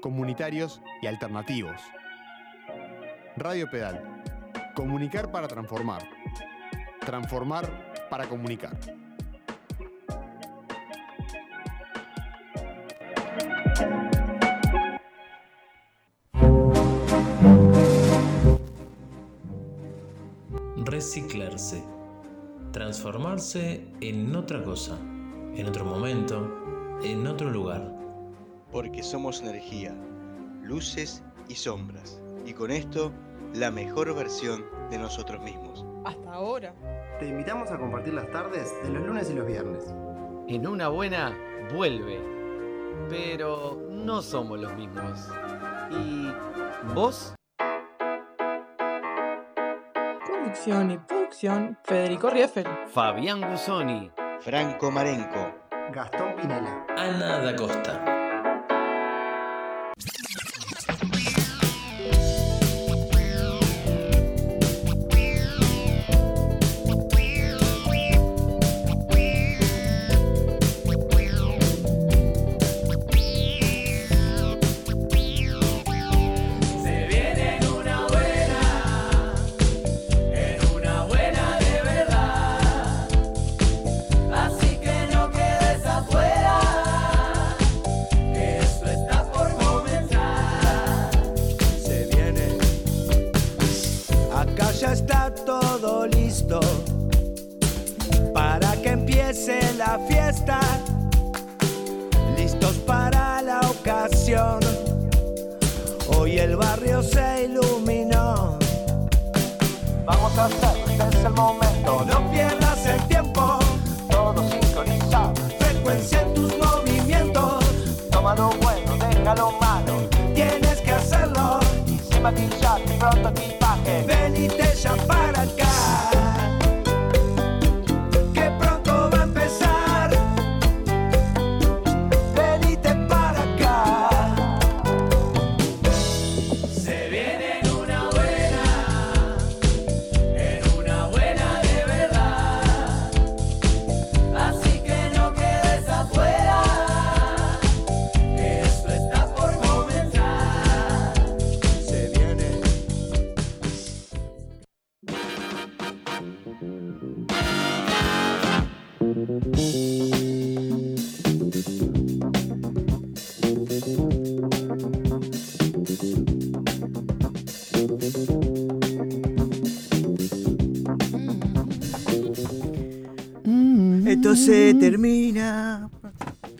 [0.00, 1.80] comunitarios y alternativos.
[3.36, 4.22] Radio Pedal.
[4.74, 6.02] Comunicar para transformar.
[7.00, 8.78] Transformar para comunicar.
[20.76, 21.82] Reciclarse.
[22.72, 24.96] Transformarse en otra cosa,
[25.56, 28.00] en otro momento, en otro lugar.
[28.72, 29.94] Porque somos energía,
[30.62, 32.20] luces y sombras.
[32.46, 33.12] Y con esto,
[33.54, 35.84] la mejor versión de nosotros mismos.
[36.04, 36.72] Hasta ahora.
[37.18, 39.84] Te invitamos a compartir las tardes de los lunes y los viernes.
[40.48, 41.36] En una buena,
[41.74, 42.20] vuelve.
[43.08, 45.28] Pero no somos los mismos.
[45.90, 46.30] ¿Y
[46.94, 47.34] vos?
[50.26, 52.66] Conducción y producción, Federico Rieffel.
[52.88, 54.10] Fabián Gusoni.
[54.40, 55.52] Franco Marenco.
[55.92, 56.86] Gastón Pinela.
[56.96, 58.19] Ana da Costa.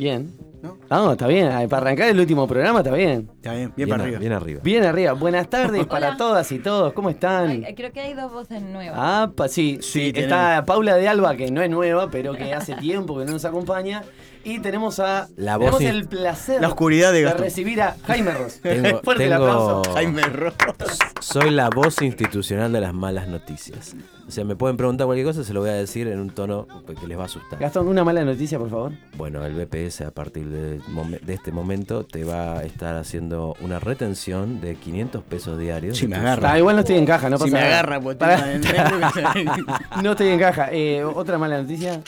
[0.00, 0.34] Bien.
[0.62, 0.76] ¿No?
[0.90, 1.48] No, está bien.
[1.52, 3.30] Ay, Para arrancar el último programa está bien.
[3.36, 4.18] Está bien, bien, para a- arriba.
[4.18, 4.60] Bien arriba.
[4.64, 5.12] Bien arriba.
[5.12, 6.16] Buenas tardes para Hola.
[6.16, 6.92] todas y todos.
[6.94, 7.64] ¿Cómo están?
[7.66, 8.98] Ay, creo que hay dos voces nuevas.
[8.98, 10.38] Ah, pa- sí, Sí, sí, tenemos.
[10.38, 13.44] está Paula de Alba, que no es nueva, pero que hace tiempo que no nos
[13.44, 14.02] acompaña.
[14.42, 15.28] Y tenemos a.
[15.36, 17.42] La tenemos voz in- el placer La oscuridad de de Gastón.
[17.44, 18.60] recibir a Jaime Ross.
[18.62, 19.92] Tengo- Fuerte el tengo- aplauso.
[19.94, 20.54] Jaime Ross.
[21.20, 23.94] Soy la voz institucional de las malas noticias.
[24.26, 26.66] O sea, me pueden preguntar cualquier cosa, se lo voy a decir en un tono
[26.98, 27.58] que les va a asustar.
[27.58, 28.92] Gastón, una mala noticia, por favor.
[29.16, 30.80] Bueno, el BPS a partir de,
[31.28, 35.98] este momento te va a estar haciendo una retención de 500 pesos diarios.
[35.98, 36.52] Si me agarra.
[36.52, 37.72] Ah, igual no estoy en caja, no pasa si me nada.
[37.80, 38.16] agarra, pues
[40.02, 40.68] No estoy en caja.
[40.72, 42.00] Eh, otra mala noticia.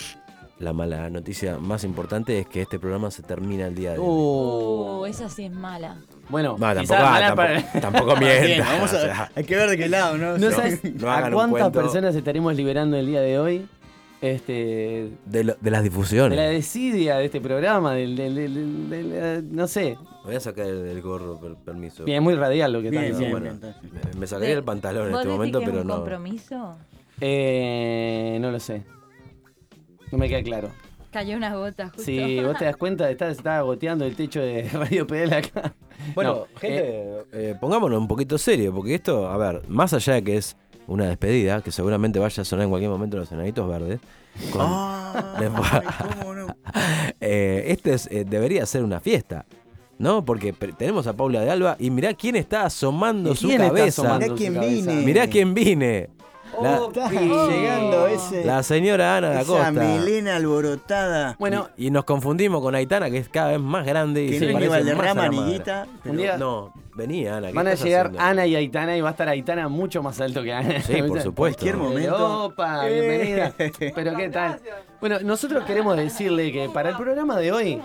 [0.59, 4.07] La mala noticia más importante es que este programa se termina el día de hoy.
[4.07, 5.97] Uh, Uh, esa sí es mala.
[6.29, 7.37] bueno, No, tampoco, ah, mala tampoco,
[7.73, 10.39] para- tampoco Bien, o sea, hay que ver de qué lado, ¿no?
[10.39, 13.67] No O sea, sabes no a cuántas personas estaremos liberando el día de hoy.
[14.21, 16.39] Este, de, lo- de las de difusiones.
[16.39, 19.99] la desidia de este programa, del, del- del- del- del- eh, no sé.
[20.25, 22.05] Voy a sacar el, el gorro, per- permiso.
[22.05, 23.59] Bien, muy radial lo que Bien, está bien, bueno.
[24.15, 25.95] Me, me sacaría el pantalón en ¿Vos este momento, que es pero un no.
[25.97, 26.77] compromiso?
[27.21, 28.85] Eh, no lo sé.
[30.13, 30.69] No me queda claro.
[31.11, 32.03] Cayó una gota justo.
[32.05, 35.75] Si vos te das cuenta, está, está goteando el techo de Radio Pedal acá.
[36.15, 40.15] Bueno, No, gente, eh, eh, pongámonos un poquito serio, porque esto, a ver, más allá
[40.15, 40.57] de que es
[40.87, 44.01] una despedida, que seguramente vaya a sonar en cualquier momento los enanitos verdes.
[44.53, 45.49] con- Ay,
[46.21, 46.57] cómo no.
[47.21, 49.45] eh, este es, eh, debería ser una fiesta.
[49.99, 50.25] ¿No?
[50.25, 53.75] Porque tenemos a Paula de Alba y mirá quién está asomando ¿Y su quién está
[53.77, 54.03] cabeza.
[54.03, 54.91] asomando Mirá su quién cabeza?
[54.91, 55.03] vine.
[55.07, 56.11] Mirá quién vine.
[56.61, 59.71] La, Está llegando ese, la señora Ana da esa Costa.
[59.73, 61.37] melena alborotada.
[61.39, 64.39] Bueno, Y, y nos confundimos con Aitana, que es cada vez más grande y que
[64.39, 65.53] se no es ni parece más a Valderrama la ni madre.
[65.53, 65.87] Guita.
[66.05, 67.49] Un día- No, vení Ana.
[67.49, 68.21] ¿qué van a llegar haciendo?
[68.21, 70.83] Ana y Aitana y va a estar Aitana mucho más alto que Ana.
[70.83, 71.35] Sí, por supuesto.
[71.65, 72.45] Cualquier momento.
[72.47, 72.93] Opa, Eh.
[73.01, 73.55] bienvenida.
[73.95, 74.61] Pero qué tal.
[75.01, 77.83] Bueno, nosotros queremos decirle que para el programa de hoy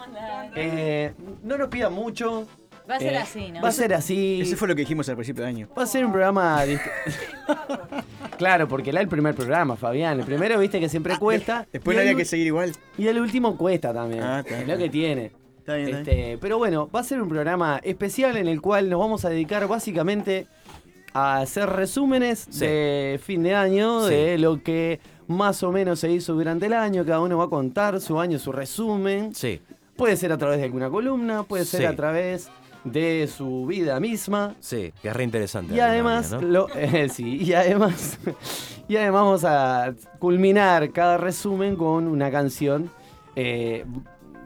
[0.55, 1.13] eh,
[1.43, 2.45] no nos pidan mucho.
[2.89, 3.61] Va a ser Eh, así, ¿no?
[3.61, 4.39] Va a ser así.
[4.41, 5.67] Ese fue lo que dijimos al principio de año.
[5.77, 6.61] Va a ser un programa.
[8.37, 10.19] claro, porque era el primer programa, Fabián.
[10.19, 11.59] El primero, viste que siempre cuesta.
[11.59, 12.71] Ah, Después no el había que seguir igual.
[12.97, 14.23] Y el último cuesta también.
[14.23, 14.77] Ah, está es bien.
[14.77, 15.31] lo que tiene.
[15.59, 18.89] Está bien, está Este, pero bueno, va a ser un programa especial en el cual
[18.89, 20.47] nos vamos a dedicar básicamente
[21.13, 22.65] a hacer resúmenes Sí.
[22.65, 24.13] de fin de año, Sí.
[24.13, 27.03] de lo que más o menos se hizo durante el año.
[27.05, 29.35] Cada uno va a contar su año, su resumen.
[29.35, 29.61] Sí,
[29.97, 31.85] Puede ser a través de alguna columna, puede ser Sí.
[31.87, 32.49] a través
[32.91, 34.55] de su vida misma.
[34.59, 35.75] sí, que es re interesante.
[35.75, 36.53] Y además, dinámica, ¿no?
[36.53, 38.19] lo, eh, sí, y además,
[38.87, 42.89] y además vamos a culminar cada resumen con una canción.
[43.35, 43.85] Eh,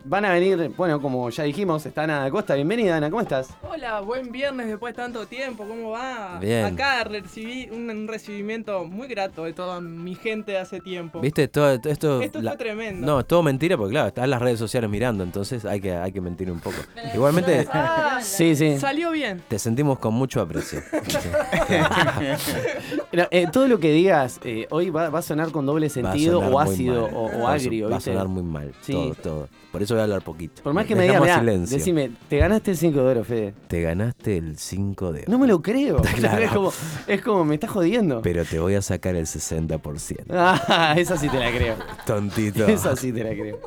[0.06, 2.56] van a venir, bueno, como ya dijimos, está Ana Acosta.
[2.56, 3.50] Bienvenida, Ana, ¿cómo estás?
[3.69, 6.39] Hola, buen viernes después de tanto tiempo, ¿cómo va?
[6.39, 6.65] Bien.
[6.65, 11.21] Acá recibí un, recibimiento muy grato de toda mi gente hace tiempo.
[11.21, 11.48] ¿Viste?
[11.48, 12.21] Todo, todo esto.
[12.21, 13.06] Esto fue tremendo.
[13.06, 16.12] No, es todo mentira porque, claro, están las redes sociales mirando, entonces hay que, hay
[16.12, 16.77] que mentir un poco.
[17.13, 18.77] Igualmente, Ah, Sí, sí.
[18.80, 19.42] Salió bien.
[19.48, 20.81] te sentimos con mucho aprecio.
[23.13, 26.60] Eh, todo lo que digas eh, hoy va, va a sonar con doble sentido o
[26.60, 27.90] ácido o, o agrio.
[27.90, 28.74] Va a sonar muy mal.
[28.81, 28.94] Sí.
[28.94, 29.50] Todo, todo.
[29.72, 30.62] Por eso voy a hablar poquito.
[30.63, 33.54] Por más que me digas, decime, te ganaste el 5 de oro, Fede.
[33.68, 35.25] Te ganaste el 5 de.
[35.28, 36.02] No me lo creo.
[36.16, 36.42] Claro.
[36.44, 36.74] Es, como,
[37.08, 38.22] es como, me estás jodiendo.
[38.22, 40.25] Pero te voy a sacar el 60%.
[40.31, 41.75] Ah, esa sí te la creo.
[42.06, 42.66] Tontito.
[42.68, 43.60] Esa sí te la creo.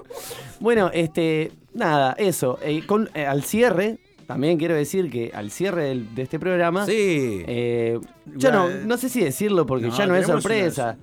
[0.61, 2.59] Bueno, este, nada, eso.
[2.63, 6.87] eh, con- eh, al cierre, también quiero decir que al cierre del- de este programa,
[6.87, 7.43] Sí.
[7.47, 7.99] eh,
[8.37, 10.97] ya no, no sé si decirlo porque No, ya no es tenemos sorpresa.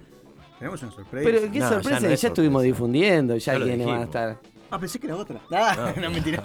[0.59, 1.25] Tenemos una sorpresa.
[1.25, 3.95] Pero qué No, ya sorpresa, no ya, es estuvimos difundiendo, ya, Ya lo quiénes van
[3.95, 4.15] a dijimos.
[4.15, 4.51] estar.
[4.73, 5.39] Ah, pensé que era otra.
[5.51, 6.41] Ah, no, mentira.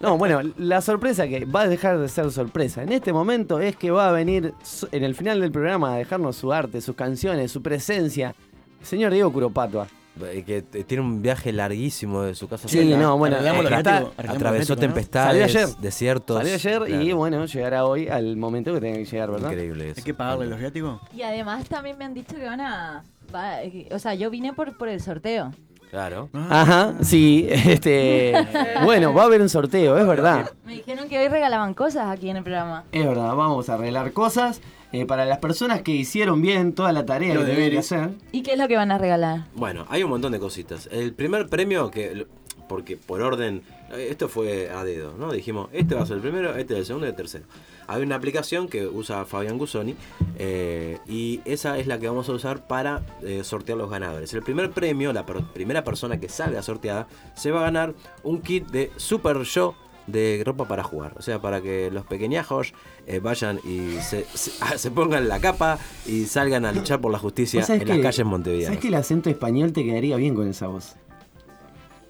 [0.00, 3.76] No, bueno, la sorpresa que va a dejar de ser sorpresa en este momento es
[3.76, 6.96] que va a venir su- en el final del programa a dejarnos su arte, sus
[6.96, 8.34] canciones, su presencia.
[8.82, 9.86] Señor Diego Curopatua.
[10.20, 12.68] Eh, Que tiene un viaje larguísimo de su casa.
[12.68, 15.76] Sí, a- no, bueno, está- Atravesó tempestades, Salió ayer.
[15.80, 16.36] desiertos.
[16.36, 19.50] Salió ayer y bueno, llegará hoy al momento que tenga que llegar, ¿verdad?
[19.50, 19.94] Increíble eso.
[20.00, 21.00] Hay que pagarle los viáticos.
[21.16, 23.04] Y además también me han dicho que van a...
[23.34, 23.58] va-
[23.90, 25.50] o sea, yo vine por, por el sorteo.
[25.90, 26.30] Claro.
[26.32, 28.32] Ajá, sí, este.
[28.84, 30.50] Bueno, va a haber un sorteo, es verdad.
[30.64, 32.84] Me dijeron que hoy regalaban cosas aquí en el programa.
[32.92, 34.60] Es verdad, vamos a arreglar cosas.
[34.92, 37.92] Eh, para las personas que hicieron bien toda la tarea Los que deberes.
[37.92, 38.10] hacer.
[38.32, 39.46] ¿Y qué es lo que van a regalar?
[39.54, 40.88] Bueno, hay un montón de cositas.
[40.92, 42.26] El primer premio que
[42.68, 43.62] porque por orden,
[43.92, 45.30] eh, esto fue a dedo, ¿no?
[45.32, 47.44] Dijimos, este va a ser el primero, este es el segundo y el tercero.
[47.86, 49.94] Hay una aplicación que usa Fabián Gusoni
[50.38, 54.32] eh, y esa es la que vamos a usar para eh, sortear los ganadores.
[54.32, 57.92] El primer premio, la per- primera persona que salga sorteada, se va a ganar
[58.22, 59.74] un kit de Super Show
[60.06, 61.14] de ropa para jugar.
[61.18, 62.74] O sea, para que los pequeñajos
[63.06, 67.18] eh, vayan y se, se- se pongan la capa y salgan a luchar por la
[67.18, 68.66] justicia ¿Vos sabés en las calles Montevideo.
[68.66, 70.96] ¿Sabés que el acento español te quedaría bien con esa voz?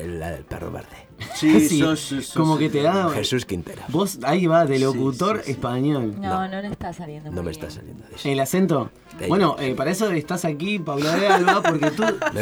[0.06, 0.88] La del perro verde.
[1.34, 3.08] Sí, Sí, sos- sos- como sos- que te da.
[3.10, 3.82] Jesús Quintero.
[3.88, 5.50] Vos ahí va de locutor sí, sí.
[5.52, 6.14] español.
[6.20, 7.30] No, no, le está saliendo.
[7.30, 7.62] No muy me bien.
[7.64, 8.30] está saliendo de ella.
[8.32, 8.90] ¿El acento?
[9.28, 12.02] Bueno, eh, para eso estás aquí, Paula de Alba, porque tú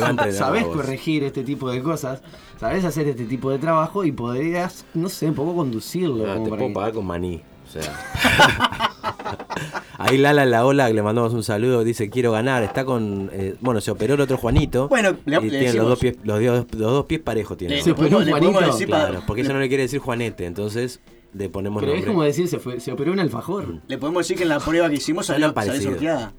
[0.66, 0.76] voz.
[0.76, 2.22] corregir este tipo de cosas,
[2.58, 6.24] sabés hacer este tipo de trabajo y podrías, no sé, un poco conducirlo.
[6.34, 7.42] Como te puedo pagar con maní.
[7.70, 9.00] O sea.
[9.98, 12.62] Ahí Lala en la ola, que le mandamos un saludo, dice quiero ganar.
[12.62, 13.30] Está con.
[13.32, 14.88] eh, bueno, se operó el otro Juanito.
[14.88, 17.56] Bueno, le- y le tiene los dos, pies, los, dios- los dos pies parejos.
[17.58, 17.76] Tiene.
[17.76, 18.60] Le- Se operó le Juanito.
[18.60, 21.00] decir para- Claro, porque ella no le quiere decir Juanete, entonces
[21.34, 23.80] le ponemos Pero es como decir, se, fue, se operó un alfajor.
[23.86, 25.90] Le podemos decir que en la prueba que hicimos salió, salió parecido.
[25.92, 26.32] sorteada.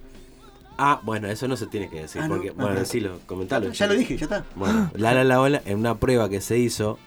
[0.77, 2.21] Ah, bueno, eso no se tiene que decir.
[2.23, 2.33] Ah, ¿no?
[2.35, 3.71] porque, Ah, bueno, decilo, comentalo.
[3.71, 4.43] Ya lo dije, ya está.
[4.55, 6.97] Bueno, Lala en la ola, en una prueba que se hizo.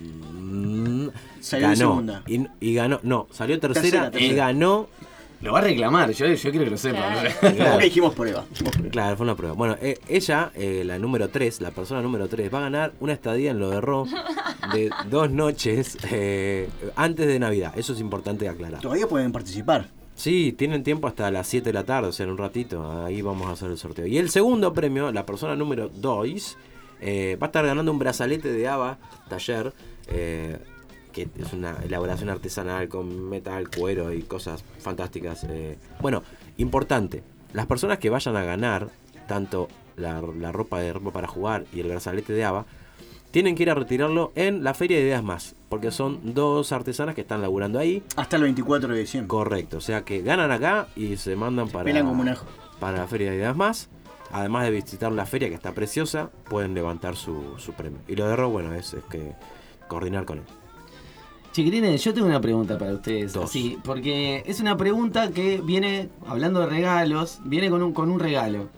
[0.00, 1.08] mm,
[1.40, 1.76] Salió ganó.
[1.76, 2.22] segunda.
[2.26, 3.00] Y, y ganó.
[3.02, 4.88] No, salió tercera, Tercera, y ganó
[5.40, 7.12] Lo va a reclamar, yo, yo quiero que lo sepa.
[7.40, 7.70] Claro.
[7.72, 8.44] Porque dijimos prueba.
[8.50, 8.90] dijimos prueba.
[8.90, 9.54] Claro, fue una prueba.
[9.54, 13.12] Bueno, eh, ella, eh, la número 3, la persona número 3, va a ganar una
[13.12, 14.06] estadía en lo de Ro
[14.72, 17.72] de dos noches eh, antes de Navidad.
[17.76, 18.80] Eso es importante aclarar.
[18.80, 19.88] Todavía pueden participar.
[20.18, 23.04] Sí, tienen tiempo hasta las 7 de la tarde, o sea, en un ratito.
[23.04, 24.04] Ahí vamos a hacer el sorteo.
[24.04, 26.56] Y el segundo premio, la persona número 2,
[27.00, 29.72] eh, va a estar ganando un brazalete de Ava Taller,
[30.08, 30.58] eh,
[31.26, 35.44] que es una elaboración artesanal con metal, cuero y cosas fantásticas.
[35.48, 35.76] eh.
[36.00, 36.22] Bueno,
[36.56, 37.22] importante,
[37.52, 38.88] las personas que vayan a ganar
[39.26, 42.64] tanto la, la ropa de ropa para jugar y el brazalete de Ava,
[43.30, 47.14] tienen que ir a retirarlo en la Feria de Ideas Más, porque son dos artesanas
[47.14, 48.02] que están laburando ahí.
[48.16, 49.28] Hasta el 24 de diciembre.
[49.28, 52.46] Correcto, o sea que ganan acá y se mandan para, Pelan como un ajo.
[52.80, 53.90] para la Feria de Ideas Más.
[54.30, 57.98] Además de visitar la feria que está preciosa, pueden levantar su, su premio.
[58.08, 59.32] Y lo de Ro, bueno, es, es que
[59.88, 60.44] coordinar con él.
[61.58, 63.32] Chiquilines, yo tengo una pregunta para ustedes.
[63.32, 63.46] Dos.
[63.46, 68.20] Así, porque es una pregunta que viene, hablando de regalos, viene con un, con un
[68.20, 68.68] regalo.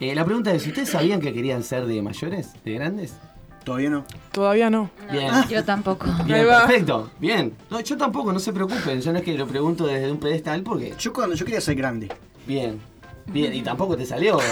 [0.00, 3.14] Eh, la pregunta es, ¿ustedes sabían que querían ser de mayores, de grandes?
[3.62, 4.04] Todavía no.
[4.32, 4.90] Todavía no.
[5.12, 5.30] Bien.
[5.48, 6.06] Yo tampoco.
[6.26, 7.10] Bien, perfecto.
[7.20, 7.52] Bien.
[7.70, 9.00] No, yo tampoco, no se preocupen.
[9.00, 10.94] Yo no es que lo pregunto desde un pedestal porque.
[10.98, 12.08] Yo cuando yo quería ser grande.
[12.44, 12.80] Bien.
[13.26, 14.38] Bien, y tampoco te salió.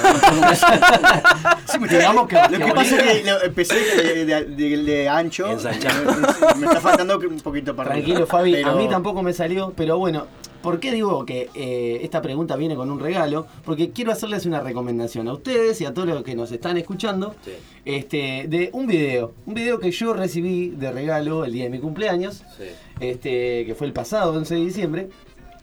[1.66, 4.76] Sí, me- Digamos que- lo que que pasa es que lo- empecé de, de- de-
[4.82, 5.46] de ancho.
[5.46, 7.90] Me, me está faltando un poquito para.
[7.92, 8.52] Tranquilo, Fabi.
[8.52, 10.26] Pero- A mí tampoco me salió, pero bueno.
[10.62, 13.48] ¿Por qué digo que eh, esta pregunta viene con un regalo?
[13.64, 17.34] Porque quiero hacerles una recomendación a ustedes y a todos los que nos están escuchando
[17.44, 17.50] Sí.
[17.84, 19.32] este, de un video.
[19.46, 22.64] Un video que yo recibí de regalo el día de mi cumpleaños, Sí.
[23.00, 25.08] este, que fue el pasado 11 de diciembre.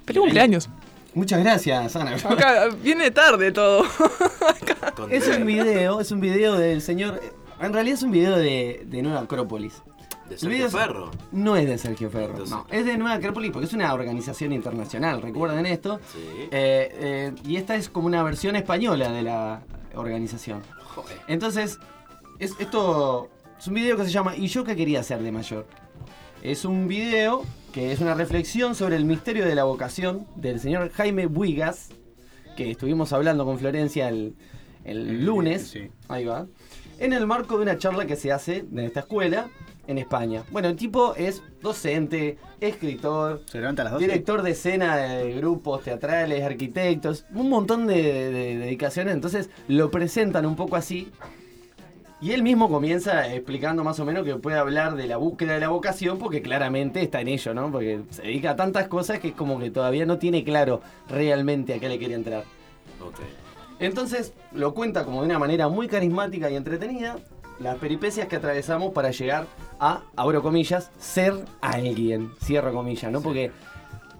[0.06, 0.70] Feliz cumpleaños.
[1.13, 2.16] Muchas gracias, Ana.
[2.16, 3.84] Acá viene tarde todo.
[5.10, 7.20] Es un video, es un video del señor.
[7.62, 9.82] En realidad es un video de, de Nueva Acrópolis.
[10.30, 11.10] De Sergio es- Ferro.
[11.32, 12.66] No es de Sergio Ferro, Entonces- no.
[12.70, 16.00] Es de Nueva Acrópolis porque es una organización internacional, recuerden esto.
[16.12, 16.20] Sí.
[16.51, 19.62] Eh, eh, y esta es como una versión española de la
[19.96, 20.62] organización.
[21.28, 21.80] Entonces,
[22.39, 25.66] es, esto es un video que se llama ¿Y yo qué quería ser de mayor?
[26.44, 30.92] Es un video que es una reflexión sobre el misterio de la vocación del señor
[30.92, 31.90] Jaime Buigas,
[32.56, 34.36] que estuvimos hablando con Florencia el,
[34.84, 35.68] el lunes.
[35.70, 35.90] Sí.
[36.08, 36.48] Ahí va.
[37.00, 39.50] En el marco de una charla que se hace en esta escuela
[39.88, 40.44] en España.
[40.52, 44.06] Bueno, el tipo es docente, escritor, Se levanta a las 12.
[44.06, 49.14] director de escena de grupos teatrales, arquitectos, un montón de, de dedicaciones.
[49.14, 51.12] Entonces lo presentan un poco así.
[52.22, 55.62] Y él mismo comienza explicando más o menos que puede hablar de la búsqueda de
[55.62, 57.72] la vocación porque claramente está en ello, ¿no?
[57.72, 61.74] Porque se dedica a tantas cosas que es como que todavía no tiene claro realmente
[61.74, 62.44] a qué le quiere entrar.
[63.80, 67.18] Entonces lo cuenta como de una manera muy carismática y entretenida
[67.60, 69.48] las peripecias que atravesamos para llegar
[69.80, 73.22] a, abro comillas, ser alguien, cierro comillas, ¿no?
[73.22, 73.52] Porque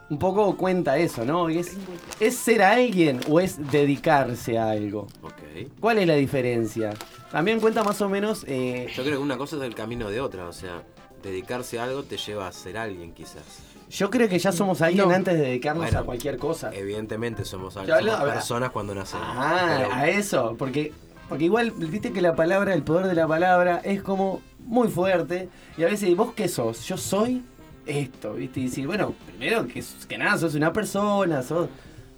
[0.10, 1.50] un poco cuenta eso, ¿no?
[1.50, 1.78] ¿Es,
[2.20, 5.08] ¿Es ser alguien o es dedicarse a algo?
[5.22, 5.70] Ok.
[5.80, 6.94] ¿Cuál es la diferencia?
[7.32, 8.44] También cuenta más o menos...
[8.48, 10.82] eh, Yo creo que una cosa es el camino de otra, o sea,
[11.22, 13.44] dedicarse a algo te lleva a ser alguien quizás.
[13.90, 15.14] yo creo que ya somos alguien No.
[15.14, 16.72] antes de dedicarnos Bueno, a cualquier cosa.
[16.74, 19.28] Evidentemente somos, alguien, hablo- somos personas cuando nacemos.
[19.32, 20.92] Ah, pero- a eso, porque,
[21.28, 25.50] porque igual, viste que la palabra, el poder de la palabra es como muy fuerte.
[25.78, 26.84] Y a veces, ¿vos qué sos?
[26.88, 27.44] Yo soy
[27.90, 28.60] esto, ¿viste?
[28.62, 31.70] Y decir, bueno, primero que, que nada, sos una persona, sos,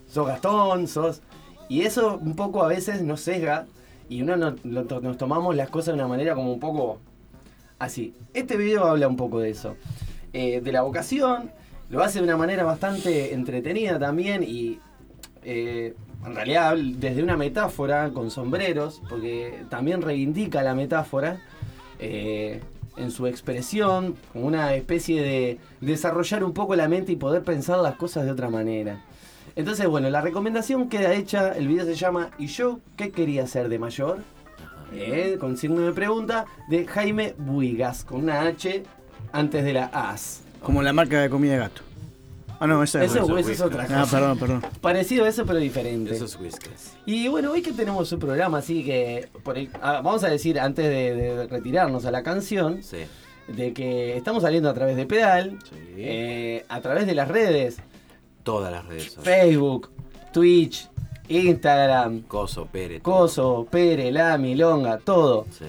[0.08, 1.22] sos Gastón, sos...
[1.70, 3.66] Y eso un poco a veces nos sesga
[4.10, 7.00] y uno no- nos tomamos las cosas de una manera como un poco
[7.80, 8.14] así.
[8.34, 9.78] Este video habla un poco de eso.
[10.34, 11.52] Eh, de la vocación,
[11.90, 14.80] lo hace de una manera bastante entretenida también y
[15.44, 15.94] eh,
[16.26, 21.40] en realidad desde una metáfora con sombreros, porque también reivindica la metáfora
[22.00, 22.62] eh,
[22.98, 27.80] en su expresión, como una especie de desarrollar un poco la mente y poder pensar
[27.80, 29.02] las cosas de otra manera.
[29.56, 33.70] Entonces, bueno, la recomendación queda hecha, el video se llama ¿Y yo qué quería ser
[33.70, 34.20] de mayor?
[34.94, 38.84] Eh, con signo de pregunta, de Jaime Buigas, con una H
[39.32, 40.42] antes de la AS.
[40.62, 41.82] Como la marca de comida de gato.
[42.64, 44.02] Ah, no, esa es Eso, es otra cosa.
[44.04, 44.62] Ah, perdón, perdón.
[44.82, 46.14] Parecido a eso, pero diferente.
[46.14, 46.94] Eso es Whiskas.
[47.08, 50.86] Y bueno, hoy que tenemos un programa así que, por ah, vamos a decir antes
[50.86, 52.98] de, de retirarnos a la canción, Sí.
[53.48, 55.76] de que estamos saliendo a través de Pedal, Sí.
[55.98, 57.78] eh, a través de las redes,
[58.44, 59.24] Todas las redes son.
[59.24, 59.90] Facebook,
[60.32, 60.88] Twitch,
[61.30, 63.02] Instagram, Coso, Pérez.
[63.02, 65.46] Coso, Pere, La, Milonga, todo.
[65.52, 65.66] Sí.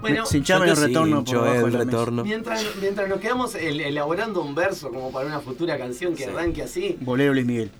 [0.00, 1.98] Bueno, Se hinchaban Yo el te retorno hincho por abajo el de la mesa.
[1.98, 2.24] retorno.
[2.24, 6.30] mientras, mientras nos quedamos el- elaborando un verso como para una futura canción que Sí.
[6.30, 7.70] arranque así, Bolero Luis Miguel.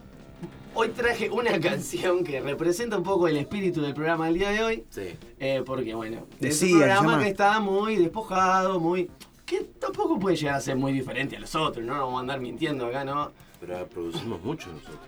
[0.75, 4.62] Hoy traje una canción que representa un poco el espíritu del programa del día de
[4.64, 4.85] hoy.
[4.91, 5.14] Sí.
[5.38, 7.23] Eh, porque bueno, es Decía, un programa llama.
[7.25, 9.11] que está muy despojado, muy.
[9.47, 12.21] que tampoco puede llegar a ser muy diferente a los otros, no nos vamos a
[12.21, 13.33] andar mintiendo acá, ¿no?
[13.61, 14.99] Pero producimos mucho nosotros.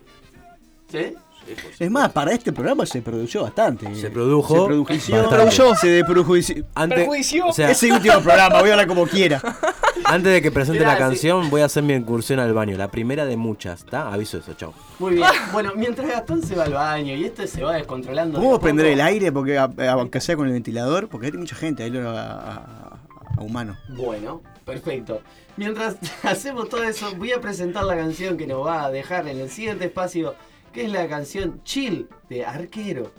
[0.89, 1.15] ¿Sí?
[1.79, 3.95] Es más, para este programa se produjo bastante.
[3.95, 4.93] Se produjo Se produjo.
[4.93, 5.77] bastante.
[5.81, 6.65] Se deprojuició.
[6.75, 7.09] Antes,
[7.47, 9.41] o sea, Ese último programa, voy a hablar como quiera.
[10.05, 11.03] antes de que presente Mirá, la sí.
[11.03, 12.77] canción, voy a hacer mi incursión al baño.
[12.77, 14.13] La primera de muchas, ¿está?
[14.13, 14.73] Aviso eso, chao.
[14.99, 15.29] Muy bien.
[15.53, 18.33] Bueno, mientras Gastón se va al baño y esto se va descontrolando.
[18.33, 19.33] de a ¿Podemos prender poco, el aire?
[19.33, 22.99] Porque a- aunque sea con el ventilador, porque hay mucha gente ahí lo- a- a-
[23.37, 23.77] a humano.
[23.89, 25.21] Bueno, perfecto.
[25.57, 29.39] Mientras hacemos todo eso, voy a presentar la canción que nos va a dejar en
[29.39, 30.35] el siguiente espacio,
[30.75, 33.13] que es la canción Chill de Arquero.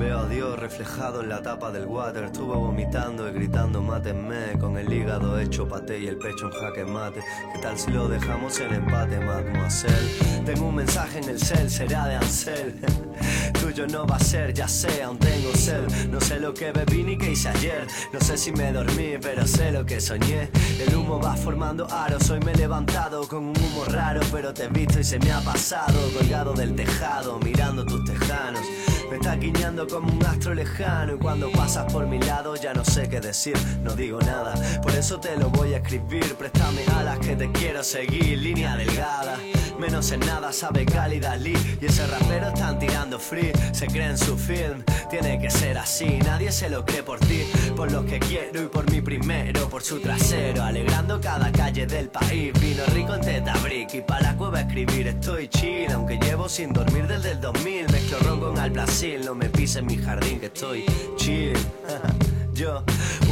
[0.00, 2.24] Veo a Dios reflejado en la tapa del water.
[2.24, 6.86] Estuve vomitando y gritando mátenme con el hígado hecho paté y el pecho en jaque
[6.86, 7.20] mate.
[7.52, 10.42] ¿Qué tal si lo dejamos en empate, mademoiselle?
[10.46, 12.80] Tengo un mensaje en el cel, será de Ansel.
[13.60, 15.86] Tuyo no va a ser, ya sé, aún tengo sed.
[16.08, 17.86] No sé lo que bebí ni que hice ayer.
[18.10, 20.48] No sé si me dormí, pero sé lo que soñé.
[20.80, 22.30] El humo va formando aros.
[22.30, 25.30] Hoy me he levantado con un humo raro, pero te he visto y se me
[25.30, 25.98] ha pasado.
[26.16, 28.62] Colgado del tejado, mirando tus tejanos.
[29.10, 32.84] Me está guiñando como un astro lejano y cuando pasas por mi lado ya no
[32.84, 34.54] sé qué decir, no digo nada.
[34.80, 39.36] Por eso te lo voy a escribir, préstame alas que te quiero seguir, línea delgada.
[39.80, 44.18] Menos en nada sabe cálida Lee y ese rapero están tirando free, se cree en
[44.18, 47.44] su film, tiene que ser así, nadie se lo cree por ti,
[47.74, 52.10] por lo que quiero y por mi primero, por su trasero, alegrando cada calle del
[52.10, 52.52] país.
[52.60, 55.08] Vino rico en teta brick y para la cueva escribir.
[55.08, 59.34] Estoy chill, aunque llevo sin dormir desde el 2000, mezclo ron con al Brasil, no
[59.34, 60.84] me pises mi jardín que estoy
[61.16, 61.56] chill.
[62.60, 62.82] Yo,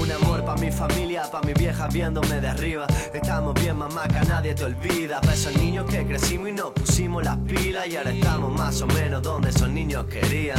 [0.01, 2.87] un amor pa' mi familia, pa' mi vieja viéndome de arriba.
[3.13, 5.21] Estamos bien, mamá, que nadie te olvida.
[5.21, 7.87] Pa' esos niños que crecimos y nos pusimos las pilas.
[7.89, 10.57] Y ahora estamos más o menos donde esos niños querían.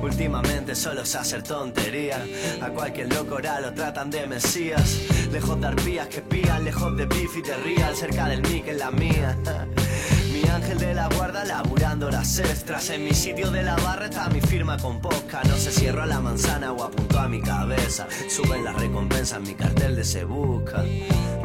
[0.00, 2.24] Últimamente solo se hacer tontería.
[2.62, 4.98] A cualquier loco ahora lo tratan de mesías.
[5.30, 7.94] Lejos de arpías que pían, lejos de beef y de real.
[7.94, 9.36] Cerca del mic en la mía.
[10.36, 12.90] Mi ángel de la guarda laburando las extras.
[12.90, 15.42] En mi sitio de la barra está mi firma con posca.
[15.44, 18.06] No se cierro a la manzana o apunto a mi cabeza.
[18.28, 20.84] Suben las recompensas, mi cartel de se busca.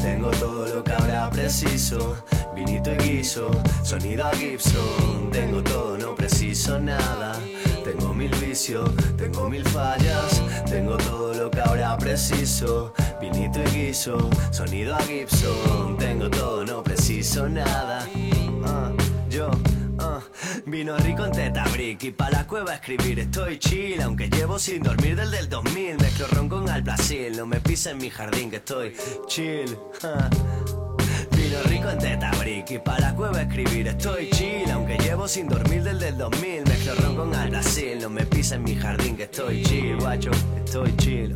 [0.02, 2.22] Tengo todo lo que habrá preciso.
[2.54, 3.50] Vinito y guiso,
[3.82, 5.32] sonido a Gibson.
[5.32, 7.40] Tengo todo, no preciso nada.
[7.86, 12.94] Tengo mil vicios, tengo mil fallas, tengo todo lo que ahora preciso.
[13.22, 18.06] Vinito y guiso, sonido a Gibson, tengo todo, no preciso nada.
[18.66, 18.92] Ah,
[19.30, 19.50] yo,
[20.00, 20.20] ah,
[20.66, 24.84] vino rico en teta brick y pa' la cueva escribir estoy chill, aunque llevo sin
[24.84, 25.98] dormir desde el 2000.
[25.98, 28.94] Mezclo ron con al Brasil, no me pisa en mi jardín que estoy
[29.28, 29.78] chill.
[30.04, 30.30] ah.
[31.32, 35.48] Vino rico en teta brick y pa' la cueva escribir estoy chill Aunque llevo sin
[35.50, 39.18] dormir desde el 2000 Mezclo ron con al Brasil No me pisa en mi jardín
[39.18, 40.32] que estoy chill Guacho,
[40.64, 41.36] estoy chill.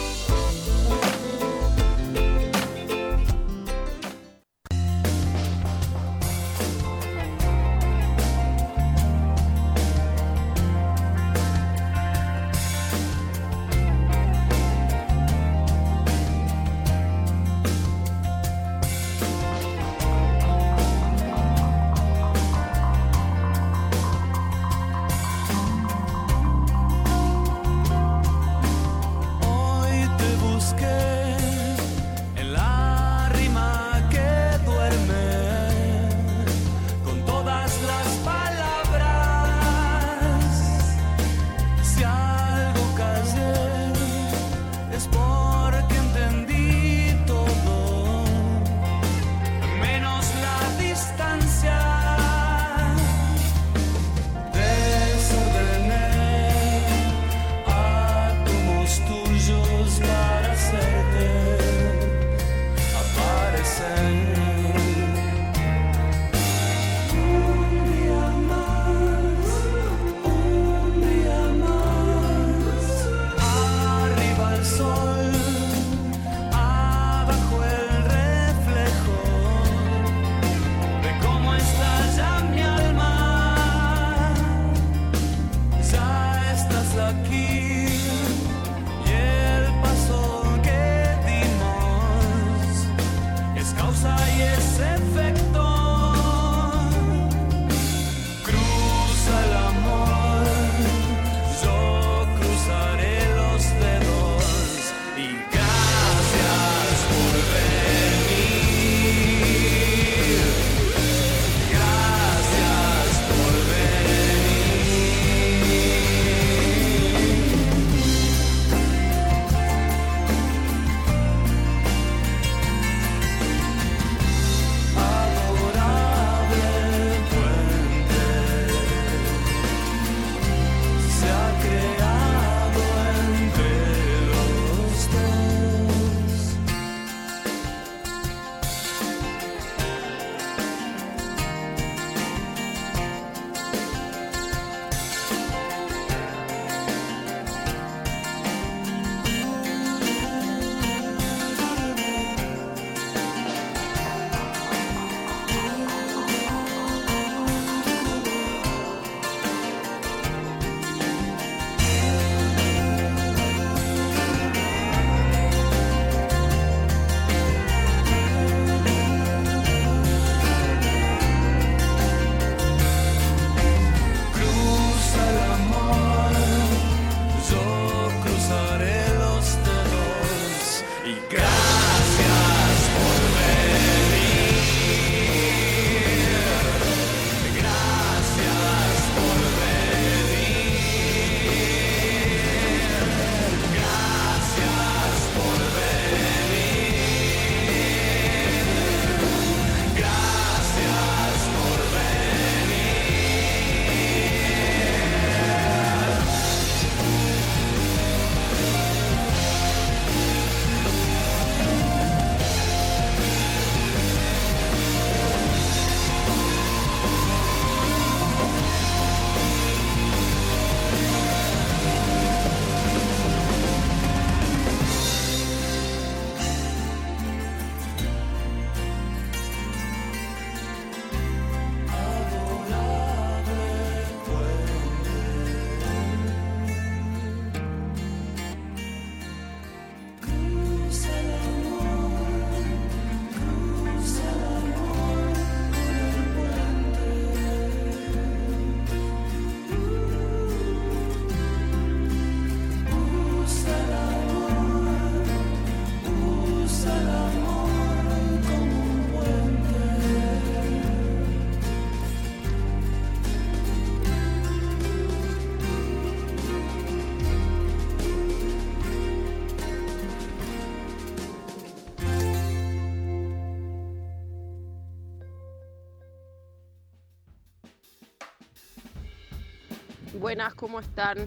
[280.19, 281.17] Buenas, ¿cómo están?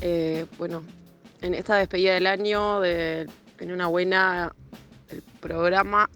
[0.00, 0.84] Eh, bueno,
[1.40, 3.28] en esta despedida del año, en
[3.60, 4.54] una buena
[5.10, 6.08] el programa,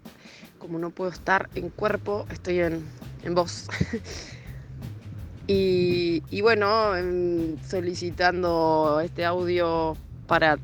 [0.59, 2.87] como no puedo estar en cuerpo, estoy en,
[3.23, 3.67] en voz.
[5.47, 10.57] y, y bueno, em, solicitando este audio para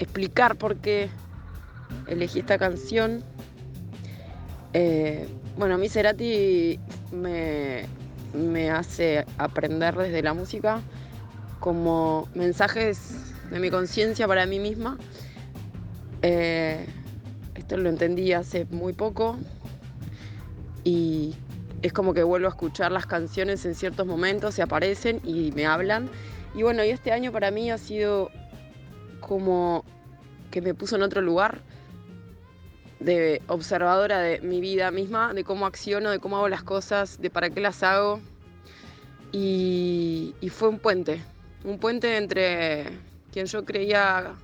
[0.00, 1.10] explicar por qué
[2.08, 3.22] elegí esta canción.
[4.72, 6.80] Eh, bueno, a mí Cerati
[7.12, 7.86] me,
[8.34, 10.80] me hace aprender desde la música
[11.60, 14.98] como mensajes de mi conciencia para mí misma.
[16.22, 16.86] Eh,
[17.54, 19.38] esto lo entendí hace muy poco
[20.82, 21.34] y
[21.82, 25.66] es como que vuelvo a escuchar las canciones en ciertos momentos, se aparecen y me
[25.66, 26.10] hablan.
[26.54, 28.30] Y bueno, y este año para mí ha sido
[29.20, 29.84] como
[30.50, 31.62] que me puso en otro lugar
[33.04, 37.30] de observadora de mi vida misma, de cómo acciono, de cómo hago las cosas, de
[37.30, 38.20] para qué las hago.
[39.30, 41.20] Y, fue un puente,
[41.64, 42.86] un puente entre
[43.32, 44.34] quien yo creía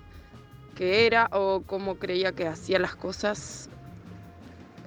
[0.74, 3.68] que era o cómo creía que hacía las cosas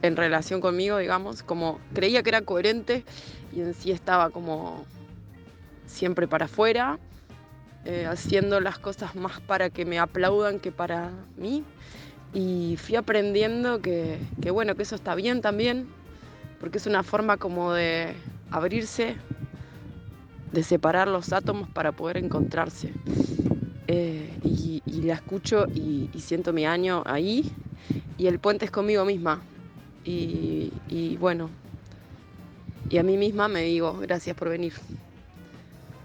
[0.01, 3.05] en relación conmigo, digamos, como creía que era coherente
[3.53, 4.85] y en sí estaba como
[5.85, 6.99] siempre para afuera,
[7.85, 11.63] eh, haciendo las cosas más para que me aplaudan que para mí.
[12.33, 14.19] Y fui aprendiendo que,
[14.51, 15.87] bueno, que eso está bien también,
[16.59, 18.15] porque es una forma como de
[18.49, 19.15] abrirse,
[20.51, 22.93] de separar los átomos para poder encontrarse.
[23.87, 27.51] Eh, y, la escucho y, siento mi año ahí
[28.17, 29.41] y el puente es conmigo misma.
[30.05, 31.49] Y bueno,
[32.89, 34.73] y a mí misma me digo, gracias por venir.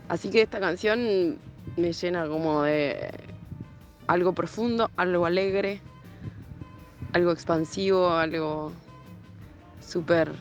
[0.09, 1.38] Así que esta canción
[1.77, 3.11] me llena como de
[4.07, 5.83] algo profundo, algo alegre,
[7.12, 8.73] algo expansivo, algo
[9.81, 10.33] súper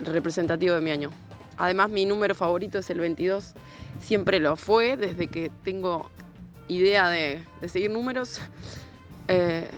[0.00, 1.10] representativo de mi año.
[1.56, 3.54] Además, mi número favorito es el 22.
[4.00, 6.10] Siempre lo fue desde que tengo
[6.68, 8.40] idea de, de seguir números.
[9.30, 9.68] Eh,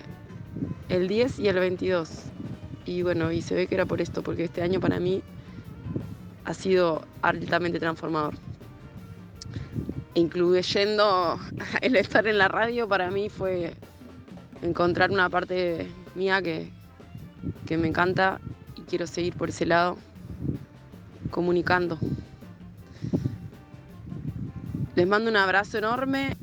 [0.89, 2.23] el 10 y el 22.
[2.85, 5.25] Y bueno, y se ve que era por esto, porque este año para mí
[6.45, 8.35] ha sido altamente transformador.
[10.15, 11.37] Incluyendo
[11.81, 13.75] el estar en la radio, para mí fue
[14.63, 16.71] encontrar una parte mía que,
[17.67, 18.41] que me encanta
[18.77, 19.97] y quiero seguir por ese lado,
[21.31, 21.99] comunicando.
[24.95, 26.37] Les mando un abrazo enorme,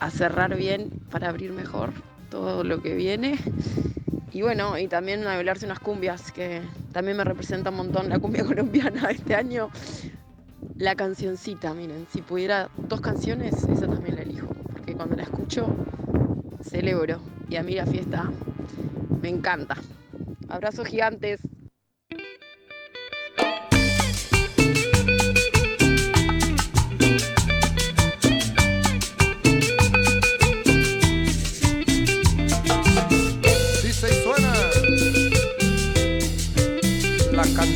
[0.00, 1.92] a cerrar bien para abrir mejor
[2.30, 3.38] todo lo que viene.
[4.32, 6.60] Y bueno, y también a bailarse unas cumbias, que
[6.92, 9.70] también me representa un montón la cumbia colombiana este año.
[10.76, 15.66] La cancioncita, miren, si pudiera dos canciones, esa también la elijo, porque cuando la escucho
[16.62, 18.30] celebro y a mí la fiesta
[19.22, 19.76] me encanta.
[20.48, 21.40] Abrazos gigantes.
[33.82, 34.52] Dice suena
[37.32, 37.75] la.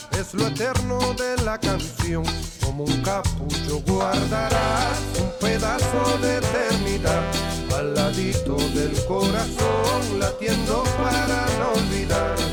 [0.21, 2.23] es lo eterno de la canción.
[2.63, 7.23] Como un capullo guardarás un pedazo de eternidad
[7.75, 12.50] al ladito del corazón, latiendo para no olvidar.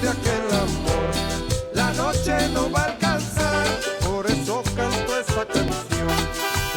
[0.00, 1.10] de aquel amor.
[1.74, 3.66] La noche no va a alcanzar,
[4.06, 6.16] por eso canto esta canción.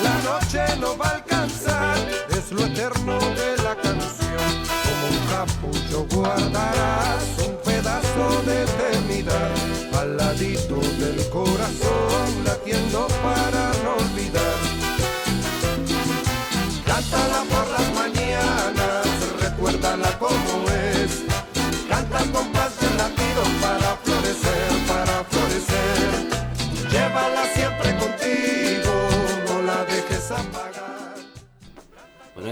[0.03, 1.97] La noche no va a alcanzar,
[2.29, 4.47] es lo eterno de la canción.
[4.85, 9.51] Como un capullo guardarás un pedazo de eternidad
[9.99, 13.46] al ladito del corazón latiendo para.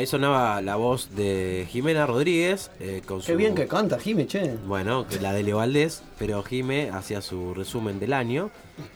[0.05, 2.69] Ahí sonaba la voz de Jimena Rodríguez.
[2.79, 4.55] eh, con Qué su- bien que canta, Jime, che.
[4.67, 8.51] Bueno, que la de Leo Valdés, pero Jime hacía su resumen del año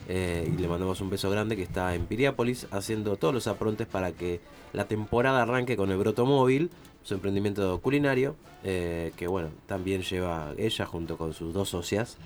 [0.08, 3.88] eh, y le mandamos un beso grande que está en Piriápolis haciendo todos los aprontes
[3.88, 4.40] para que
[4.72, 6.70] la temporada arranque con el Brotomóvil,
[7.02, 12.18] su emprendimiento culinario, eh, que bueno, también lleva ella junto con sus dos socias.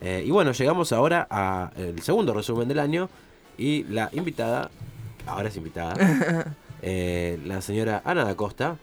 [0.00, 3.08] Eh, y bueno, llegamos ahora al segundo resumen del año
[3.56, 4.68] y la invitada,
[5.28, 5.94] ahora es invitada,
[6.82, 8.76] eh, la señora Ana da Costa.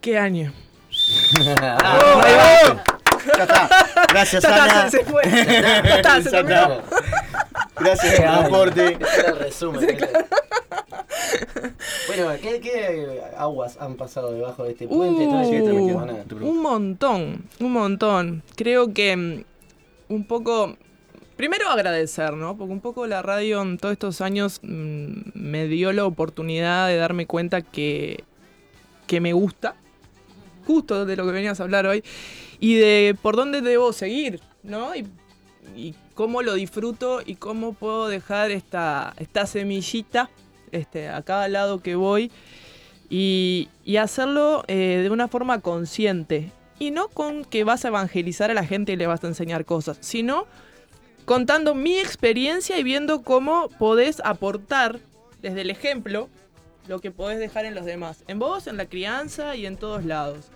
[0.00, 0.52] ¿Qué año?
[1.74, 2.76] Oh.
[3.36, 3.68] Ya está.
[4.08, 4.90] Gracias, Ya Ana.
[4.90, 5.22] se- se fue.
[5.30, 6.82] Ya está, se Ya está.
[7.78, 8.92] Gracias por aporte.
[9.00, 9.86] Este era el resumen.
[12.08, 15.24] bueno, ¿qué, qué aguas han pasado debajo de este puente?
[15.24, 18.42] Uh, un montón, un montón.
[18.56, 19.44] Creo que mm,
[20.08, 20.76] un poco.
[21.36, 22.56] Primero agradecer, ¿no?
[22.56, 26.96] Porque un poco la radio en todos estos años mm, me dio la oportunidad de
[26.96, 28.24] darme cuenta que,
[29.06, 29.74] que me gusta,
[30.66, 32.04] justo de lo que venías a hablar hoy,
[32.60, 34.94] y de por dónde debo seguir, ¿no?
[34.94, 35.06] Y,
[35.74, 40.30] y cómo lo disfruto y cómo puedo dejar esta, esta semillita
[40.70, 42.30] este, a cada lado que voy
[43.08, 46.50] y, y hacerlo eh, de una forma consciente.
[46.78, 49.64] Y no con que vas a evangelizar a la gente y le vas a enseñar
[49.64, 50.46] cosas, sino
[51.24, 55.00] contando mi experiencia y viendo cómo podés aportar
[55.40, 56.28] desde el ejemplo
[56.88, 58.24] lo que podés dejar en los demás.
[58.28, 60.46] En vos, en la crianza y en todos lados.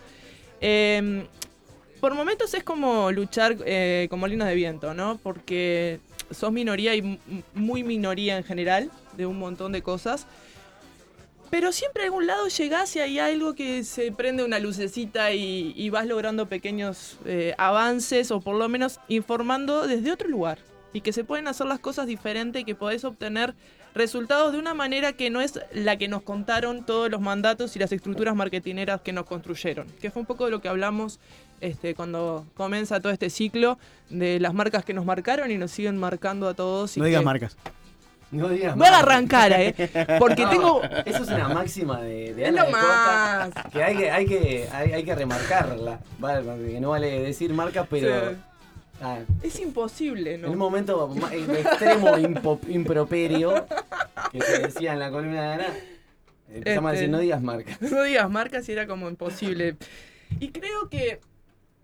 [0.61, 1.27] Em,
[2.01, 5.19] por momentos es como luchar eh, con molinos de viento, ¿no?
[5.23, 6.01] Porque
[6.31, 7.21] sos minoría y
[7.55, 10.27] muy minoría en general de un montón de cosas.
[11.51, 15.73] Pero siempre a algún lado llegás y hay algo que se prende una lucecita y,
[15.77, 20.59] y vas logrando pequeños eh, avances o por lo menos informando desde otro lugar.
[20.93, 23.55] Y que se pueden hacer las cosas diferentes y que podés obtener
[23.95, 27.79] resultados de una manera que no es la que nos contaron todos los mandatos y
[27.79, 29.87] las estructuras marketineras que nos construyeron.
[30.01, 31.19] Que fue un poco de lo que hablamos
[31.61, 33.79] este, cuando comienza todo este ciclo
[34.11, 36.97] de las marcas que nos marcaron y nos siguen marcando a todos.
[36.97, 37.57] y No digas que- marcas.
[38.31, 39.75] No digas Voy a arrancar, ¿eh?
[40.19, 40.83] Porque No, tengo...
[41.05, 43.73] Eso es una máxima de, de Es Ana lo de Costa, más.
[43.73, 46.01] Que hay que, hay que, hay, hay que remarcarla.
[46.19, 48.31] Vale, porque no vale decir marcas, pero.
[48.31, 48.37] Sí.
[49.03, 50.49] ah, Es imposible, ¿no?
[50.49, 53.67] en un momento extremo impo- improperio
[54.33, 55.67] que se decía en la columna de Ana,
[56.53, 57.81] empezamos a Este, decir no digas marcas.
[57.93, 59.77] No digas marcas y era como imposible.
[60.41, 61.21] Y creo que,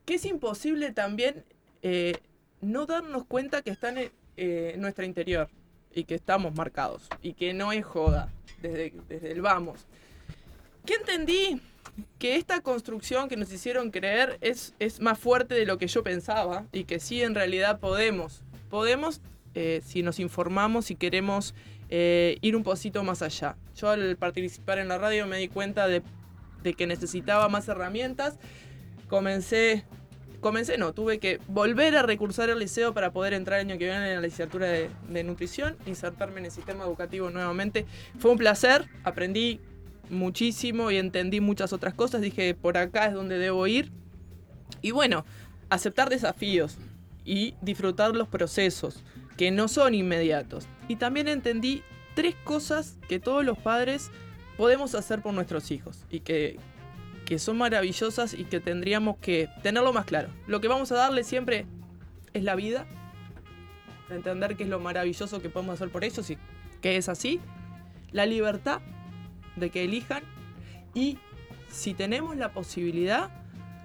[0.05, 1.45] que es imposible también
[1.83, 2.19] eh,
[2.61, 5.49] no darnos cuenta que están en eh, en nuestro interior
[5.95, 8.29] y que estamos marcados y que no es joda
[8.61, 9.87] desde, desde el vamos.
[10.85, 11.61] ¿Qué entendí?
[12.19, 16.03] Que esta construcción que nos hicieron creer es, es más fuerte de lo que yo
[16.03, 18.43] pensaba y que sí en realidad podemos.
[18.71, 19.21] Podemos
[19.55, 21.55] eh, si nos informamos y queremos
[21.91, 23.57] eh, ir un poquito más allá.
[23.77, 26.03] Yo al participar en la radio me di cuenta de,
[26.63, 28.39] de que necesitaba más herramientas.
[29.09, 29.85] Comencé,
[30.43, 33.87] comencé no, tuve que volver a recursar el liceo para poder entrar el año que
[33.87, 37.87] viene en la licenciatura de, de nutrición, insertarme en el sistema educativo nuevamente.
[38.19, 39.59] Fue un placer, aprendí
[40.11, 42.21] muchísimo y entendí muchas otras cosas.
[42.21, 43.91] Dije, por acá es donde debo ir.
[44.83, 45.25] Y bueno,
[45.71, 46.77] aceptar desafíos
[47.25, 49.03] y disfrutar los procesos
[49.37, 50.67] que no son inmediatos.
[50.89, 51.83] Y también entendí
[52.15, 54.11] tres cosas que todos los padres
[54.57, 56.59] podemos hacer por nuestros hijos y que,
[57.25, 60.29] que son maravillosas y que tendríamos que tenerlo más claro.
[60.47, 61.67] Lo que vamos a darle siempre
[62.33, 62.87] es la vida,
[64.11, 66.39] entender qué es lo maravilloso que podemos hacer por ellos y
[66.81, 67.41] que es así,
[68.11, 68.81] la libertad
[69.57, 70.23] de que elijan
[70.95, 71.19] y
[71.71, 73.31] si tenemos la posibilidad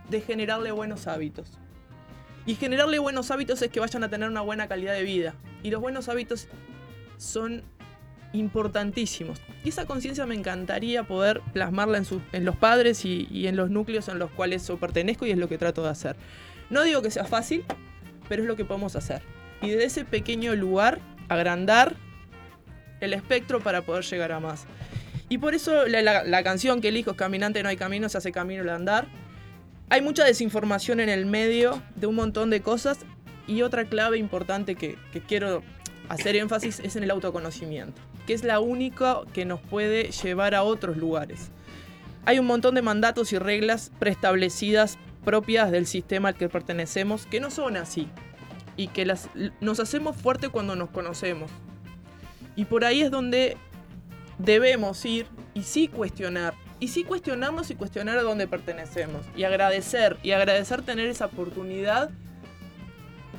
[0.09, 1.57] de generarle buenos hábitos.
[2.45, 5.35] Y generarle buenos hábitos es que vayan a tener una buena calidad de vida.
[5.63, 6.47] Y los buenos hábitos
[7.17, 7.61] son
[8.33, 9.39] importantísimos.
[9.63, 13.69] Y esa conciencia me encantaría poder plasmarla en, en los padres y, y en los
[13.69, 16.15] núcleos en los cuales yo pertenezco y es lo que trato de hacer.
[16.69, 17.63] No digo que sea fácil,
[18.29, 19.21] pero es lo que podemos hacer.
[19.61, 21.95] Y desde ese pequeño lugar, agrandar
[22.99, 24.65] el espectro para poder llegar a más.
[25.29, 28.17] Y por eso la, la- la canción que elijo es Caminante no hay camino, se
[28.17, 29.07] hace camino al andar.
[29.89, 32.99] Hay mucha desinformación en el medio de un montón de cosas
[33.47, 35.63] y otra clave importante que, que quiero
[36.09, 40.61] hacer énfasis es en el autoconocimiento, que es la única que nos puede llevar a
[40.61, 41.49] otros lugares.
[42.25, 47.39] Hay un montón de mandatos y reglas preestablecidas propias del sistema al que pertenecemos que
[47.39, 48.09] no son así
[48.75, 49.05] y que
[49.61, 51.49] nos hacemos fuerte cuando nos conocemos.
[52.57, 53.57] Y por ahí es donde
[54.39, 56.53] debemos ir y sí cuestionar.
[56.79, 59.25] Y sí cuestionarnos y cuestionar a dónde pertenecemos.
[59.35, 60.17] Y agradecer.
[60.21, 62.11] Y agradecer tener esa oportunidad.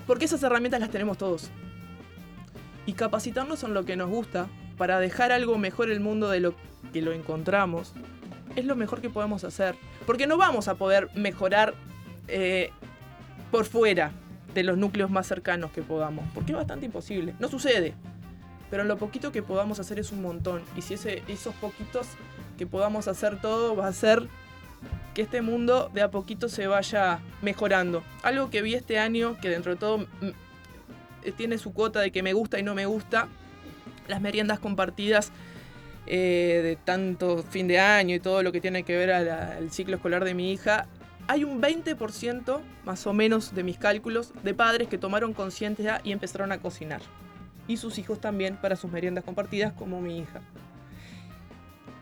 [0.06, 1.50] Porque esas herramientas las tenemos todos.
[2.86, 4.48] Y capacitarnos en lo que nos gusta
[4.78, 6.54] para dejar algo mejor el mundo de lo
[6.92, 7.92] que lo encontramos.
[8.56, 9.74] Es lo mejor que podemos hacer.
[10.06, 11.74] Porque no vamos a poder mejorar
[12.28, 12.70] eh,
[13.50, 14.12] por fuera
[14.54, 16.24] de los núcleos más cercanos que podamos.
[16.32, 17.34] Porque es bastante imposible.
[17.38, 17.94] No sucede.
[18.70, 20.62] Pero lo poquito que podamos hacer es un montón.
[20.76, 22.06] Y si ese, esos poquitos
[22.56, 24.28] que podamos hacer todo va a hacer
[25.14, 28.02] que este mundo de a poquito se vaya mejorando.
[28.22, 32.22] Algo que vi este año, que dentro de todo mm, tiene su cuota de que
[32.22, 33.28] me gusta y no me gusta,
[34.08, 35.32] las meriendas compartidas
[36.10, 39.96] eh, de tanto fin de año y todo lo que tiene que ver al, ciclo
[39.96, 40.86] escolar de mi hija,
[41.26, 46.12] hay un 20% más o menos de mis cálculos de padres que tomaron conciencia y
[46.12, 47.02] empezaron a cocinar.
[47.66, 50.40] Y sus hijos también para sus meriendas compartidas como mi hija.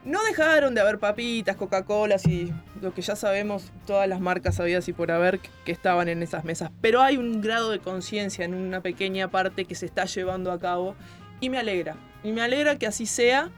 [0.04, 4.86] No dejaron de haber papitas, Coca-Colas y lo que ya sabemos, todas las marcas habidas
[4.86, 6.70] y por haber que estaban en esas mesas.
[6.80, 10.60] Pero hay un grado de conciencia en una pequeña parte que se está llevando a
[10.60, 10.94] cabo
[11.40, 11.96] y me alegra.
[12.22, 13.50] Y me alegra que así sea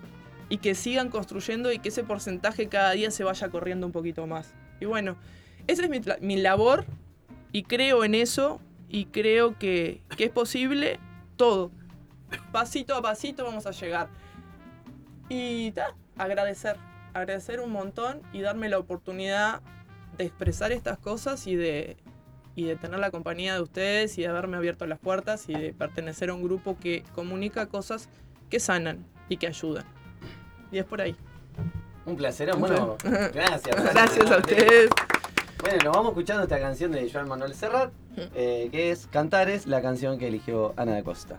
[0.48, 4.26] y que sigan construyendo y que ese porcentaje cada día se vaya corriendo un poquito
[4.26, 4.54] más.
[4.80, 5.16] Y bueno,
[5.66, 6.84] esa es mi, labor
[7.52, 10.98] y creo en eso y creo que, que es posible
[11.36, 11.70] todo.
[12.52, 14.08] Pasito a pasito vamos a llegar.
[15.28, 16.76] Y ta, agradecer,
[17.12, 19.60] agradecer un montón y darme la oportunidad
[20.16, 21.96] de expresar estas cosas y de,
[22.58, 25.72] y de tener la compañía de ustedes y de haberme abierto las puertas y de
[25.72, 28.08] pertenecer a un grupo que comunica cosas
[28.50, 29.84] que sanan y que ayudan.
[30.72, 31.14] Y es por ahí.
[32.04, 32.52] Un placer.
[32.56, 33.94] Bueno, gracias.
[33.94, 34.90] Gracias a ustedes.
[35.60, 37.92] Bueno, nos vamos escuchando esta canción de Joan Manuel Serrat,
[38.34, 41.38] eh, que es Cantares, la canción que eligió Ana da Costa.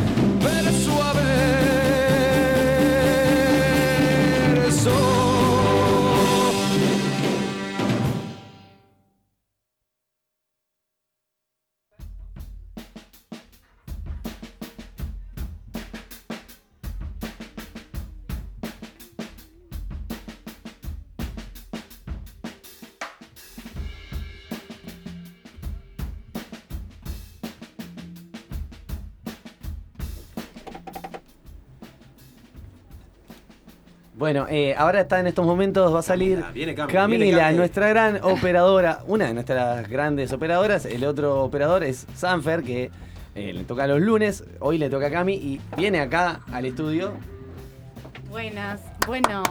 [34.41, 38.23] Bueno, eh, ahora está en estos momentos, va a salir viene Camila, viene nuestra gran
[38.23, 40.85] operadora, una de nuestras grandes operadoras.
[40.85, 42.89] El otro operador es Sanfer, que
[43.35, 44.43] eh, le toca los lunes.
[44.59, 47.13] Hoy le toca a Cami y viene acá al estudio.
[48.31, 49.43] Buenas, bueno.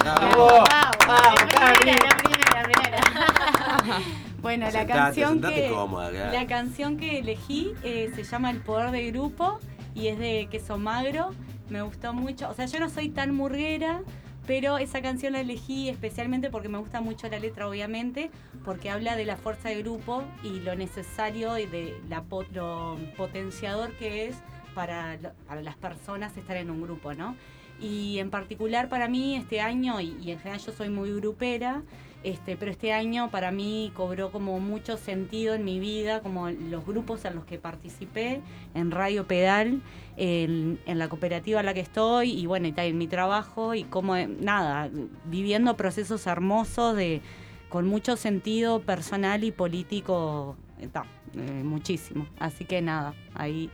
[0.00, 0.64] Bravo.
[0.66, 4.00] la primera, la primera, la primera.
[4.42, 8.58] bueno, la Sentate, canción sentate que cómoda, la canción que elegí eh, se llama El
[8.58, 9.60] poder de grupo
[9.94, 11.30] y es de Queso Magro.
[11.68, 12.48] Me gustó mucho.
[12.48, 14.02] O sea, yo no soy tan murguera,
[14.46, 18.30] pero esa canción la elegí especialmente porque me gusta mucho la letra, obviamente,
[18.64, 23.92] porque habla de la fuerza de grupo y lo necesario y de la, lo potenciador
[23.96, 24.36] que es
[24.74, 27.36] para, para las personas estar en un grupo, ¿no?
[27.80, 31.82] Y en particular para mí este año, y, y en general yo soy muy grupera,
[32.26, 36.84] este, pero este año para mí cobró como mucho sentido en mi vida, como los
[36.84, 38.40] grupos en los que participé,
[38.74, 39.80] en Radio Pedal,
[40.16, 44.16] en, la cooperativa en la que estoy, y bueno, y en mi trabajo, y como,
[44.16, 44.90] eh, nada,
[45.26, 47.22] viviendo procesos hermosos de
[47.68, 52.26] con mucho sentido personal y político, eh, ta, eh, muchísimo.
[52.40, 53.70] Así que nada, ahí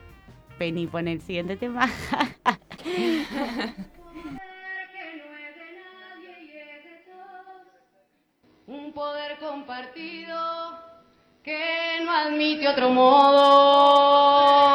[0.59, 1.89] Penny pone el siguiente tema.
[8.93, 10.37] Un poder compartido
[11.43, 14.72] que no admite otro modo.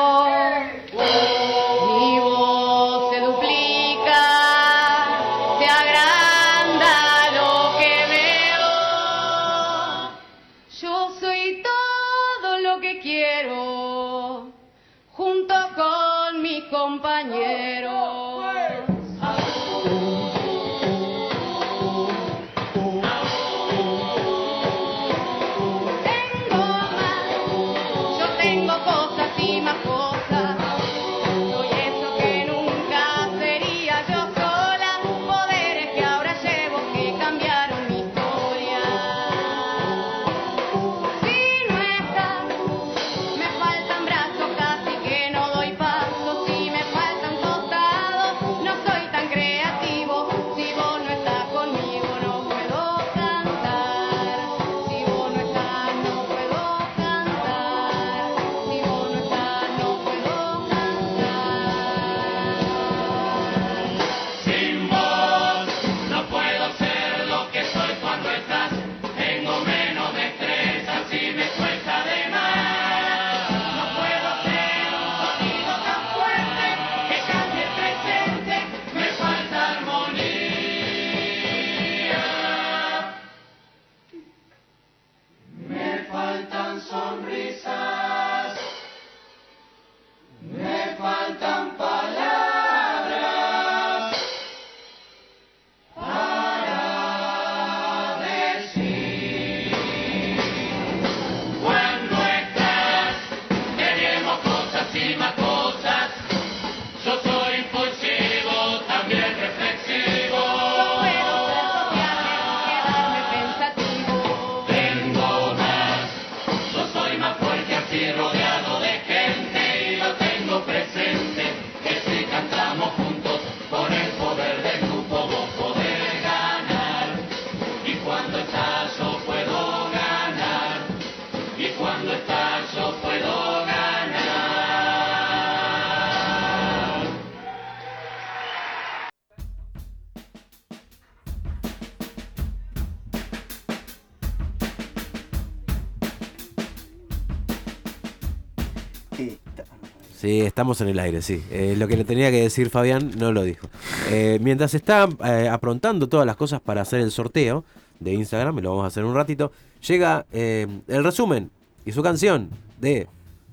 [150.27, 151.41] Sí, estamos en el aire, sí.
[151.51, 153.69] Eh, lo que le tenía que decir Fabián no lo dijo.
[154.09, 157.63] Eh, mientras está eh, aprontando todas las cosas para hacer el sorteo
[158.01, 159.53] de Instagram, y lo vamos a hacer en un ratito,
[159.87, 161.49] llega eh, el resumen
[161.85, 163.07] y su canción de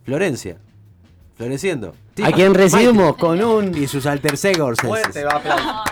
[0.04, 0.56] Florencia.
[1.36, 1.94] Floreciendo.
[2.24, 4.76] A quien recibimos con un Y sus alter egos.
[4.80, 5.84] fuerte aplauso.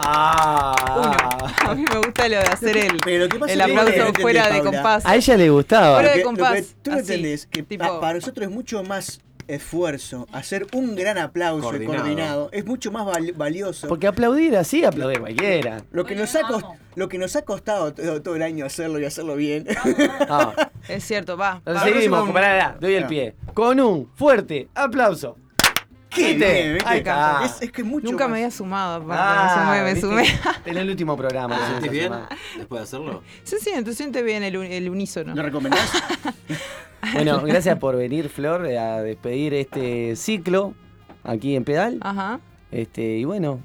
[0.00, 1.54] Ah.
[1.66, 4.50] A mí me gusta lo de hacer el, Pero pasa el que aplauso fuera de
[4.58, 4.70] Paula.
[4.70, 5.06] compás.
[5.06, 5.94] A ella le gustaba.
[5.96, 6.52] Fuera de Lo compás.
[6.54, 10.94] que tú no así, entendés que tipo- para nosotros es mucho más esfuerzo hacer un
[10.96, 11.96] gran aplauso Coordinado.
[11.98, 13.88] coordinado, es mucho más val- valioso.
[13.88, 15.82] Porque aplaudir así, aplaudir cualquiera.
[15.90, 18.98] lo que, nos ha cost- lo que nos ha costado todo, todo el año hacerlo
[18.98, 19.66] y hacerlo bien.
[20.28, 20.70] Ah.
[20.88, 21.60] Es cierto, va.
[21.66, 21.80] Va.
[21.82, 22.28] seguimos,
[22.80, 23.08] doy el Ah.
[23.08, 23.34] pie.
[23.54, 25.36] Con un fuerte aplauso.
[26.16, 26.52] Qué ¿Viste?
[26.62, 26.88] bien, ¿viste?
[26.88, 27.44] Ahí está.
[27.44, 28.32] Es, es que es mucho Nunca más.
[28.32, 28.94] me había sumado.
[28.96, 29.92] aparte, Ah, me sumé, me
[30.24, 30.40] ¿viste?
[30.40, 30.50] sumé.
[30.70, 31.56] En el último programa.
[31.56, 32.12] ¿Te esta bien
[32.56, 33.22] después de hacerlo?
[33.44, 35.34] Se siente, se siente bien el, el unísono.
[35.34, 35.90] ¿Lo recomendás?
[37.12, 40.74] Bueno, gracias por venir, Flor, a despedir este ciclo
[41.22, 41.98] aquí en Pedal.
[42.00, 42.40] Ajá.
[42.72, 43.60] Este, y bueno,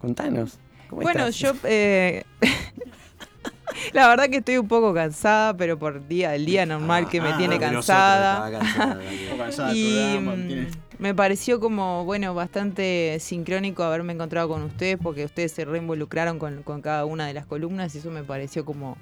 [0.00, 0.58] contanos.
[0.88, 1.36] ¿cómo Bueno, estás?
[1.36, 1.52] yo.
[1.64, 2.24] eh,
[3.92, 7.30] la verdad que estoy un poco cansada, pero por día, el día normal que me
[7.30, 8.50] ah, tiene de nosotros, cansada.
[8.50, 9.00] cansada,
[9.38, 10.66] cansada Y mm,
[10.98, 16.62] me pareció como, bueno, bastante sincrónico haberme encontrado con ustedes porque ustedes se reinvolucraron con,
[16.62, 18.96] con cada una de las columnas y eso me pareció como,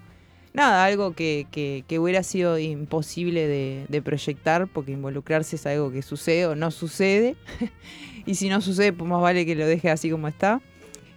[0.53, 5.91] nada, algo que, que- que hubiera sido imposible de, de proyectar porque involucrarse es algo
[5.91, 7.37] que sucede o no sucede
[8.27, 10.61] y si no sucede, pues más vale que lo deje así como está.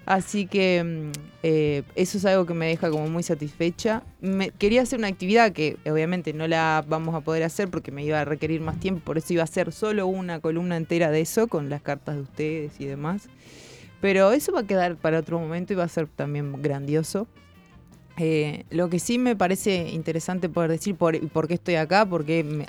[0.10, 1.12] Así que mm,
[1.44, 4.02] eh, eso es algo que me deja como muy satisfecha.
[4.58, 8.20] Quería hacer una actividad que obviamente no la vamos a poder hacer porque me iba
[8.20, 11.48] a requerir más tiempo, por eso iba a hacer solo una columna entera de eso
[11.48, 13.30] con las cartas de ustedes y demás.
[14.02, 17.28] Pero eso va a quedar para otro momento y va a ser también grandioso.
[18.18, 22.26] Eh, lo que sí me parece interesante poder decir por, por qué estoy acá, por
[22.26, 22.66] qué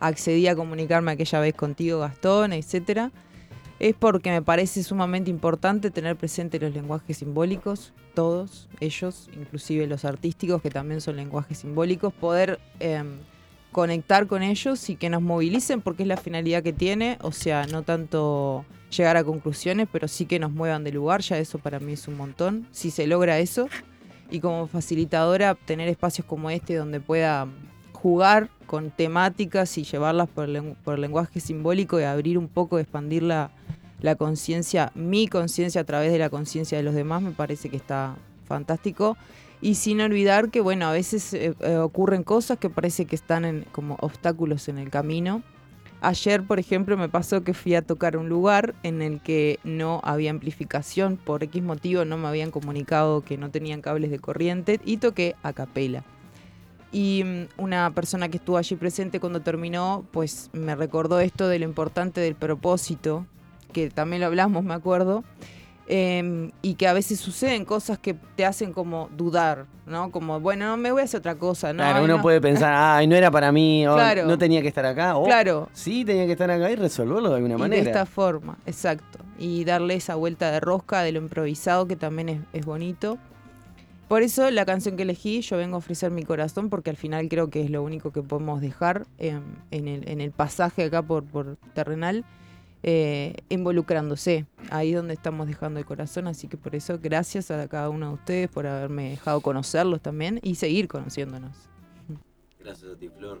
[0.00, 3.12] accedí a comunicarme aquella vez contigo, Gastón, etcétera,
[3.80, 10.04] es porque me parece sumamente importante tener presente los lenguajes simbólicos, todos ellos, inclusive los
[10.04, 13.16] artísticos, que también son lenguajes simbólicos, poder em,
[13.72, 17.66] conectar con ellos y que nos movilicen, porque es la finalidad que tiene, o sea,
[17.66, 21.80] no tanto llegar a conclusiones, pero sí que nos muevan de lugar, ya eso para
[21.80, 23.68] mí es un montón, si se logra eso,
[24.30, 27.48] y como facilitadora tener espacios como este donde pueda
[27.94, 33.24] jugar con temáticas y llevarlas por, lengu- por lenguaje simbólico y abrir un poco, expandir
[33.24, 33.50] la,
[34.00, 37.76] la conciencia, mi conciencia a través de la conciencia de los demás, me parece que
[37.76, 38.14] está
[38.46, 39.16] fantástico.
[39.60, 43.44] Y sin olvidar que, bueno, a veces eh, eh, ocurren cosas que parece que están
[43.44, 45.42] en, como obstáculos en el camino.
[46.00, 50.00] Ayer, por ejemplo, me pasó que fui a tocar un lugar en el que no
[50.04, 54.78] había amplificación, por X motivo no me habían comunicado que no tenían cables de corriente
[54.84, 56.04] y toqué a capela.
[56.92, 61.58] Y mm, una persona que estuvo allí presente cuando terminó, pues me recordó esto de
[61.58, 63.26] lo importante del propósito,
[63.72, 65.22] que también lo hablamos, me acuerdo,
[65.86, 70.10] em, y que a veces suceden cosas que te hacen como dudar, ¿no?
[70.10, 71.78] Como, bueno, no, me voy a hacer otra cosa, ¿no?
[71.78, 72.22] Claro, Ay, uno no.
[72.22, 74.26] puede pensar, ay, no era para mí, o Claro.
[74.26, 75.68] no tenía que estar acá, o Claro.
[75.72, 77.82] sí tenía que estar acá y resolverlo de alguna Y manera.
[77.84, 79.18] de esta forma, exacto.
[79.38, 83.18] Y darle esa vuelta de rosca de lo improvisado que también es, es bonito.
[84.10, 87.28] Por eso la canción que elegí, yo vengo a ofrecer mi corazón, porque al final
[87.28, 89.40] creo que es lo único que podemos dejar em,
[89.70, 91.24] en, el, pasaje acá por,
[91.74, 92.24] terrenal,
[92.82, 94.46] eh, involucrándose.
[94.70, 96.26] Ahí donde estamos dejando el corazón.
[96.26, 100.40] Así que por eso, gracias a cada uno de ustedes por haberme dejado conocerlos también
[100.42, 101.56] y seguir conociéndonos.
[102.58, 103.40] Gracias a ti, Flor.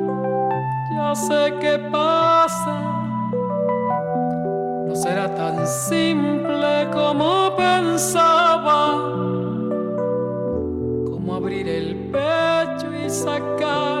[0.95, 2.75] ya sé qué pasa.
[4.87, 8.97] No será tan simple como pensaba.
[11.09, 14.00] Como abrir el pecho y sacar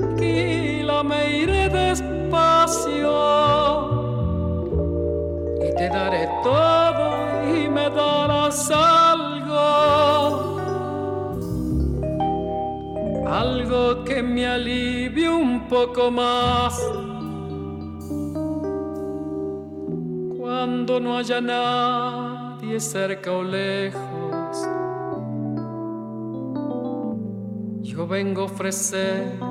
[0.21, 3.11] tranquila, me iré despacio
[5.67, 9.59] y te daré todo y me darás algo,
[13.27, 16.79] algo que me alivie un poco más.
[20.37, 24.67] Cuando no haya nadie cerca o lejos,
[27.81, 29.50] yo vengo a ofrecer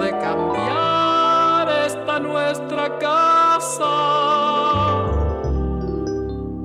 [0.00, 3.94] De cambiar esta nuestra casa.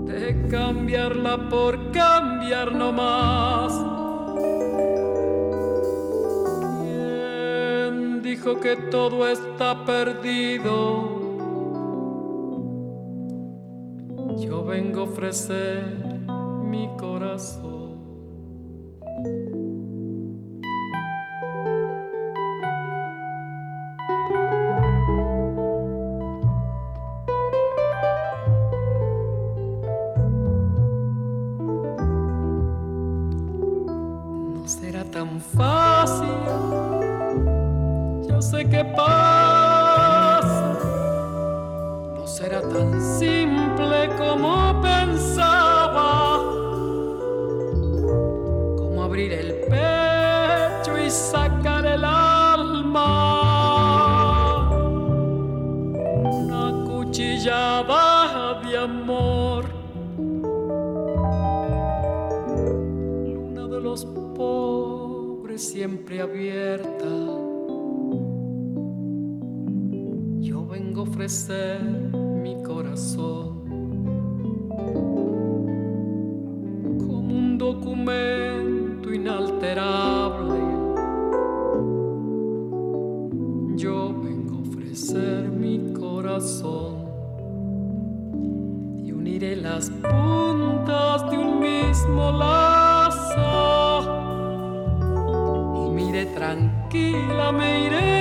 [0.05, 3.73] De cambiarla por cambiar no más.
[6.81, 11.21] ¿Quién dijo que todo está perdido?
[14.37, 15.83] Yo vengo a ofrecer
[16.63, 17.70] mi corazón.
[35.11, 36.27] Tan fácil.
[38.27, 40.77] Yo sé que pasa.
[42.15, 45.60] No será tan simple como pensaba.
[71.31, 73.63] Mi corazón
[76.99, 80.59] como un documento inalterable.
[83.77, 87.07] Yo vengo a ofrecer mi corazón
[89.01, 94.01] y uniré las puntas de un mismo lazo.
[95.87, 98.20] Y me iré tranquila, me iré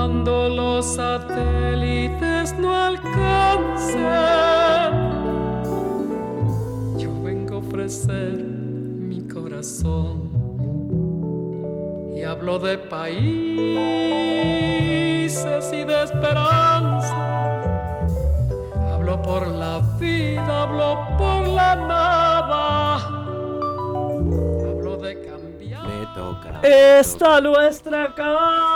[0.00, 4.00] Cuando los satélites no alcancen,
[6.96, 10.30] yo vengo a ofrecer mi corazón.
[12.16, 13.20] Y hablo de países
[15.70, 17.14] y de esperanza.
[18.94, 22.94] Hablo por la vida, hablo por la nada.
[24.66, 25.86] Hablo de cambiar.
[25.86, 26.60] Me toca.
[26.62, 28.69] Esta nuestra casa.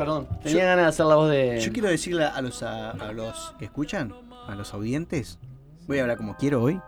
[0.00, 1.60] Perdón, tenía ganas de hacer la voz de.
[1.60, 4.14] Yo quiero decirle a los, a, a los que escuchan,
[4.48, 5.38] a los audientes,
[5.86, 6.80] voy a hablar como quiero hoy,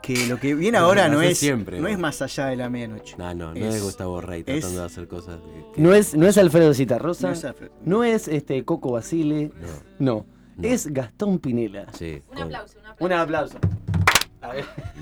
[0.00, 1.88] que lo que viene ahora no es, siempre, no ¿no?
[1.88, 3.14] es más allá de la medianoche.
[3.18, 5.36] No, no, no Es- es Gustavo Rey es- tratando de hacer cosas.
[5.36, 7.26] que- que- No es, no es Alfredo Citarrosa.
[7.28, 7.72] No es Alfredo.
[7.84, 9.52] No es este Coco Basile.
[9.98, 10.24] No.
[10.62, 11.84] Es Gastón Pinela.
[11.92, 12.22] Sí.
[12.32, 13.04] Un aplauso, un aplauso.
[13.04, 13.58] Un aplauso.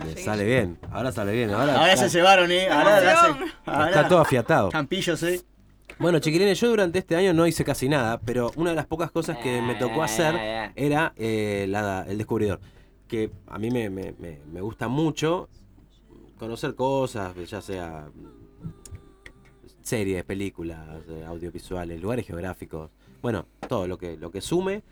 [0.04, 1.50] Le sale bien, ahora sale bien.
[1.50, 2.68] Ahora, Ahora se llevaron, ¿eh?
[2.68, 4.70] Ahora, Está hacen- ahora- todo afiatado.
[4.70, 5.40] Campillos, ¿eh?
[5.98, 9.10] Bueno, chiquilines, yo durante este año no hice casi nada, pero una de las pocas
[9.10, 10.34] cosas que me tocó hacer
[10.76, 12.60] era eh, la- el descubridor.
[13.06, 15.48] Que a mí me, me- me- me gusta mucho
[16.38, 18.08] conocer cosas, ya sea
[19.82, 22.90] series, películas, eh, audiovisuales, lugares geográficos,
[23.22, 24.82] bueno, todo lo que, lo que sume.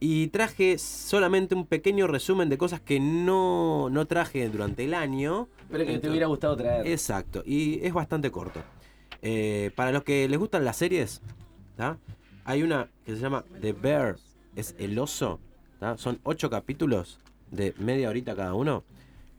[0.00, 5.48] Y traje solamente un pequeño resumen de cosas que no, no traje durante el año.
[5.70, 6.86] Pero que te hubiera gustado traer.
[6.86, 8.60] Exacto, y es bastante corto.
[9.22, 11.22] Eh, para los que les gustan las series,
[11.76, 11.98] ¿tá?
[12.44, 14.16] hay una que se llama The Bear,
[14.56, 15.40] es el oso.
[15.78, 15.96] ¿tá?
[15.96, 17.18] Son ocho capítulos
[17.50, 18.84] de media horita cada uno.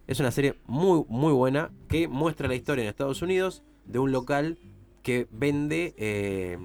[0.08, 4.12] Es una serie muy, muy buena que muestra la historia en Estados Unidos de un
[4.12, 4.58] local
[5.02, 6.58] que vende eh,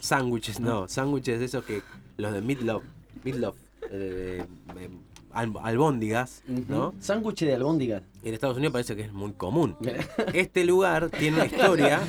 [0.00, 1.82] sándwiches, no, sándwiches de esos que
[2.16, 2.82] los de Meatloaf,
[3.22, 3.56] Meatloaf,
[3.90, 4.44] eh,
[5.34, 6.94] eh, al- albóndigas, ¿no?
[7.00, 8.02] Sándwich de albóndigas.
[8.22, 9.76] En Estados Unidos parece que es muy común.
[10.32, 12.00] Este lugar tiene una historia.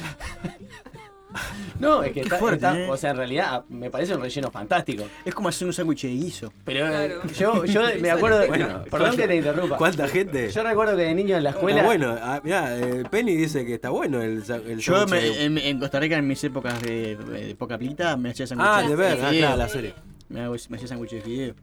[1.80, 2.90] No, es que está, fuerte, está- ¿eh?
[2.90, 5.04] o sea, en realidad me parece un relleno fantástico.
[5.26, 6.54] Es como hacer un sándwich de guiso.
[6.64, 9.78] Pero eh, yo, yo me acuerdo, de- Bueno, perdón que te interrumpa.
[9.78, 10.50] ¿Cuánta gente?
[10.50, 11.76] Yo recuerdo que de niño en la escuela.
[11.80, 15.22] Está bueno, ah, mirá, eh, Penny dice que está bueno el, el Yo sándwich me-
[15.22, 18.68] de- en, en Costa Rica, en mis épocas de, de poca plita, me hacía sándwich
[18.72, 19.94] Ah, de ver, ah, claro, la serie.
[20.30, 21.56] Me, hago- me hacía sándwich de fideo.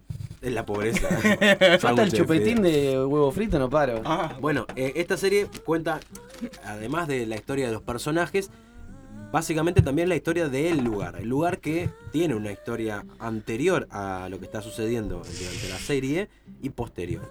[0.43, 1.09] Es la pobreza.
[1.79, 4.03] Falta el chupetín de huevo frito, no paro.
[4.41, 6.01] Bueno, eh, esta serie cuenta,
[6.65, 8.51] además de la historia de los personajes,
[9.31, 11.17] básicamente también la historia del lugar.
[11.21, 16.29] El lugar que tiene una historia anterior a lo que está sucediendo durante la serie
[16.61, 17.31] y posterior.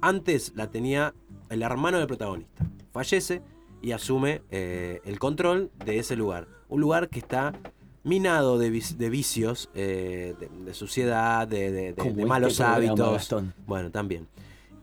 [0.00, 1.14] Antes la tenía
[1.50, 2.64] el hermano del protagonista.
[2.92, 3.42] Fallece
[3.82, 6.48] y asume eh, el control de ese lugar.
[6.68, 7.52] Un lugar que está
[8.04, 13.28] minado de, de vicios, eh, de, de suciedad, de, de- este malos hábitos.
[13.66, 14.26] Bueno, también.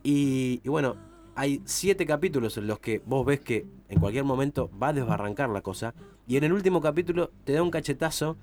[0.04, 0.96] Y, y bueno,
[1.36, 5.50] hay siete capítulos en los que vos ves que en cualquier momento va a desbarrancar
[5.50, 5.94] la cosa.
[6.28, 8.38] Y en el último capítulo te da un cachetazo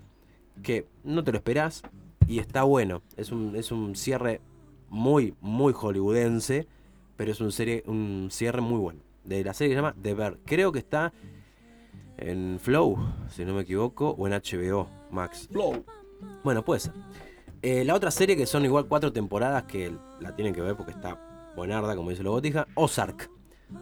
[0.62, 1.82] que no te lo esperás
[2.26, 3.02] y está bueno.
[3.16, 4.40] Es un, es un cierre
[4.88, 6.66] muy, muy hollywoodense,
[7.16, 9.00] pero es un, serie, un cierre muy bueno.
[9.24, 10.38] De la serie que se llama The Bear.
[10.44, 11.12] Creo que está
[12.30, 12.96] en Flow,
[13.28, 15.48] si no me equivoco, o en HBO Max.
[15.50, 15.84] Flow.
[16.44, 16.92] Bueno, puede ser.
[17.62, 20.92] Eh, la otra serie que son igual cuatro temporadas que la tienen que ver porque
[20.92, 21.18] está
[21.54, 23.30] buenarda, como dice la botija, Ozark.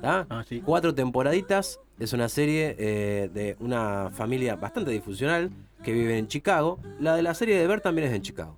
[0.00, 0.26] ¿tá?
[0.64, 1.80] Cuatro temporaditas.
[1.98, 5.50] Es una serie eh, de una familia bastante disfuncional
[5.82, 6.78] que vive en Chicago.
[6.98, 8.56] La de la serie de Ver también es en Chicago.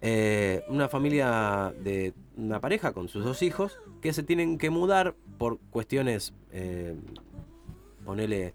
[0.00, 5.14] Eh, una familia de una pareja con sus dos hijos que se tienen que mudar
[5.38, 6.94] por cuestiones, eh,
[8.04, 8.52] ponele,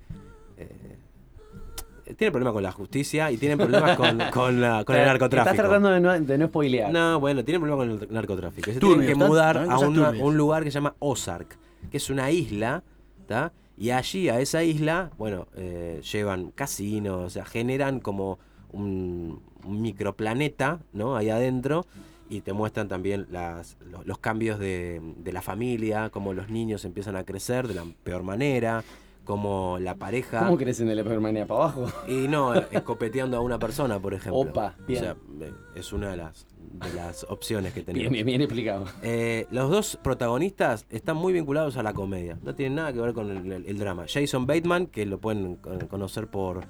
[0.59, 5.51] eh, tienen problemas con la justicia y tienen problemas con, con la- con el narcotráfico.
[5.51, 6.91] Estás tratando de no, de no spoilear.
[6.91, 8.71] No, bueno, tienen problemas con el narcotráfico.
[8.71, 11.57] Se tienen que mudar a un lugar que se llama Ozark,
[11.91, 12.83] que es una isla,
[13.27, 13.51] ¿tá?
[13.77, 18.37] Y allí, a esa isla, bueno, eh, llevan casinos, o sea, generan como
[18.73, 21.15] un, un microplaneta, ¿no?
[21.15, 21.85] Ahí adentro.
[22.31, 26.85] Y te muestran también las, los, los cambios de, de la familia, cómo los niños
[26.85, 28.83] empiezan a crecer de la peor manera,
[29.29, 30.39] cómo la pareja...
[30.39, 31.85] ¿Cómo crecen de la peor manera para abajo?
[32.07, 34.39] Y no, escopeteando a una persona, por ejemplo.
[34.39, 35.01] Opa, bien.
[35.01, 37.99] O sea, eh, es una de las, de las opciones que tenemos.
[38.09, 38.85] Bien, bien, bien explicado.
[39.03, 42.39] Eh, los dos protagonistas están muy vinculados a la comedia.
[42.41, 44.05] No tienen nada que ver con el, el- el drama.
[44.11, 46.61] Jason Bateman, que lo pueden con- conocer por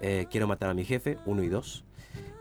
[0.00, 1.84] eh, Quiero matar a mi jefe, 1 y 2.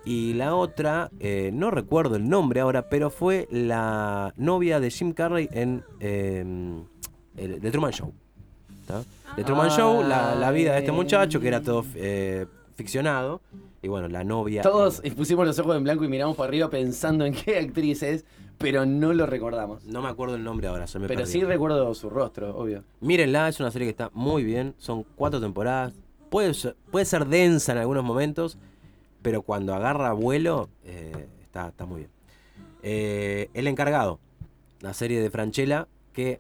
[0.06, 5.12] Y la otra, eh, no recuerdo el nombre ahora, pero fue la novia de Jim
[5.12, 8.14] Carrey en el, The Truman Show.
[8.88, 9.04] ¿tá?
[9.38, 13.40] The Truman Show, la, la vida de este muchacho, que era todo eh, ficcionado.
[13.84, 14.64] Y bueno, la novia.
[14.64, 18.26] Todos pusimos los ojos en blanco y miramos para arriba pensando en qué actriz es,
[18.58, 19.86] pero no lo recordamos.
[19.86, 22.84] No me acuerdo el nombre ahora, se me Pero sí recuerdo su rostro, obvio.
[23.00, 24.74] Mírenla, es una serie que está muy bien.
[24.80, 25.94] Son cuatro temporadas.
[26.32, 28.58] Puede ser, puede ser densa en algunos momentos,
[29.22, 32.12] pero cuando agarra vuelo, eh, está, está muy bien.
[32.82, 34.20] Eh, El encargado,
[34.82, 36.40] la serie de Franchella, que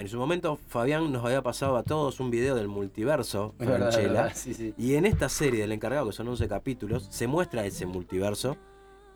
[0.00, 4.22] en su momento Fabián nos había pasado a todos un video del multiverso verdad, Franchella.
[4.22, 4.74] verdad, sí, sí.
[4.76, 8.56] Y en esta serie del encargado, que son 11 capítulos, se muestra ese multiverso.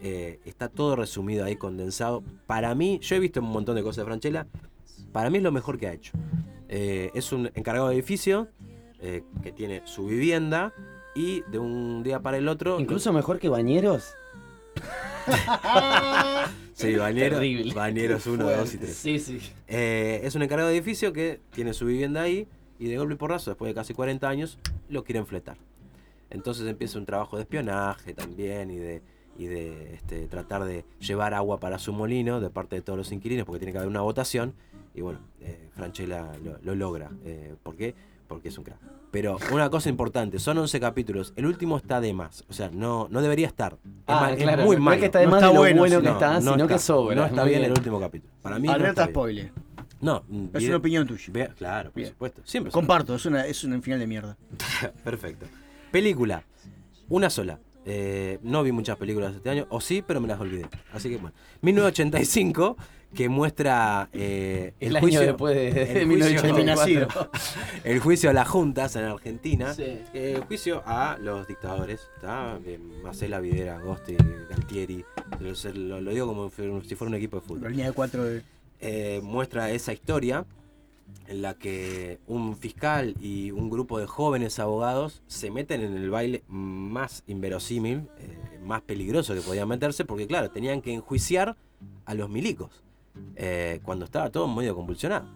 [0.01, 2.25] Eh, está todo resumido ahí, condensado.
[2.47, 4.47] Para mí, yo he visto un montón de cosas de Franchella.
[5.13, 6.13] Para mí es lo mejor que ha hecho.
[6.69, 8.49] Eh, es un encargado de edificio
[9.01, 10.73] eh, que tiene su vivienda
[11.15, 12.81] y de un día para el otro.
[12.81, 14.15] Incluso mejor que Bañeros.
[16.75, 17.39] Sí, Bañeros.
[17.39, 17.75] Terrible.
[17.75, 18.95] Bañeros 1, 2 y 3.
[18.97, 19.39] Sí, sí.
[19.69, 22.49] es un encargado de edificio que tiene su vivienda ahí
[22.79, 24.59] y de golpe y porrazo, después de casi 40 años,
[24.89, 25.57] lo quieren fletar.
[26.31, 29.03] Entonces empieza un trabajo de espionaje también y de,
[29.39, 33.13] y de este, tratar de llevar agua para su molino de parte de todos los
[33.13, 34.55] inquilinos porque tiene que haber una votación.
[34.95, 37.11] Y bueno, eh, Franchella lo, lo logra.
[37.25, 37.95] Eh, ¿Por qué?
[38.27, 38.81] Porque es un crack.
[39.13, 41.33] Pero una cosa importante, son 11 capítulos.
[41.37, 42.45] El último está de más.
[42.49, 43.75] O sea, no, no debería estar.
[43.75, 46.09] Es, Ah, mal- es muy no es que está de más de lo bueno que
[46.09, 47.15] está, sino que sobra.
[47.15, 47.71] No está bien, bien.
[47.71, 48.33] el último capítulo.
[48.43, 49.13] Para mí no Alerta está bien.
[49.15, 49.53] spoiler.
[50.01, 51.49] No, Es bien- una opinión tuya.
[51.57, 52.41] Claro, por supuesto.
[52.45, 52.73] Siempre.
[52.73, 54.37] Comparto, es, una, es un final de mierda.
[55.05, 55.47] Perfecto.
[55.93, 56.43] Película.
[57.11, 57.61] Una sola.
[57.85, 60.67] Eh, no vi muchas películas este año, o sí, pero me las olvidé.
[60.93, 61.35] Así que bueno.
[61.61, 62.77] 1985,
[63.15, 67.31] que muestra eh, El año después de- de el 1984.
[67.85, 69.75] el juicio a las juntas en Argentina.
[69.75, 69.83] Sí.
[70.15, 72.09] Eh, el juicio a los dictadores.
[72.21, 72.59] ¿tá?
[73.03, 74.17] Marcela Videra, Agosti,
[74.51, 75.05] Galtieri.
[75.41, 76.51] Lo, lo- digo como
[76.83, 77.63] si fuera un equipo de fútbol.
[77.65, 78.43] La línea de cuatro de...
[78.81, 80.45] Eh, muestra esa historia
[81.29, 86.11] en la que un fiscal y un grupo de jóvenes abogados se meten en el
[86.11, 91.57] baile más inverosímil, eh, más peligroso que podían meterse, porque claro, tenían que enjuiciar
[92.07, 92.82] a los milicos,
[93.37, 95.27] eh, cuando estaba todo medio convulsionado.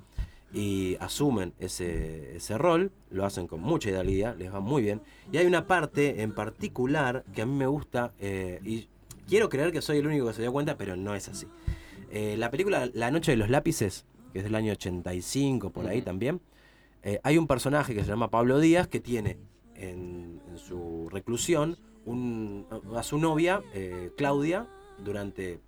[0.53, 5.03] Y asumen ese, ese rol, lo hacen con mucha idealidad, les va muy bien.
[5.33, 8.89] Y hay una parte en particular que a mí me gusta, eh, y
[9.29, 11.47] quiero creer que soy el único que se dio cuenta, pero no es así.
[12.11, 16.01] Eh, la película La Noche de los Lápices, que es del año 85, por ahí
[16.03, 16.41] también,
[17.23, 19.37] hay un personaje que se llama Pablo Díaz que tiene
[19.77, 22.67] en, en su reclusión un-
[22.97, 23.63] a su novia,
[24.17, 24.67] Claudia,
[25.05, 25.61] durante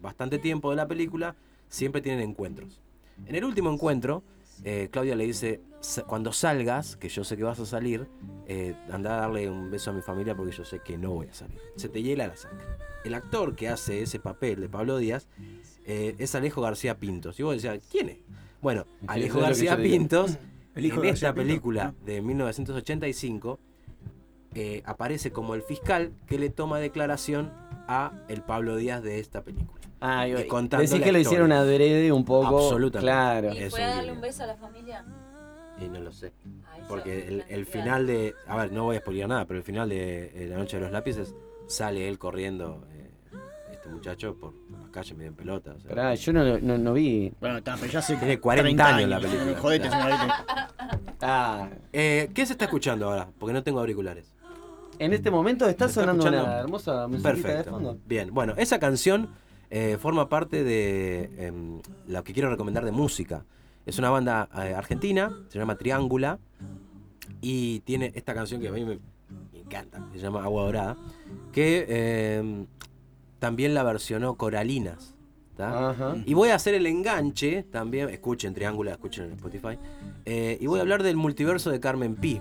[0.00, 1.36] bastante tiempo de la película,
[1.76, 2.80] siempre tienen encuentros.
[3.26, 4.22] En el último encuentro,
[4.64, 8.06] eh, Claudia le dice, "Sa- cuando salgas, que yo sé que vas a salir,
[8.46, 11.26] eh, anda a darle un beso a mi familia porque yo sé que no voy
[11.28, 11.58] a salir.
[11.76, 12.66] Se te hiela la sangre.
[13.04, 15.28] El actor que hace ese papel de Pablo Díaz
[15.84, 17.38] eh, es Alejo García Pintos.
[17.38, 18.18] Y vos decías, ¿quién es?
[18.60, 19.76] Bueno, Alejo García.
[19.76, 20.38] Pintos,
[20.74, 21.46] El hijo en de esta Pinto.
[21.46, 23.60] película de 1985,
[24.54, 27.52] eh, aparece como el fiscal que le toma declaración
[27.88, 29.75] a el Pablo Díaz de esta película.
[30.00, 32.58] Ah, Y contando decís la que lo hicieron adrede un poco.
[32.58, 32.98] Absolutamente.
[33.00, 33.54] Claro.
[33.54, 35.04] ¿Y a darle un beso a la familia?
[35.80, 36.32] Y no lo sé.
[36.78, 38.34] Yo- Porque el, el final de.
[38.46, 40.82] A ver, no voy a spoilear nada, pero el final de eh, La Noche de
[40.84, 41.34] los Lápices
[41.66, 43.10] sale él corriendo, eh,
[43.72, 45.72] este muchacho, por la calle medio en pelota.
[45.76, 45.88] o sea.
[45.90, 47.32] Pará, yo no, no, no vi.
[47.40, 49.58] Bueno, está, pero ya hace Tiene 40 30 años la película.
[49.58, 50.44] Jodete, señorita.
[51.22, 53.28] Ah, Eh, ¿Qué se está escuchando ahora?
[53.38, 54.32] Porque no tengo auriculares.
[54.98, 56.46] en este momento está ¿Se está sonando escuchando?
[56.50, 57.70] una hermosa musiquita de Perfecto.
[57.70, 57.98] fondo.
[58.06, 59.28] Bien, bueno, esa canción
[59.70, 63.44] eh, forma parte de em, lo que quiero recomendar de música.
[63.84, 66.38] Es una banda eh, argentina, se llama Triángula,
[67.40, 68.98] y tiene esta canción que a mí me,
[69.52, 70.96] me encanta, se llama Agua Dorada,
[71.52, 72.66] que em,
[73.38, 75.14] también la versionó Coralinas.
[76.26, 79.78] Y voy a hacer el enganche también, escuchen Triángula, escuchen en Spotify,
[80.26, 82.40] eh, y voy a hablar del multiverso de Carmen Pi.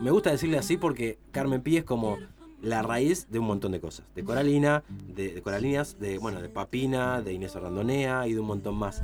[0.00, 2.16] Me gusta decirle así porque Carmen Pi es como
[2.64, 4.06] la raíz de un montón de cosas.
[4.14, 4.82] De Coralina,
[5.14, 9.02] de, de Coralinas, de, bueno, de Papina, de Inés Arrandonea y de un montón más.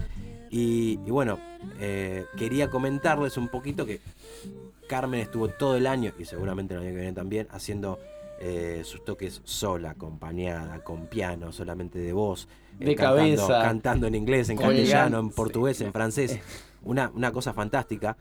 [0.51, 1.39] Y, y bueno,
[1.79, 4.01] eh, quería comentarles un poquito que
[4.89, 8.01] Carmen estuvo todo el año, y seguramente el año que viene también, haciendo
[8.41, 12.49] eh, sus toques sola, acompañada, con piano, solamente de voz.
[12.81, 13.63] eh, De cantando, cabeza.
[13.63, 16.41] Cantando en inglés, en castellano, en portugués, en francés.
[16.83, 18.17] Una, una cosa fantástica.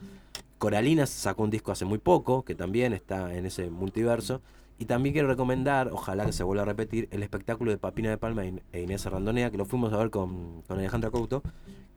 [0.58, 4.42] Coralinas sacó un disco hace muy poco, que también está en ese multiverso.
[4.80, 8.18] Y también quiero recomendar, ojalá que se vuelva a repetir, el espectáculo de Papina de
[8.18, 11.44] Palma e Inés Arrandonea, que lo fuimos a ver con, con Alejandra Couto,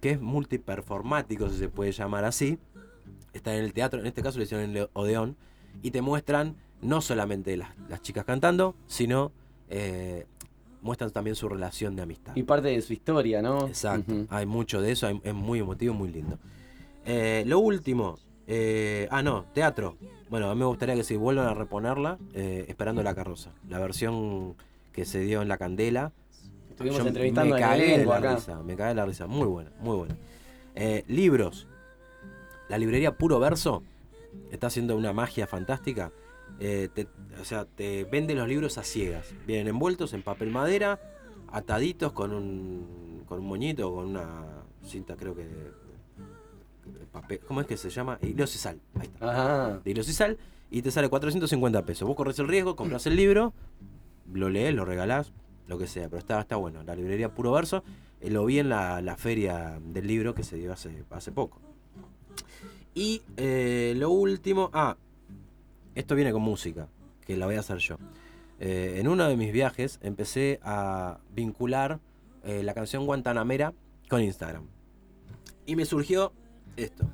[0.00, 2.58] que es multiperformático, si se puede llamar así.
[3.32, 5.36] Está en el teatro, en este caso lo hicieron en el Odeón,
[5.82, 9.30] y te muestran no solamente las, las chicas cantando, sino
[9.70, 10.26] eh,
[10.82, 12.34] muestran también su relación de amistad.
[12.34, 13.68] Y parte de su historia, ¿no?
[13.68, 16.36] Exacto, hay mucho de eso, hay- es muy emotivo, muy lindo.
[17.06, 19.96] Eh, lo último, eh, ah no, teatro.
[20.30, 23.50] Bueno, a mí me gustaría que se vuelvan a reponerla, eh, Esperando la carroza.
[23.68, 24.54] La versión
[24.92, 26.12] que se dio en La Candela.
[26.70, 28.34] Estuvimos Yo entrevistando me cagué de la acá.
[28.36, 30.16] risa, me cagué de la risa, muy buena, muy buena.
[30.74, 31.66] Eh, libros.
[32.68, 33.82] La librería Puro Verso
[34.50, 36.10] está haciendo una magia fantástica.
[36.58, 37.08] Te-
[37.40, 39.34] o sea, te vende los libros a ciegas.
[39.46, 40.98] Vienen envueltos en papel madera,
[41.50, 44.44] ataditos con un, con un moñito o con una
[44.84, 45.44] cinta, creo que.
[45.44, 45.72] de
[47.12, 48.18] papel, ¿Cómo es que se llama?
[48.22, 48.80] Hilo sisal.
[48.94, 49.30] Ahí está.
[49.30, 49.80] Ajá.
[49.84, 50.38] De hilo sisal
[50.70, 52.06] y te sale 450 pesos.
[52.08, 53.52] Vos corres el riesgo, compras el libro,
[54.32, 55.32] lo lees, lo regalás,
[55.66, 56.08] lo que sea.
[56.08, 56.82] Pero está, está bueno.
[56.82, 57.84] La librería Puro Verso.
[58.20, 61.60] eh, lo vi en la, la feria del libro que se dio hace, hace poco.
[62.94, 64.70] Y eh, lo último.
[64.72, 64.96] Ah,
[65.94, 66.88] esto viene con música,
[67.26, 67.96] que la voy a hacer yo.
[68.60, 72.00] Eh, en uno de mis viajes empecé a vincular
[72.44, 73.72] la canción Guantanamera
[74.08, 74.66] con Instagram.
[75.64, 76.32] Y me surgió
[76.76, 77.04] esto.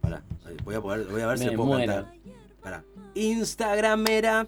[0.00, 1.94] Pará, ahí, voy a, poder, voy a ver si Me lo puedo muero.
[1.94, 2.14] cantar.
[2.62, 2.84] Pará.
[3.14, 4.46] Instagramera.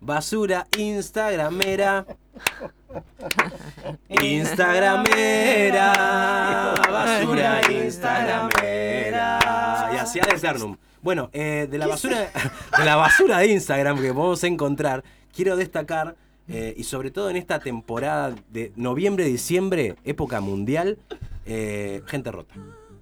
[0.00, 2.06] Basura Instagramera.
[4.08, 5.92] Instagramera.
[6.90, 9.90] Basura Instagramera.
[9.94, 10.76] Y así ad eternum.
[11.02, 12.30] Bueno, eh, de la basura
[12.78, 16.16] de la basura de Instagram que podemos encontrar, quiero destacar,
[16.48, 20.98] eh, y sobre todo en esta temporada de noviembre-diciembre, época mundial,
[21.46, 22.54] eh, gente rota.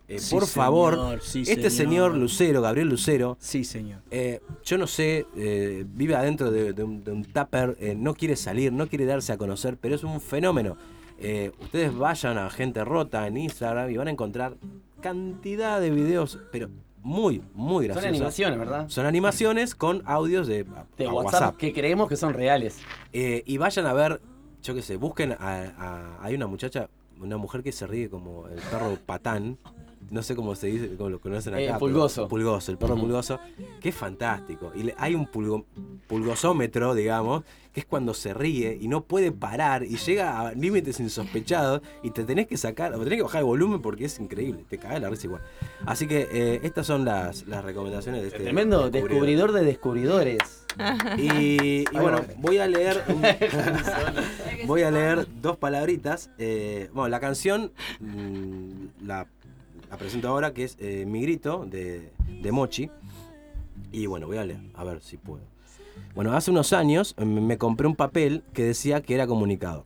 [0.07, 2.11] eh, Sí, por favor, señor, sí, este señor.
[2.11, 4.01] señor Lucero, Gabriel Lucero, Sí, señor.
[4.11, 8.37] eh, yo no sé, eh, vive adentro de, de un, de un tupper, no quiere
[8.37, 10.77] salir, no quiere darse a conocer, pero es un fenómeno.
[11.61, 14.57] Ustedes vayan a Gente Rota en Instagram y van a encontrar
[15.01, 16.69] cantidad de videos, pero
[17.03, 18.05] muy, muy Son graciosos.
[18.17, 18.89] animaciones, ¿verdad?
[18.89, 20.65] Son animaciones con audios de,
[21.11, 22.79] WhatsApp, que creemos que son reales.
[23.13, 24.21] Y vayan a ver,
[24.63, 25.37] yo qué sé, busquen a,
[25.79, 26.89] a- Hay una muchacha,
[27.25, 29.59] una mujer que se ríe como el perro patán.
[30.11, 31.63] No sé cómo se dice, cómo lo conocen acá.
[31.63, 32.29] Eh, pulgoso.
[32.29, 33.41] Pulgoso, el perro pulgoso.
[33.81, 34.71] Que es fantástico.
[34.75, 35.65] Y le- hay un pulgo-
[36.07, 41.01] pulgosómetro, digamos, que es cuando se ríe y no puede parar y llega a límites
[41.01, 44.65] insospechados y te tenés que sacar, o tenés que bajar el volumen porque es increíble.
[44.69, 45.43] Te cae la risa igual.
[45.87, 48.41] Así que eh, estas son las, las recomendaciones de este.
[48.41, 50.64] Tremendo descubridor de descubridores.
[51.19, 53.03] Y, bueno, voy a leer
[54.67, 56.31] voy a leer dos palabritas.
[56.39, 59.27] Eh, bueno, la canción mm, la,
[59.91, 62.13] la presento ahora que es eh, Mi Grito de,
[62.43, 62.91] de Mochi.
[63.93, 65.43] Y bueno, voy a leer, a ver si puedo.
[66.15, 69.85] Bueno, hace unos años mm, me compré un papel que decía que era comunicador.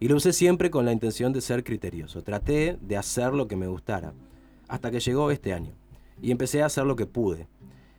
[0.00, 2.22] Y lo usé siempre con la intención de ser criterioso.
[2.22, 4.12] Traté de hacer lo que me gustara.
[4.68, 5.72] Hasta que llegó este año.
[6.20, 7.46] Y empecé a hacer lo que pude.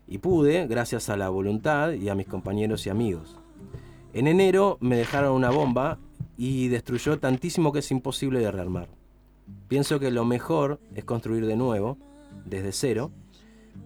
[0.08, 3.38] Y pude gracias a la voluntad y a mis compañeros y amigos.
[4.14, 6.00] En enero me dejaron una bomba
[6.38, 8.88] y destruyó tantísimo que es imposible de rearmar.
[9.68, 11.98] Pienso que lo mejor es construir de nuevo,
[12.46, 13.12] desde cero,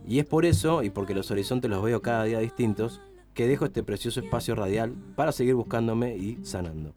[0.07, 3.01] y es por eso, y porque los horizontes los veo cada día distintos,
[3.33, 6.93] que dejo este precioso espacio radial para seguir buscándome y sanando.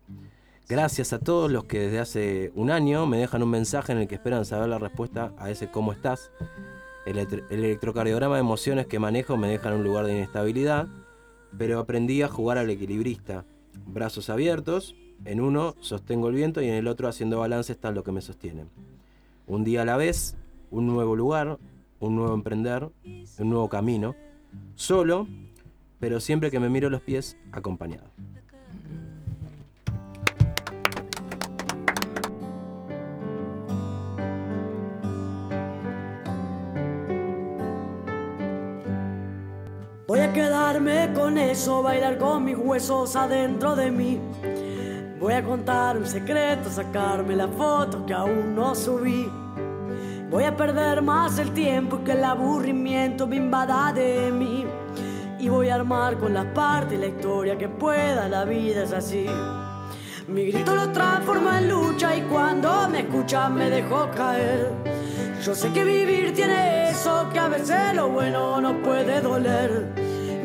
[0.69, 4.09] Gracias a todos los que desde hace un año me dejan un mensaje en el
[4.09, 6.31] que esperan saber la respuesta a ese cómo estás.
[7.07, 10.87] El, electro- el electrocardiograma de emociones que manejo me deja en un lugar de inestabilidad,
[11.59, 13.45] pero aprendí a jugar al equilibrista.
[13.87, 14.95] Brazos abiertos,
[15.25, 18.21] en uno sostengo el viento y en el otro haciendo balance está lo que me
[18.21, 18.67] sostiene.
[19.47, 20.37] Un día a la vez,
[20.71, 21.59] un nuevo lugar,
[22.01, 24.15] un nuevo emprender, un nuevo camino,
[24.75, 25.27] solo,
[25.99, 28.11] pero siempre que me miro los pies, acompañado.
[40.33, 44.21] Quedarme con eso, bailar con mis huesos adentro de mí.
[45.21, 49.31] Voy a contar un secreto, sacarme la foto que aún no subí.
[50.31, 54.67] Voy a perder más el tiempo que el aburrimiento me invada de mí.
[55.39, 59.27] Y voy a armar con las partes la historia que pueda, la vida es así.
[60.29, 64.71] Mi grito lo transforma en lucha y cuando me escucha me dejo caer.
[65.45, 70.12] Yo sé que vivir tiene eso, que a veces lo bueno no puede doler.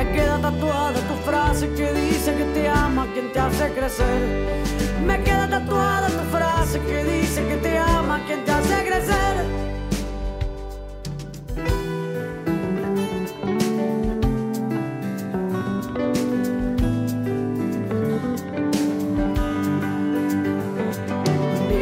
[0.00, 4.20] Me queda tatuada tu frase que dice que te ama quien te hace crecer.
[5.04, 9.36] Me queda tatuada tu frase que dice que te ama quien te hace crecer.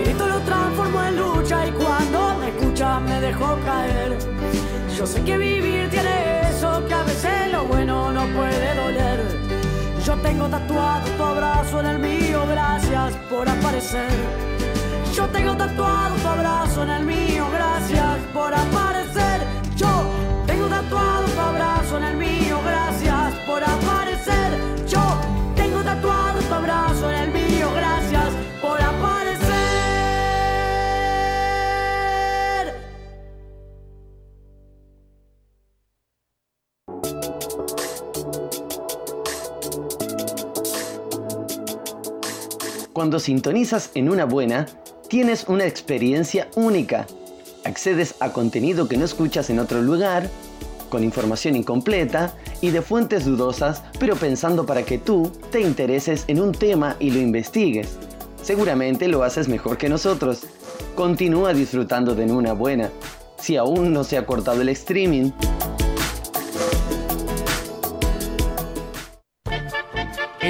[0.08, 4.18] Y cuando me escucha me dejo caer.
[4.96, 6.37] Yo sé que vivir tiene
[6.86, 9.20] que a veces lo bueno no puede doler.
[10.04, 14.10] Yo tengo tatuado tu abrazo en el mío, gracias por aparecer.
[15.14, 19.40] Yo tengo tatuado tu abrazo en el mío, gracias por aparecer.
[19.76, 19.88] Yo
[20.46, 24.50] tengo tatuado tu abrazo en el mío, gracias por aparecer.
[24.86, 25.02] Yo
[25.56, 27.37] tengo tatuado tu abrazo en el mío,
[42.98, 44.66] Cuando sintonizas en una buena,
[45.06, 47.06] tienes una experiencia única.
[47.64, 50.28] Accedes a contenido que no escuchas en otro lugar,
[50.88, 56.40] con información incompleta y de fuentes dudosas, pero pensando para que tú te intereses en
[56.40, 57.96] un tema y lo investigues.
[58.42, 60.40] Seguramente lo haces mejor que nosotros.
[60.96, 62.90] Continúa disfrutando de una buena.
[63.38, 65.30] Si aún no se ha cortado el streaming,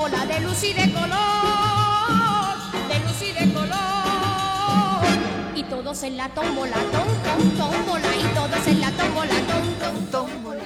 [0.00, 0.26] Tómbola.
[0.26, 2.56] De luz y de color,
[2.88, 3.70] de luz y de color.
[5.54, 8.06] Y todos en la tómbola, tom, tom, tómbola.
[8.16, 10.60] Y todos en la tómbola, tom, tom, tómbola.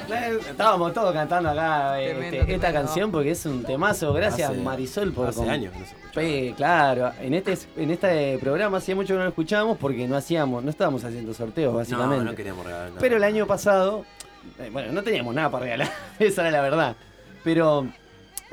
[0.50, 2.86] estábamos todos cantando acá eh, Tremendo, este- esta tremendo.
[2.88, 4.12] canción porque es un temazo.
[4.12, 8.78] Gracias Hace- Marisol por hace com- años que no claro, en este en este programa
[8.78, 12.18] hacía mucho que no lo escuchábamos porque no hacíamos, no estábamos haciendo sorteos básicamente.
[12.24, 13.00] No, no queríamos regalar nada.
[13.00, 14.04] Pero el año pasado,
[14.60, 15.90] eh, bueno, no teníamos nada para regalar,
[16.20, 16.94] esa era la verdad.
[17.42, 17.88] Pero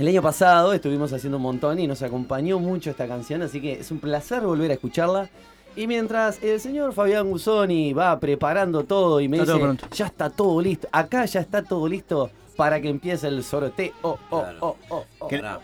[0.02, 3.74] el año pasado estuvimos haciendo un montón y nos acompañó mucho esta canción, así que
[3.74, 5.30] es un placer volver a escucharla.
[5.76, 10.30] Y mientras el señor Fabián Gusoni va preparando todo y me Está dice, ya está
[10.32, 13.94] todo listo, acá ya está todo listo para que empiece el sorteo.
[14.02, 14.58] Oh, oh, Claro.
[14.62, 15.28] oh, oh, oh.
[15.28, 15.60] Pará,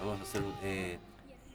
[0.00, 0.98] vamos a hacer eh,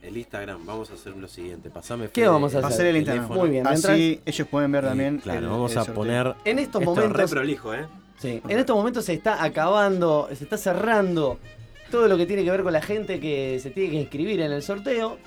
[0.02, 1.70] el Instagram, vamos a hacer lo siguiente.
[1.70, 2.70] Pasame ¿Qué Fede, vamos a hacer?
[2.72, 3.24] Hacer el Instagram.
[3.24, 3.40] teléfono.
[3.40, 5.18] Muy bien, mientras- Así ellos pueden ver Y, también.
[5.18, 6.34] claro, el- vamos el a poner.
[6.44, 7.86] En estos esto momentos- re prolijo, ¿eh?
[8.18, 11.38] Sí, en estos momentos se está acabando, se está cerrando
[11.90, 14.52] todo lo que tiene que ver con la gente que se tiene que inscribir en
[14.52, 15.18] el sorteo.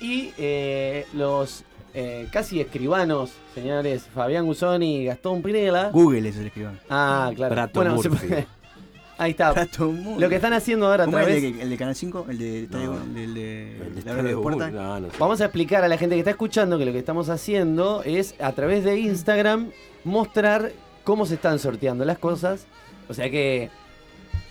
[0.00, 1.64] Y eh, los
[1.94, 5.90] eh, casi escribanos, señores Fabián Gusoni y Gastón Pinela.
[5.90, 6.78] Google es el escribano.
[6.88, 7.54] Ah, claro.
[7.54, 8.46] Prato Bueno, se-
[9.18, 9.52] ahí está.
[9.52, 9.92] Prato.
[10.18, 11.42] Lo que están haciendo ahora a ¿Cómo es través.
[11.42, 12.26] el de, el de Canal 5?
[12.28, 12.94] ¿El de, No.
[12.94, 14.66] el de, el de- El de la hora de Estadio puerta?
[14.66, 15.16] Bull, no, no sé.
[15.18, 18.34] Vamos a explicar a la gente que está escuchando que lo que estamos haciendo es
[18.40, 19.70] a través de Instagram
[20.04, 20.70] mostrar
[21.02, 22.66] cómo se están sorteando las cosas.
[23.08, 23.70] O sea que,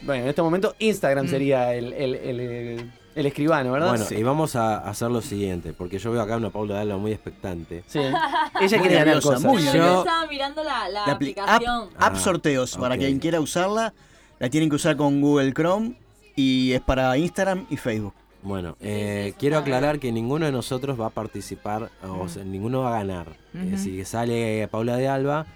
[0.04, 1.30] bueno, en este momento Instagram Mm.
[1.30, 3.90] sería el, el- el- el- el escribano, ¿verdad?
[3.90, 7.12] Bueno, y vamos a hacer lo siguiente, porque yo veo acá una Paula Dalla muy
[7.12, 7.84] expectante.
[7.88, 7.98] Sí.
[8.62, 9.44] Ella quiere ganar nerviosa, cosas.
[9.44, 11.90] muy Yo, estaba mirando la, la La apli- app, aplicación.
[11.98, 12.78] app Ah, sorteos.
[12.78, 13.02] Para ok.
[13.02, 13.94] quien quiera usarla,
[14.40, 15.96] la tienen que usar con Google Chrome
[16.36, 18.14] y es para Instagram y Facebook.
[18.44, 22.90] Bueno, eh, quiero aclarar que ninguno de nosotros va a participar, o sea, ninguno va
[22.96, 23.30] a ganar.
[23.56, 25.48] Eh, si sale Paula de Alba,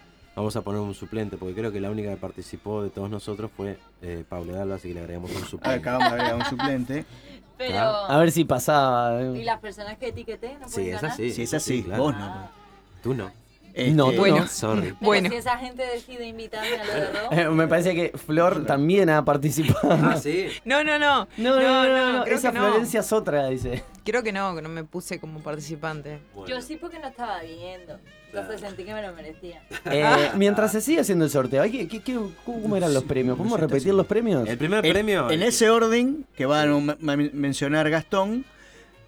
[0.41, 3.51] vamos a poner un suplente, porque creo que la única que participó de todos nosotros
[3.55, 5.79] fue eh, Paula de Alba, así que le agregamos un suplente.
[5.79, 7.05] Acabamos de agregar un suplente.
[7.57, 7.77] Pero.
[7.79, 9.21] A ver si pasaba.
[9.21, 11.11] ¿Y las personas que etiqueté no Sí, es ganar?
[11.11, 11.31] así.
[11.31, 12.03] Si es así, claro.
[12.03, 12.49] vos no.
[13.03, 13.31] Tú no.
[13.73, 14.39] Este, No, tú Bueno.
[14.39, 14.47] no.
[14.47, 14.81] Sorry.
[14.93, 15.29] Pero Bueno.
[15.29, 19.09] si esa gente decide invitarme a lo de Ro, Eh, Me parece que Flor también
[19.09, 19.91] ha participado.
[19.91, 20.47] Ah, sí.
[20.65, 21.27] No, no, no.
[21.37, 22.65] No, no, no, no, creo esa que no.
[22.67, 23.83] Florencia es otra, dice.
[24.03, 26.19] Creo que no, que no me puse como participante.
[26.33, 26.47] Bueno.
[26.55, 27.99] yo sí porque no estaba viendo.
[28.33, 29.61] Entonces sentí que me lo merecía.
[29.85, 33.37] Eh, mientras se sigue haciendo el sorteo, ¿hay que- qué- qué- ¿cómo eran los premios?
[33.37, 34.47] ¿Podemos repetir los premios?
[34.47, 35.29] El primer premio.
[35.29, 38.45] En ese orden que va a men- men- mencionar Gastón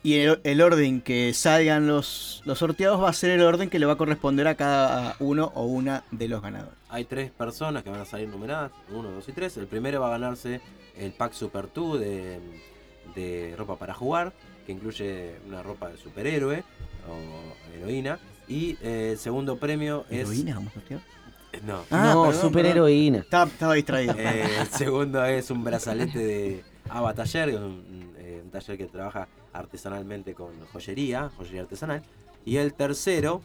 [0.04, 3.80] y el, el orden que salgan los, los sorteados va a ser el orden que
[3.80, 6.78] le va a corresponder a cada uno o una de los ganadores.
[6.90, 9.56] Hay tres personas que van a salir numeradas, uno, dos y tres.
[9.56, 10.60] El primero va a ganarse
[10.98, 12.40] el pack Super 2 de,
[13.16, 14.34] de ropa para jugar,
[14.66, 16.64] que incluye una ropa de superhéroe
[17.10, 18.20] o heroína.
[18.48, 20.30] Y eh, el segundo premio es...
[20.30, 21.02] ¿Heroína vamos a sortear?
[21.66, 21.86] No.
[21.92, 23.20] Ah, no, perdón, superheroína.
[23.20, 24.16] Estaba, estaba distraído.
[24.18, 28.78] Eh, el segundo es un brazalete de Ava Taller, que es un, eh, un taller
[28.78, 32.02] que trabaja artesanalmente con joyería, joyería artesanal.
[32.46, 33.42] Y el tercero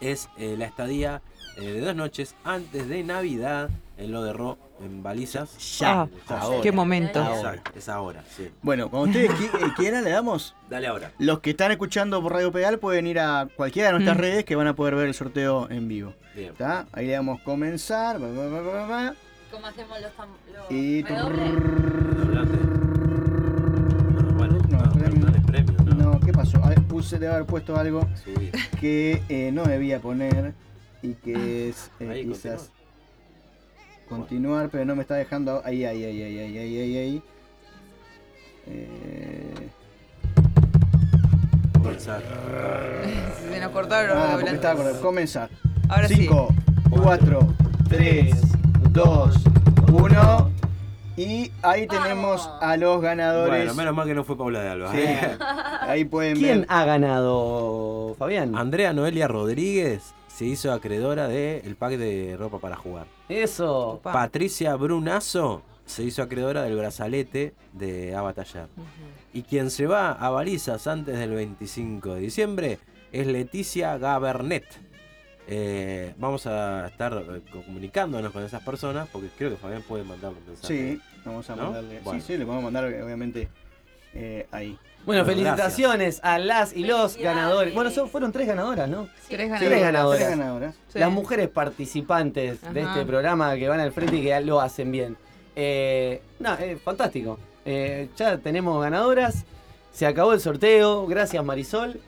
[0.00, 1.22] es eh, la estadía
[1.56, 5.50] eh, de dos noches antes de Navidad en lo de Ro en balizas.
[5.82, 6.62] Ah, ahora.
[6.62, 7.20] qué momento.
[7.22, 8.48] Exacto, es ahora, sí.
[8.62, 10.54] Bueno, cuando ustedes qui- eh, quieran, le damos.
[10.70, 11.12] Dale ahora.
[11.18, 14.20] Los que están escuchando por Radio Pedal pueden ir a cualquiera de nuestras Mm.
[14.20, 16.14] redes que van a poder ver el sorteo en vivo.
[16.34, 16.52] Bien.
[16.52, 16.86] ¿Está?
[16.92, 18.18] Ahí le damos comenzar.
[18.18, 20.12] ¿Cómo hacemos los,
[20.56, 21.04] los y.
[26.20, 26.62] ¿qué pasó?
[26.64, 28.50] A ver, puse de haber puesto algo Subí.
[28.80, 30.54] que eh, no debía poner
[31.02, 32.70] y que es eh, Ahí, quizás
[34.08, 35.62] continuar, pero no me está dejando.
[35.64, 36.96] Ahí, ahí, ahí, ahí, ahí, ahí, ahí.
[36.96, 37.22] ahí.
[38.66, 39.68] Eh,
[41.74, 42.22] Comenzar.
[43.50, 44.54] Se nos cortaron los ah, redoblantes.
[44.54, 45.00] estaba.
[45.00, 45.50] Comenzar.
[45.88, 46.16] Ahora sí.
[46.16, 46.54] 5,
[46.90, 47.54] 4,
[47.88, 48.34] 3,
[48.92, 49.34] 2,
[49.92, 50.50] 1.
[51.20, 53.50] Y ahí tenemos a los ganadores.
[53.50, 54.90] Bueno, menos mal que no fue Paula de Alba.
[54.92, 55.00] Sí.
[55.00, 55.36] ¿eh?
[55.82, 56.66] Ahí pueden ¿Quién ver.
[56.70, 58.56] ha ganado, Fabián?
[58.56, 63.06] Andrea Noelia Rodríguez se hizo acreedora del pack de ropa para jugar.
[63.28, 64.00] Eso.
[64.02, 68.68] Patricia Brunazo se hizo acreedora del brazalete de Avatallar.
[69.34, 72.78] Y quien se va a balizas antes del 25 de diciembre
[73.12, 74.64] es Leticia Gabernet.
[75.52, 80.30] Eh, vamos a estar eh, comunicándonos con esas personas porque creo que Fabián puede mandar
[80.30, 80.92] un mensaje.
[80.94, 81.64] Sí, vamos a ¿No?
[81.64, 82.00] mandarle.
[82.04, 82.20] Bueno.
[82.20, 83.48] Sí, sí, le podemos mandar obviamente
[84.14, 84.78] eh, ahí.
[85.04, 87.74] Bueno, Bueno, felicitaciones a las y los ganadores.
[87.74, 89.08] Bueno, son, fueron tres ganadoras, ¿no?
[89.28, 90.18] Tres Tres ganadoras.
[90.18, 90.74] Tres ganadoras.
[90.88, 90.98] Sí.
[90.98, 95.16] Las mujeres participantes de este programa que van al frente y que lo hacen bien.
[95.56, 97.38] Eh, no, eh, fantástico.
[97.64, 99.44] Eh, ya tenemos ganadoras.
[99.92, 101.06] Se acabó el sorteo.
[101.06, 102.00] Gracias, Marisol.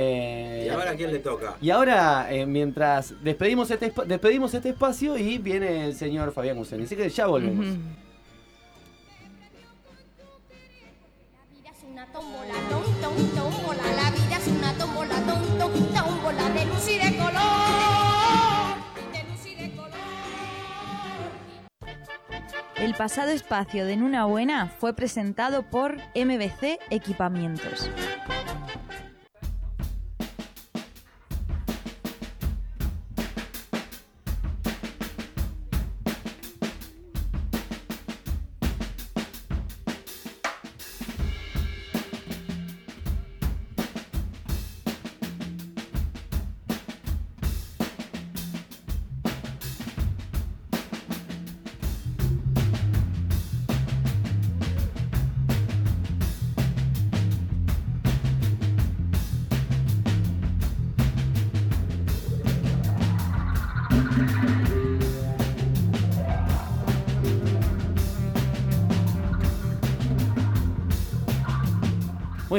[0.00, 1.56] Eh, ¿Y ahora a quién le toca?
[1.60, 6.84] y ahora, eh, mientras despedimos este, despedimos este espacio y viene el señor Fabián Guseni.
[6.84, 7.66] Así que ya volvemos.
[7.66, 7.78] Ujú.
[11.64, 13.82] es una tómbola, tom, tom, tómbola.
[13.96, 17.42] La vida es una tómbola, tom, tom, tómbola de luz y de color.
[19.12, 19.90] De luz y de color.
[22.76, 27.90] El pasado espacio de En Una Buena fue presentado por MBC Equipamientos.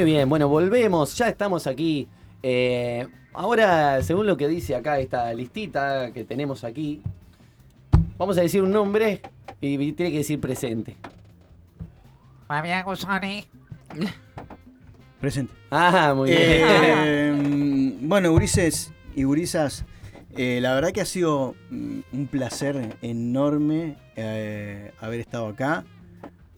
[0.00, 2.08] Muy bien, bueno, volvemos, ya estamos aquí.
[2.42, 7.02] Eh, ahora, según lo que dice acá esta listita que tenemos aquí,
[8.16, 9.20] vamos a decir un nombre
[9.60, 10.96] y tiene que decir presente.
[12.48, 13.44] Fabián Gusoni.
[15.20, 15.52] Presente.
[15.70, 16.40] Ah, muy bien.
[16.42, 19.84] Eh, bueno, Urises y Gurisas,
[20.34, 25.84] eh, la verdad que ha sido mm, un placer enorme eh, haber estado acá.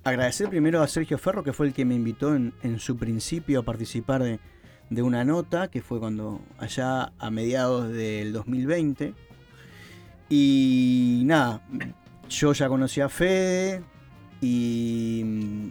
[0.04, 3.60] Agradecer primero a Sergio Ferro, que fue el que me invitó en, en su principio
[3.60, 4.40] a participar de,
[4.90, 9.14] de una nota, que fue cuando allá a mediados del 2020.
[10.28, 11.62] Y nada,
[12.28, 13.82] yo ya conocí a Fede
[14.40, 15.66] y mm,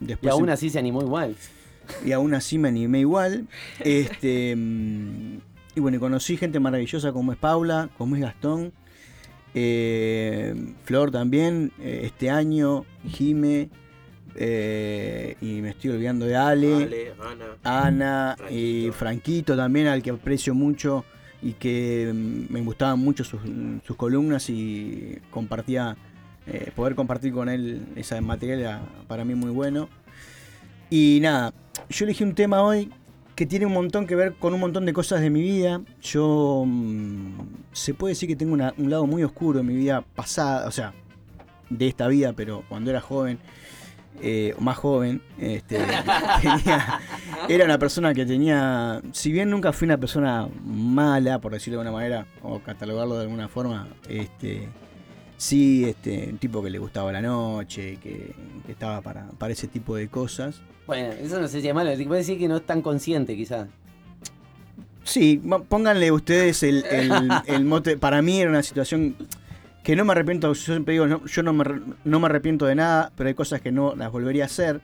[0.00, 0.32] Y después...
[0.32, 1.36] aún así se animó igual.
[2.04, 3.48] Y aún así me animé igual.
[3.80, 5.38] Este, mm,
[5.74, 8.72] y bueno, y conocí gente maravillosa como es Paula, como es Gastón,
[9.60, 10.54] eh,
[10.84, 13.68] Flor también, eh, este año, Jime,
[14.36, 17.12] eh, y me estoy olvidando de Ale, Ale,
[17.64, 17.86] Ana.
[17.86, 21.04] Ana y Franquito también, al que aprecio mucho
[21.42, 23.40] y que mm, me gustaban mucho sus,
[23.84, 25.96] sus columnas y compartía,
[26.74, 29.88] poder compartir con él ese material era para mí muy bueno.
[30.88, 31.52] Y nada,
[31.90, 32.90] yo elegí un tema hoy
[33.38, 35.80] que tiene un montón que ver con un montón de cosas de mi vida.
[36.02, 37.38] Yo mm,
[37.70, 40.92] se puede decir que tengo un lado muy oscuro en mi vida pasada, o sea,
[41.70, 43.38] de esta vida, pero cuando era joven,
[44.20, 45.78] eh, o más joven, este,
[47.48, 51.86] era una persona que tenía, si bien nunca fui una persona mala, por decirlo de
[51.86, 54.68] alguna manera, o catalogarlo de alguna forma, este,
[55.38, 58.34] sí, este, un tipo que le gustaba la noche, que,
[58.66, 60.60] que estaba para, para ese tipo de cosas.
[60.86, 61.90] Bueno, eso no es malo.
[62.06, 63.68] Puede decir que no es tan consciente, quizás.
[65.04, 67.96] Sí, pónganle ustedes el, el- el mote.
[67.96, 69.16] Para mí era una situación
[69.82, 70.48] que no me arrepiento.
[70.52, 71.64] Yo siempre digo, no- yo no me,
[72.04, 74.82] no me arrepiento de nada, pero hay cosas que no las volvería a hacer.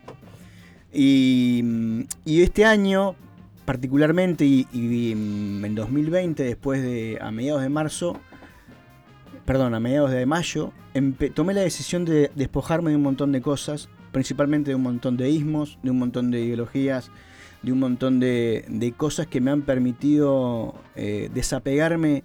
[0.92, 3.16] Y, mm, y este año,
[3.64, 7.18] particularmente, y, y, mm, en 2020, después de.
[7.20, 8.18] a mediados de marzo,
[9.44, 10.72] perdón, a mediados de mayo,
[11.34, 15.28] tomé la decisión de despojarme de un montón de cosas, principalmente de un montón de
[15.30, 17.10] ismos, de un montón de ideologías,
[17.62, 22.22] de un montón de, cosas que me han permitido eh, desapegarme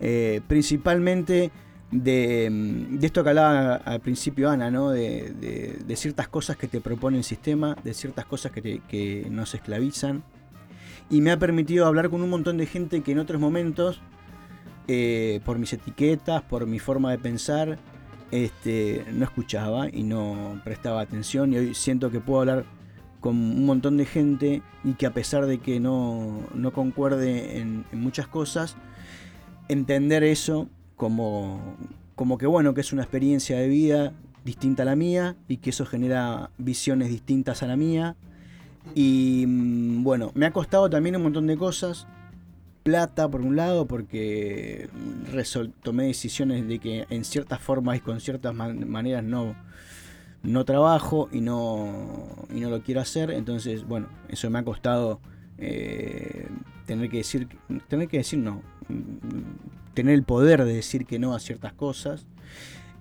[0.00, 1.50] eh, principalmente
[1.90, 4.90] de, mm, de esto que hablaba al principio Ana, ¿no?
[4.90, 9.54] de ciertas cosas que te propone el sistema, de ciertas cosas que, te- que nos
[9.54, 10.22] esclavizan.
[11.10, 14.00] Y me ha permitido hablar con un montón de gente que en otros momentos,
[14.88, 17.78] eh, por mis etiquetas, por mi forma de pensar,
[18.30, 21.52] este, no escuchaba y no prestaba atención.
[21.52, 22.64] Y hoy siento que puedo hablar
[23.20, 27.84] con un montón de gente y que a pesar de que no, no concuerde en,
[27.92, 28.76] en muchas cosas,
[29.68, 31.76] entender eso como,
[32.14, 34.12] como que bueno, que es una experiencia de vida
[34.44, 38.16] distinta a la mía y que eso genera visiones distintas a la mía.
[38.94, 42.06] Y mm, bueno, me ha costado también un montón de cosas.
[42.88, 48.18] Plata por un lado, porque mm, tomé decisiones de que en ciertas formas y con
[48.18, 49.54] ciertas man- maneras no,
[50.42, 53.30] no trabajo y no, y no lo quiero hacer.
[53.30, 55.20] Entonces, bueno, eso me ha costado
[55.58, 56.46] eh,
[56.86, 57.46] tener que decir,
[57.88, 62.24] tener que decir no, mm, tener el poder de decir que no a ciertas cosas.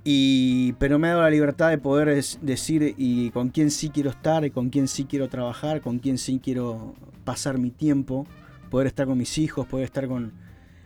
[0.03, 2.09] Y, pero me ha dado la libertad de poder
[2.41, 6.18] decir y con quién sí quiero estar, y con quién sí quiero trabajar, con quién
[6.18, 6.93] sí quiero
[7.23, 8.27] pasar mi tiempo,
[8.69, 10.31] poder estar con mis hijos, poder estar con,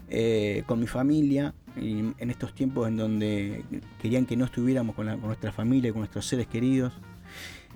[0.10, 1.54] eh, con mi familia.
[1.78, 3.64] En estos tiempos en donde
[4.02, 6.92] querían que no estuviéramos con, la- con nuestra familia, con nuestros seres queridos.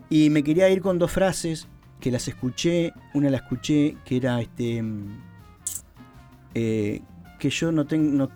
[0.10, 1.68] Y me quería ir con dos frases
[2.02, 2.92] que las escuché.
[3.14, 4.82] Una la escuché que era este.
[4.84, 5.18] mm,
[6.56, 7.02] eh,
[7.40, 8.30] que yo no tengo.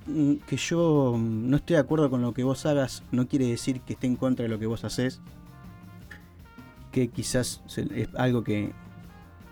[0.48, 3.04] que yo mm, no estoy de acuerdo con lo que vos hagas.
[3.12, 5.20] No quiere decir que esté en contra de lo que vos haces.
[6.94, 7.62] Que quizás
[7.94, 8.72] es algo que,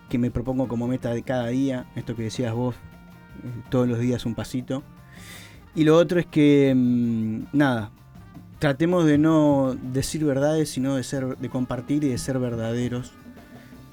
[0.10, 1.86] que me propongo como meta de cada día.
[1.96, 2.76] Esto que decías vos.
[2.76, 4.84] eh, Todos los días un pasito.
[5.76, 6.74] Y lo otro es que.
[6.76, 7.92] mm, nada.
[8.60, 11.38] Tratemos de no decir verdades, sino de ser.
[11.38, 13.14] de compartir y de ser verdaderos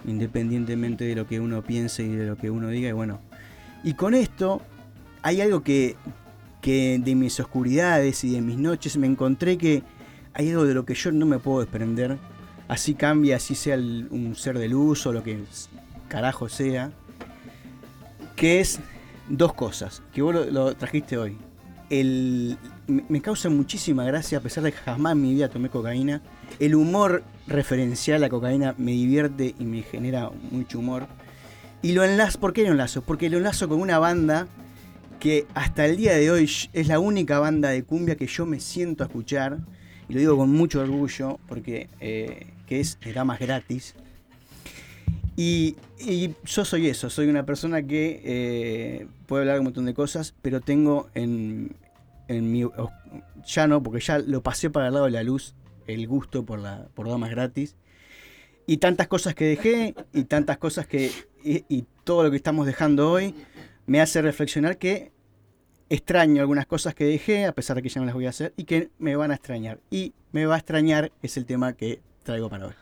[0.07, 2.89] independientemente de lo que uno piense y de lo que uno diga.
[2.89, 3.21] Y bueno,
[3.83, 4.61] y con esto
[5.23, 5.97] hay algo que,
[6.61, 9.83] que de mis oscuridades y de mis noches me encontré que
[10.35, 12.19] hay algo de lo que yo no me puedo desprender.
[12.69, 15.39] Así cambia, así sea un ser de luz o lo que
[16.15, 16.93] carajo sea.
[18.37, 18.79] Que es
[19.29, 21.37] dos cosas, que vos lo, trajiste hoy.
[21.91, 26.23] El, me, causa muchísima gracia, a pesar de que jamás en mi vida tomé cocaína.
[26.61, 31.09] El humor referencial a cocaína me divierte y me genera mucho humor.
[31.83, 33.03] Y lo enlazo, ¿por qué lo enlazo?
[33.03, 34.47] Porque lo enlazo con una banda
[35.19, 38.61] que hasta el día de hoy es la única banda de cumbia que yo me
[38.61, 39.59] siento a escuchar.
[40.09, 43.97] Y lo digo con mucho orgullo porque eh, que es Damas Gratis.
[45.37, 49.95] Y, y yo soy eso, soy una persona que eh, puede hablar un montón de
[49.95, 51.75] cosas, pero tengo en,
[52.29, 52.65] en mi...
[53.45, 55.55] Ya no, porque ya lo pasé para el lado de la luz,
[55.87, 57.77] el gusto por, la, por damas gratis.
[58.67, 61.11] Y tantas cosas que dejé, y tantas cosas que...
[61.43, 63.35] Y, y todo lo que estamos dejando hoy
[63.87, 65.13] me hace reflexionar que
[65.91, 68.55] extraño algunas cosas que dejé, a pesar de que ya no las voy a hacer,
[68.57, 69.81] y que me van a extrañar.
[69.91, 72.75] Y me va a extrañar es el tema que traigo para hoy.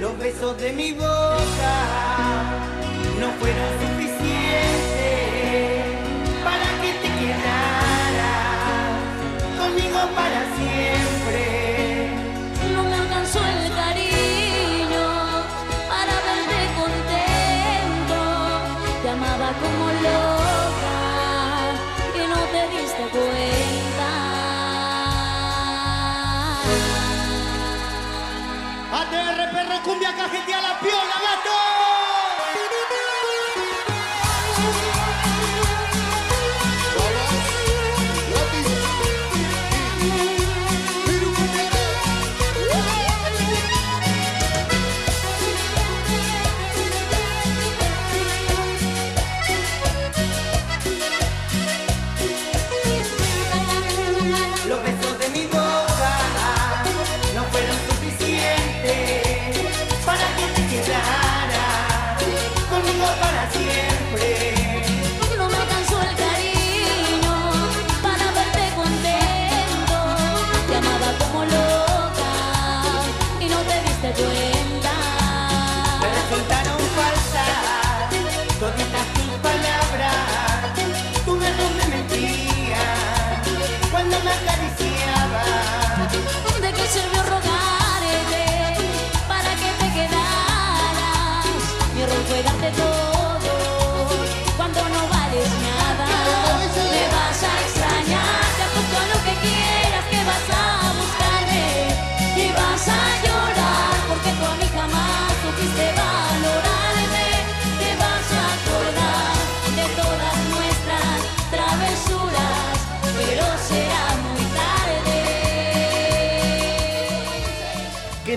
[0.00, 1.76] Los besos de mi boca
[3.20, 4.14] no fueron suficientes
[6.42, 8.96] para que te quedaras
[9.58, 11.44] conmigo para siempre.
[12.74, 15.06] No me alcanzó el cariño
[15.90, 18.18] para verte contento.
[19.02, 20.39] Te amaba como loca
[28.92, 31.89] ATR perro cumbia cajetea la piola, gato.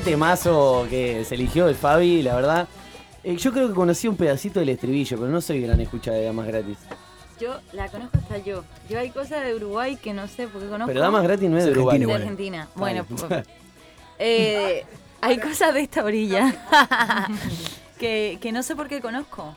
[0.03, 2.67] Temazo que se eligió el Fabi, la verdad.
[3.23, 6.25] Eh, yo creo que conocí un pedacito del estribillo, pero no soy gran escucha de
[6.25, 6.77] Damas Gratis.
[7.39, 8.63] Yo la conozco hasta yo.
[8.89, 10.87] Yo hay cosas de Uruguay que no sé porque conozco.
[10.87, 11.99] Pero Damas Gratis no es de Uruguay.
[11.99, 12.13] De.
[12.13, 12.67] Argentina.
[12.75, 13.05] Bueno,
[14.19, 14.85] eh,
[15.21, 16.53] hay cosas de esta orilla
[17.99, 19.55] que, que no sé por qué conozco.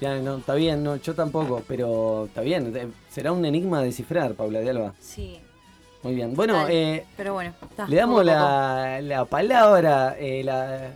[0.00, 2.74] Ya, no, está bien, no, yo tampoco, pero está bien.
[2.76, 4.94] eh, Será un enigma a descifrar, Paula de Alba.
[4.98, 5.38] Sí.
[6.02, 6.34] Muy bien.
[6.34, 10.90] Bueno, Dale, eh, pero bueno, está, le damos la, la palabra, eh, la-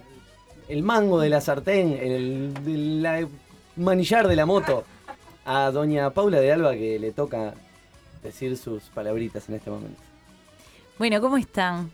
[0.68, 3.28] el mango de la sartén, el, el- la-
[3.76, 4.84] manillar de la moto
[5.44, 7.54] a doña Paula de Alba que le toca
[8.22, 10.00] decir sus palabritas en este momento.
[10.98, 11.90] Bueno, ¿cómo están?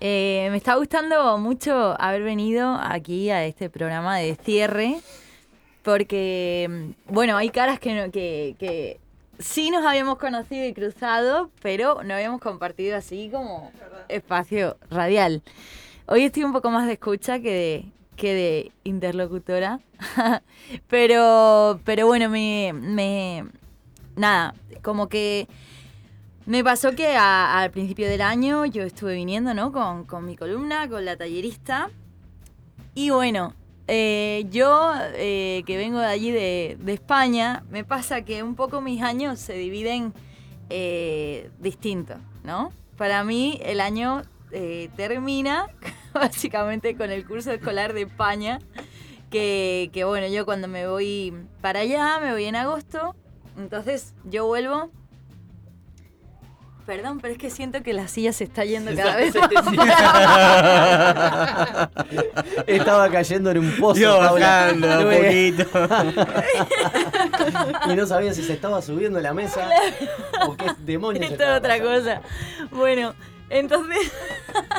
[0.00, 4.96] Eh, me está gustando mucho haber venido aquí a este programa de cierre,
[5.82, 6.66] porque,
[7.08, 8.98] mm, bueno, hay caras que, no- que, que
[9.42, 13.70] sí nos habíamos conocido y cruzado, pero no habíamos compartido así como
[14.08, 15.42] espacio radial.
[16.06, 19.80] Hoy estoy un poco más de escucha que de, que de interlocutora,
[20.88, 23.46] pero, pero bueno, me, me,
[24.16, 25.48] nada, como que
[26.46, 29.72] me pasó que al principio del año yo estuve viniendo, ¿no?
[29.72, 31.90] Con, con mi columna, con la tallerista.
[32.94, 33.54] Y bueno,
[33.88, 39.02] eh, yo eh, que vengo de allí de, España, me pasa que un poco mis
[39.02, 40.12] años se dividen
[40.70, 42.72] eh, distintos, ¿no?
[42.96, 44.22] Para mí el año
[44.52, 45.66] eh, termina
[46.14, 48.60] básicamente con el curso escolar de España,
[49.30, 53.16] que, que bueno, yo cuando me voy para allá, me voy en agosto,
[53.56, 54.90] entonces yo vuelvo
[56.86, 59.50] Perdón, pero es que siento que la silla se está yendo cada vez más.
[62.66, 64.18] Estaba cayendo en un pozo.
[64.18, 64.72] Paula.
[64.74, 65.64] bajando un poquito.
[67.90, 69.68] y no sabía si se estaba subiendo a la mesa
[70.46, 71.98] o qué demonios Esto es otra pasando.
[72.00, 72.20] cosa.
[72.72, 73.14] Bueno,
[73.48, 74.12] entonces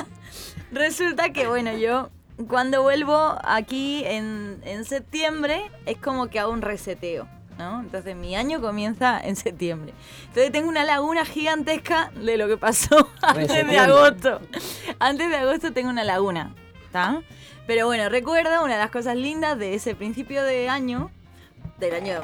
[0.71, 2.09] resulta que, bueno, yo
[2.47, 7.27] cuando vuelvo aquí en, en septiembre es como que hago un reseteo,
[7.57, 7.81] ¿no?
[7.81, 9.93] Entonces mi año comienza en septiembre.
[10.27, 14.39] Entonces tengo una laguna gigantesca de lo que pasó antes de agosto.
[14.99, 16.53] Antes de agosto tengo una laguna,
[16.85, 17.21] ¿está?
[17.67, 21.11] Pero bueno, recuerdo una de las cosas lindas de ese principio de año,
[21.79, 22.21] del año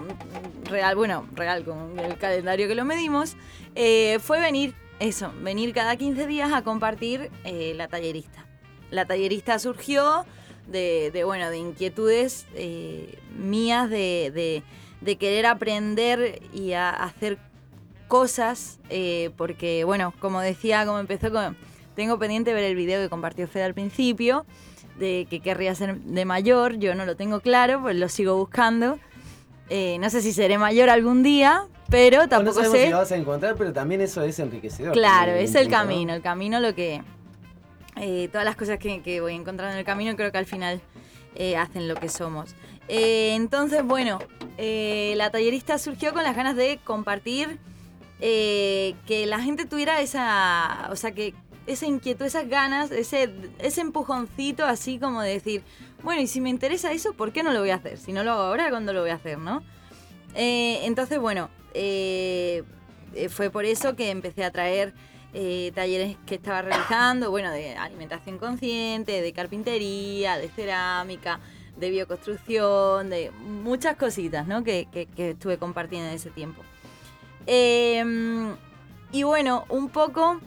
[0.66, 3.36] real, bueno, real con el calendario que lo medimos,
[3.76, 8.46] eh, fue venir, eso, venir cada 15 días a compartir eh, la tallerista.
[8.92, 10.26] La tallerista surgió
[10.68, 14.64] de, de, bueno, de inquietudes eh, mías de, de-
[15.02, 17.38] de querer aprender y a hacer
[18.08, 21.56] cosas, eh, porque, bueno, como decía, como empezó con...
[21.96, 24.46] Tengo pendiente ver el video que compartió Fede al principio,
[24.98, 29.00] de que querría ser de mayor, yo no lo tengo claro, pues lo sigo buscando.
[29.70, 32.86] Eh, no sé si seré mayor algún día, pero No tampoco sabemos sé.
[32.86, 34.94] si lo vas a encontrar, pero también eso es enriquecedor.
[34.94, 35.72] Claro, es el ¿no?
[35.72, 37.02] camino, el camino lo que...
[37.98, 40.82] eh, todas las cosas que, que voy encontrando en el camino creo que al final
[41.36, 42.56] eh, hacen lo que somos.
[42.90, 44.18] Eh, entonces, bueno,
[44.58, 47.60] eh, la tallerista surgió con las ganas de compartir,
[48.20, 51.36] eh, que la gente tuviera esa, o sea, que
[51.68, 55.62] esa inquietud, esas ganas, ese, ese empujoncito así como de decir,
[56.02, 58.00] bueno, y si me interesa eso, ¿por qué no lo voy a hacer?
[58.00, 59.62] Si no lo hago ahora, ¿cuándo lo voy a hacer, no?
[60.34, 61.50] Entonces, bueno,
[63.30, 64.94] fue por eso que empecé a traer
[65.76, 71.40] talleres que estaba realizando, bueno, de alimentación consciente, de carpintería, de cerámica,
[71.80, 74.64] de bioconstrucción, de muchas cositas, ¿no?
[74.64, 76.62] Que, que- estuve compartiendo en ese tiempo.
[77.48, 78.04] Eh,
[79.12, 80.40] y bueno, un poco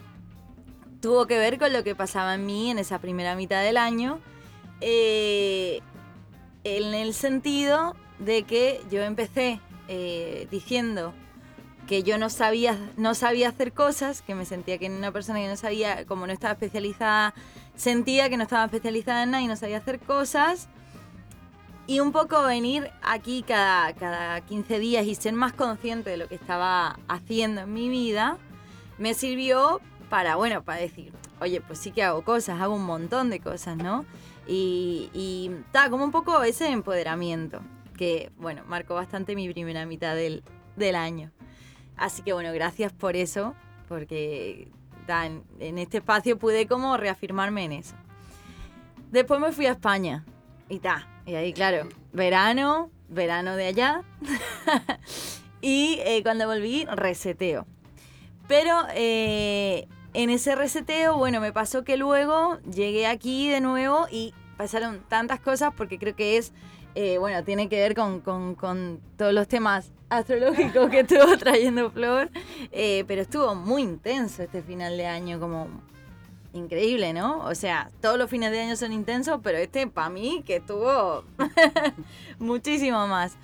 [1.01, 4.19] tuvo que ver con lo que pasaba en mí en esa primera mitad del año,
[4.79, 5.81] eh,
[6.63, 11.13] en el sentido de que yo empecé eh, diciendo
[11.87, 15.49] que yo no sabía, no sabía hacer cosas, que me sentía que una persona que
[15.49, 17.33] no sabía, como no estaba especializada,
[17.75, 20.69] sentía que no estaba especializada en nada y no sabía hacer cosas.
[21.85, 26.29] Y un poco venir aquí cada, cada 15 días y ser más consciente de lo
[26.29, 28.37] que estaba haciendo en mi vida,
[28.97, 31.11] me sirvió para, bueno, para decir,
[31.41, 34.05] oye, pues sí que hago cosas, hago un montón de cosas, ¿no?
[34.47, 35.51] Y, y
[35.89, 37.61] como un poco ese empoderamiento,
[37.97, 40.43] que, bueno, marcó bastante mi primera mitad del,
[40.77, 41.31] del año.
[41.97, 43.55] Así que, bueno, gracias por eso,
[43.89, 44.71] porque
[45.59, 47.95] en este espacio pude como reafirmarme en eso.
[49.11, 50.23] Después me fui a España
[50.69, 54.01] y ta, y ahí, claro, verano, verano de allá.
[55.61, 57.65] y eh, cuando volví, reseteo.
[58.47, 64.33] Pero eh, en ese reseteo, bueno, me pasó que luego llegué aquí de nuevo y
[64.57, 66.51] pasaron tantas cosas porque creo que es,
[66.95, 71.89] eh, bueno, tiene que ver con, con- con todos los temas astrológicos que estuvo trayendo
[71.89, 72.29] Flor,
[72.71, 75.67] eh, pero estuvo muy intenso este final de año, como
[76.53, 77.39] increíble, ¿no?
[77.45, 81.23] O sea, todos los fines de año son intensos, pero este para mí que estuvo
[82.39, 83.35] muchísimo más.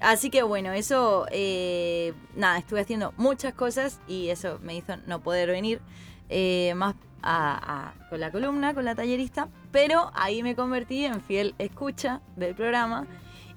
[0.00, 5.20] Así que bueno, eso, eh, nada, estuve haciendo muchas cosas y eso me hizo no
[5.20, 5.80] poder venir
[6.28, 9.48] eh, más a- con la columna, con la tallerista.
[9.72, 13.06] Pero ahí me convertí en fiel escucha del programa.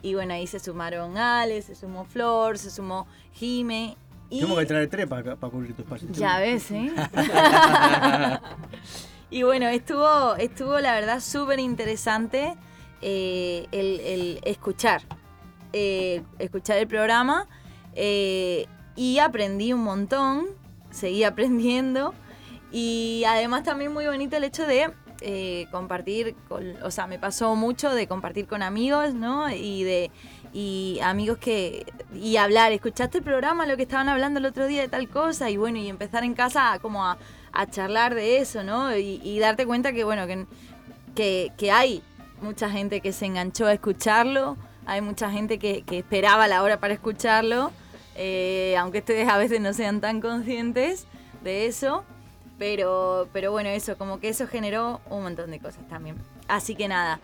[0.02, 3.98] Y bueno, ahí se sumaron Ale, se sumó Flor, se sumó Jime.
[4.32, 6.08] Y Tengo que traer tres para, para cubrir tu espacio.
[6.12, 6.90] ya ves, ¿eh?
[9.30, 12.56] y bueno, estuvo, estuvo la verdad súper interesante
[13.02, 15.02] eh, el, el escuchar,
[15.74, 17.48] eh, escuchar el programa
[17.94, 20.46] eh, y aprendí un montón,
[20.92, 22.14] seguí aprendiendo
[22.72, 27.56] y además también muy bonito el hecho de eh, compartir, con, o sea, me pasó
[27.56, 29.50] mucho de compartir con amigos, ¿no?
[29.54, 30.10] Y de
[30.54, 34.82] y amigos que y hablar, escuchaste el programa, lo que estaban hablando el otro día
[34.82, 37.18] de tal cosa y bueno, y empezar en casa como a,
[37.70, 38.96] charlar de eso, ¿no?
[38.96, 40.26] Y, darte cuenta que bueno,
[41.16, 42.02] que, que, hay
[42.42, 46.80] mucha gente que se enganchó a escucharlo, hay mucha gente que, que esperaba la hora
[46.80, 47.72] para escucharlo,
[48.16, 51.08] eh, aunque ustedes a veces no sean tan conscientes
[51.44, 52.04] de eso.
[52.58, 56.16] Pero, pero bueno, eso, como que eso generó un montón de cosas también.
[56.48, 57.20] Así que nada,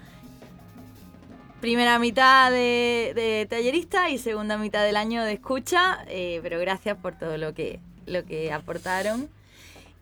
[1.60, 7.18] primera mitad de, tallerista y segunda mitad del año de escucha, eh, pero gracias por
[7.18, 9.30] todo lo que, lo que aportaron.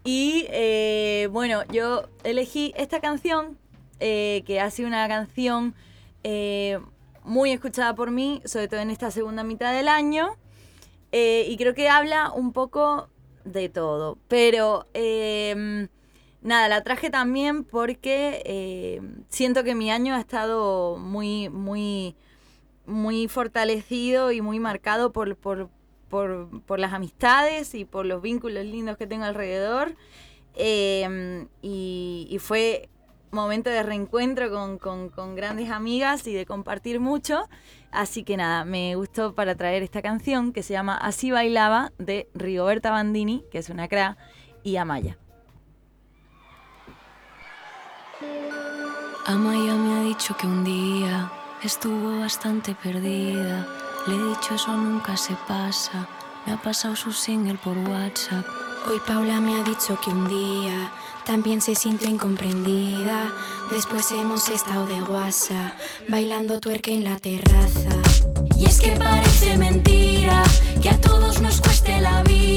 [0.04, 3.58] Y eh, bueno, yo elegí esta canción,
[4.00, 5.74] eh, que ha sido una canción
[7.24, 10.36] muy escuchada por mí, sobre todo en esta segunda mitad del año,
[11.12, 13.10] y creo que habla un poco
[13.46, 14.18] de todo.
[14.28, 14.88] Pero
[16.46, 22.16] nada, la traje también porque eh, siento que mi año ha estado muy, muy,
[22.86, 25.70] muy fortalecido y muy marcado por, por,
[26.10, 29.96] por, las amistades y por los vínculos lindos que tengo alrededor.
[31.62, 32.90] Y, y fue
[33.32, 37.50] momento de reencuentro con, con- con grandes amigas y de compartir mucho.
[37.92, 42.30] Así que nada, me gustó para traer esta canción que se llama Así bailaba de
[42.34, 44.18] Rigoberta Bandini, que es una cra,
[44.64, 45.18] y Amaya.
[49.28, 51.32] Amaya me ha dicho que un día
[51.64, 53.66] estuvo bastante perdida.
[54.06, 56.08] Le he dicho eso nunca se pasa.
[56.46, 58.46] Me ha pasado su single por WhatsApp.
[58.88, 60.92] Hoy Paula me ha dicho que un día
[61.26, 63.34] también se sintió incomprendida.
[63.72, 65.74] Después hemos estado de guasa,
[66.08, 67.98] bailando tuerca en la terraza.
[68.56, 70.44] Y es que parece mentira
[70.84, 72.55] que a todos nos cueste la vida.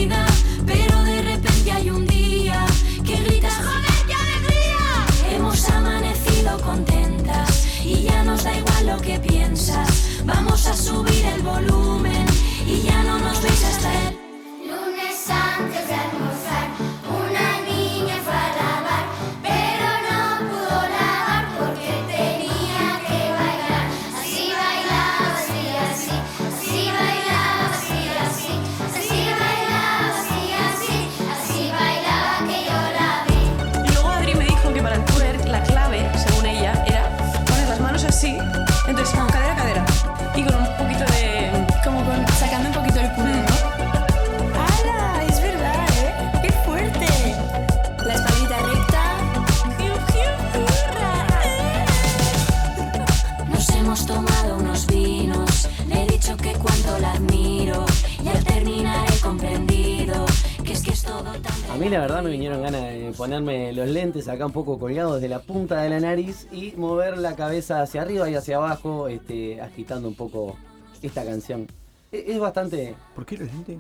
[10.68, 12.17] A subir el volumen
[61.78, 65.28] mí la verdad me vinieron ganas de ponerme los lentes acá un poco colgados de
[65.28, 69.60] la punta de la nariz y mover la cabeza hacia arriba y hacia abajo, este,
[69.60, 70.56] agitando un poco
[71.02, 71.66] esta canción.
[72.12, 72.94] E- Es bastante...
[73.14, 73.78] ¿Por qué los lentes?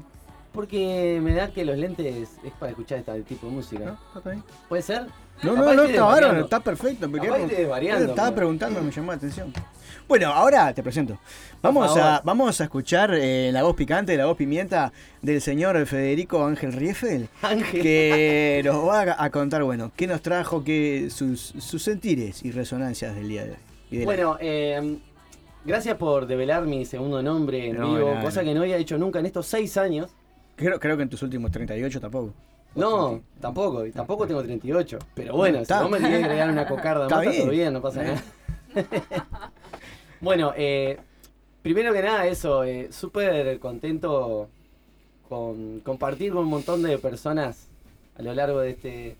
[0.52, 3.98] Porque me da que los lentes es para escuchar este tipo de música.
[4.68, 5.06] ¿Puede ser?
[5.42, 6.44] No, no, no, bárbaro, desvariando.
[6.44, 7.10] está perfecto.
[7.10, 9.52] porque desvariando, Estaba preguntando, me llamó la atención.
[10.08, 11.18] Bueno, ahora te presento.
[11.60, 14.90] Vamos a, vamos a escuchar eh, la voz picante, la voz pimienta
[15.20, 17.28] del señor Federico Ángel Rieffel.
[17.70, 23.14] Que nos va a, contar, bueno, qué nos trajo, qué, sus, sus sentires y resonancias
[23.14, 23.50] del día de
[23.98, 24.04] hoy.
[24.04, 24.98] Bueno, eh,
[25.64, 28.22] gracias por develar mi segundo nombre en No, vivo, nada.
[28.22, 30.10] cosa que no había hecho nunca en estos seis años.
[30.56, 32.32] Creo, creo que en tus últimos 38 tampoco.
[32.78, 34.98] No, tampoco, y tampoco tengo 38.
[35.14, 37.50] Pero bueno, si vos me querés agregar una cocarda más, está todo bien.
[37.50, 38.22] bien, no pasa nada.
[40.20, 40.98] bueno, eh,
[41.62, 44.48] primero que nada, eso, eh, súper contento
[45.28, 47.68] con compartir con un montón de personas
[48.16, 49.16] a lo largo de este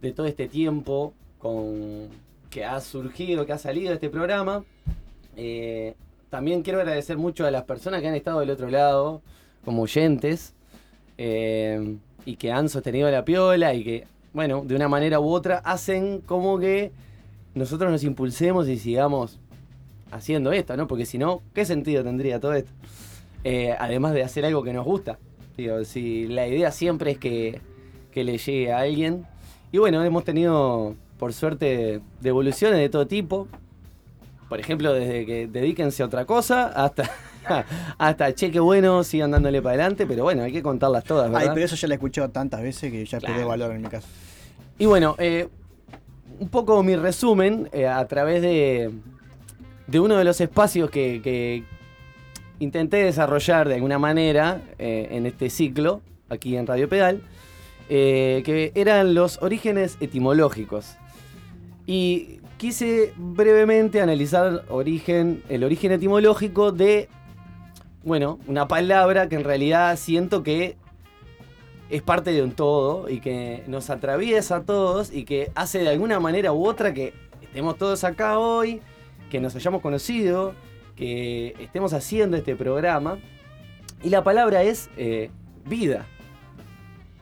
[0.00, 2.08] de todo este tiempo con
[2.50, 4.64] que ha surgido, que ha salido este programa.
[5.36, 5.94] Eh,
[6.28, 9.22] también quiero agradecer mucho a las personas que han estado del otro lado,
[9.64, 10.54] como oyentes,
[11.18, 15.58] eh, y que han sostenido la piola y que, bueno, de una manera u otra
[15.58, 16.92] hacen como que
[17.54, 19.38] nosotros nos impulsemos y sigamos
[20.10, 20.86] haciendo esto, ¿no?
[20.86, 22.70] Porque si no, ¿qué sentido tendría todo esto?
[23.44, 25.18] Eh, además de hacer algo que nos gusta.
[25.56, 27.60] Digo, si la idea siempre es que,
[28.10, 29.26] que le llegue a alguien.
[29.72, 33.46] Y bueno, hemos tenido por suerte, devoluciones de todo tipo.
[34.48, 37.08] Por ejemplo, desde que dedíquense a otra cosa hasta,
[37.98, 41.48] hasta che, qué bueno, sigan dándole para adelante, pero bueno, hay que contarlas todas, Ay,
[41.52, 43.46] pero eso ya lo he escuchado tantas veces que ya Claro.
[43.46, 44.06] valor en mi caso.
[44.78, 45.48] Y bueno, eh,
[46.38, 48.90] un poco mi resumen eh, a través de,
[49.86, 51.64] de uno de los espacios que, que
[52.58, 57.22] intenté desarrollar de alguna manera eh, en este ciclo, aquí en Radio Pedal,
[57.88, 60.96] que eran los orígenes etimológicos.
[61.86, 67.08] Y quise brevemente analizar origen, el origen etimológico de,
[68.04, 70.76] bueno, una palabra que en realidad siento que
[71.90, 75.90] es parte de un todo y que nos atraviesa a todos y que hace de
[75.90, 77.12] alguna manera u otra que
[77.42, 78.80] estemos todos acá hoy,
[79.30, 80.54] que nos hayamos conocido,
[80.96, 83.18] que estemos haciendo este programa.
[84.02, 85.30] Y la palabra es eh,
[85.66, 86.06] vida.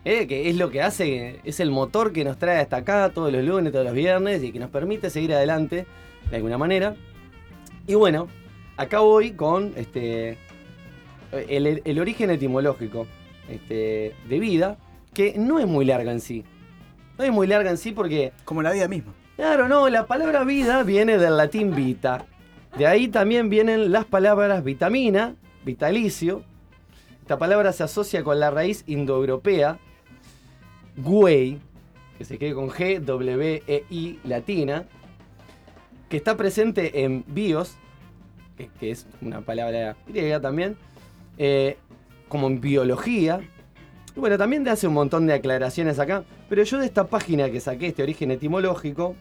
[0.04, 3.30] Eh, que es lo que hace, es el motor que nos trae hasta acá todos
[3.30, 5.84] los lunes, todos los viernes y que nos permite seguir adelante
[6.30, 6.94] de alguna manera.
[7.86, 8.28] Y bueno,
[8.78, 10.38] acá voy con este,
[11.32, 13.06] el, el origen etimológico
[13.48, 14.78] este, de vida,
[15.12, 16.44] que no es muy larga en sí.
[17.18, 18.32] No es muy larga en sí porque...
[18.44, 19.12] Como la vida misma.
[19.36, 22.26] Claro, no, la palabra vida viene del latín vita.
[22.76, 25.34] De ahí también vienen las palabras vitamina,
[25.64, 26.44] vitalicio.
[27.22, 29.78] Esta palabra se asocia con la raíz indoeuropea,
[30.96, 31.58] güey,
[32.18, 34.84] que se escribe con G, W, E, I latina,
[36.08, 37.76] que está presente en bios,
[38.56, 40.76] que, que es una palabra griega también,
[41.42, 41.78] eh,
[42.28, 43.40] como en biología.
[44.14, 47.60] Bueno, también te hace un montón de aclaraciones acá, pero yo de esta página que
[47.60, 49.16] saqué, este origen etimológico,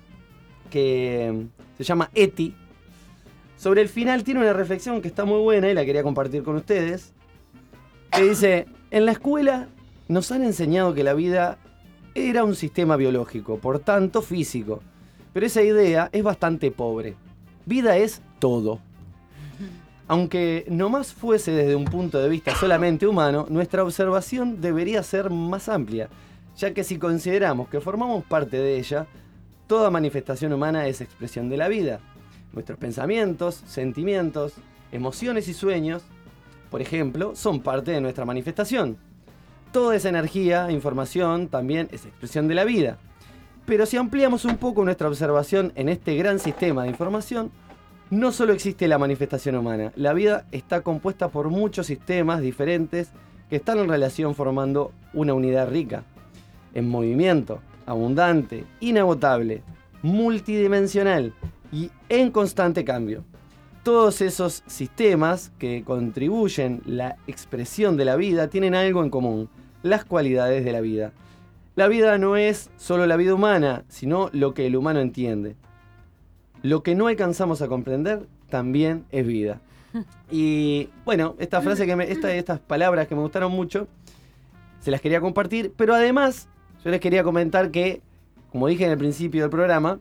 [0.70, 2.54] que mm, se llama ETI,
[3.56, 6.58] sobre el final tiene una reflexión que está muy buena y la quería compartir con
[6.58, 7.14] ustedes,
[8.12, 9.70] que dice, en la escuela
[10.10, 11.58] nos han enseñado que la vida
[12.16, 14.82] era un sistema biológico, por tanto físico,
[15.32, 17.16] pero esa idea es bastante pobre.
[17.66, 18.82] Vida es todo.
[20.10, 25.30] Aunque no más fuese desde un punto de vista solamente humano, nuestra observación debería ser
[25.30, 26.10] más amplia,
[26.58, 29.06] ya que si consideramos que formamos parte de ella,
[29.68, 32.00] toda manifestación humana es expresión de la vida.
[32.54, 34.54] Nuestros pensamientos, sentimientos,
[34.92, 36.02] emociones y sueños,
[36.72, 38.98] por ejemplo, son parte de nuestra manifestación.
[39.72, 42.98] Toda esa energía, información, también es expresión de la vida.
[43.68, 47.52] Pero si ampliamos un poco nuestra observación en este gran sistema de información,
[48.10, 53.12] no solo existe la manifestación humana, la vida está compuesta por muchos sistemas diferentes
[53.50, 56.04] que están en relación formando una unidad rica,
[56.74, 59.62] en movimiento, abundante, inagotable,
[60.02, 61.34] multidimensional
[61.72, 63.24] y en constante cambio.
[63.84, 69.50] Todos esos sistemas que contribuyen la expresión de la vida tienen algo en común,
[69.84, 71.12] las cualidades de la vida.
[71.76, 75.56] La vida no es solo la vida humana, sino lo que el humano entiende.
[76.62, 79.62] Lo que no alcanzamos a comprender también es vida.
[80.30, 83.88] Y bueno, esta frase que me, esta- estas palabras que me gustaron mucho,
[84.82, 86.48] se las quería compartir, pero además
[86.84, 88.02] yo les quería comentar que,
[88.52, 90.00] como dije en el principio del programa,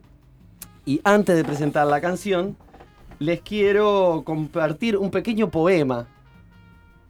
[0.85, 2.56] y antes de presentar la canción,
[3.18, 6.06] les quiero compartir un pequeño poema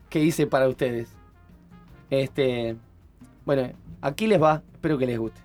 [0.09, 1.09] que hice para ustedes.
[2.11, 2.77] Este,
[3.45, 3.70] bueno,
[4.01, 5.41] aquí les va, espero que les guste.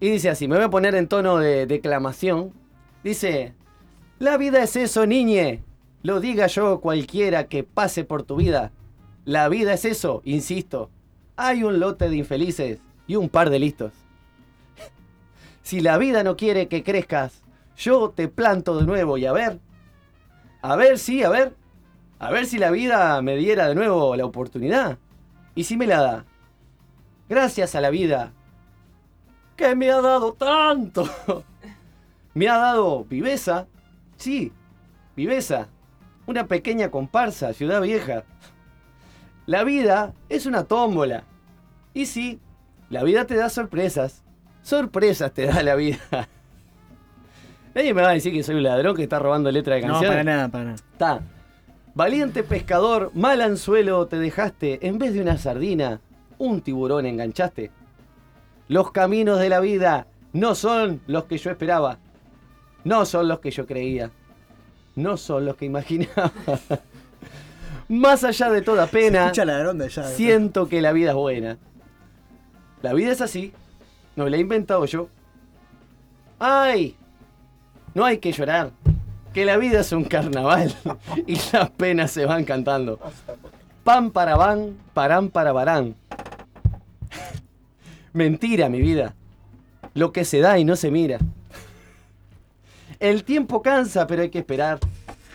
[0.00, 2.52] Y dice así, me voy a poner en tono de declamación.
[3.04, 3.54] Dice,
[4.18, 5.62] la vida es eso, niñe.
[6.02, 8.72] Lo diga yo cualquiera que pase por tu vida.
[9.26, 10.90] La vida es eso, insisto.
[11.36, 13.92] Hay un lote de infelices y un par de listos.
[15.62, 17.42] Si la vida no quiere que crezcas,
[17.76, 19.60] yo te planto de nuevo y a ver.
[20.60, 21.56] A ver, sí, a ver.
[22.18, 24.98] A ver si la vida me diera de nuevo la oportunidad.
[25.54, 26.24] Y si me la da.
[27.30, 28.32] Gracias a la vida.
[29.56, 31.08] Que me ha dado tanto.
[32.34, 33.66] Me ha dado viveza.
[34.16, 34.52] Sí,
[35.16, 35.68] viveza.
[36.26, 38.24] Una pequeña comparsa, ciudad vieja.
[39.46, 41.24] La vida es una tómbola.
[41.92, 42.40] Y sí,
[42.90, 44.22] la vida te da sorpresas.
[44.62, 45.98] Sorpresas te da la vida.
[47.74, 49.88] Nadie me va a decir que soy un ladrón que está robando letra de No,
[49.94, 50.10] canciones.
[50.10, 50.76] para nada, para nada.
[50.76, 51.20] Está.
[51.94, 54.86] Valiente pescador, mal anzuelo te dejaste.
[54.86, 56.00] En vez de una sardina,
[56.38, 57.70] un tiburón enganchaste.
[58.68, 61.98] Los caminos de la vida no son los que yo esperaba.
[62.84, 64.10] No son los que yo creía.
[64.94, 66.32] No son los que imaginaba.
[67.88, 70.02] Más allá de toda pena, la ya.
[70.04, 71.58] siento que la vida es buena.
[72.82, 73.52] La vida es así.
[74.16, 75.08] No la he inventado yo.
[76.38, 76.96] ¡Ay!
[77.94, 78.70] No hay que llorar.
[79.32, 80.74] Que la vida es un carnaval.
[81.26, 83.00] y las penas se van cantando.
[83.82, 85.94] Pan para van, parán para varán.
[88.12, 89.14] Mentira, mi vida.
[89.94, 91.18] lo que se da y no se mira.
[93.00, 94.78] El tiempo cansa, pero hay que esperar.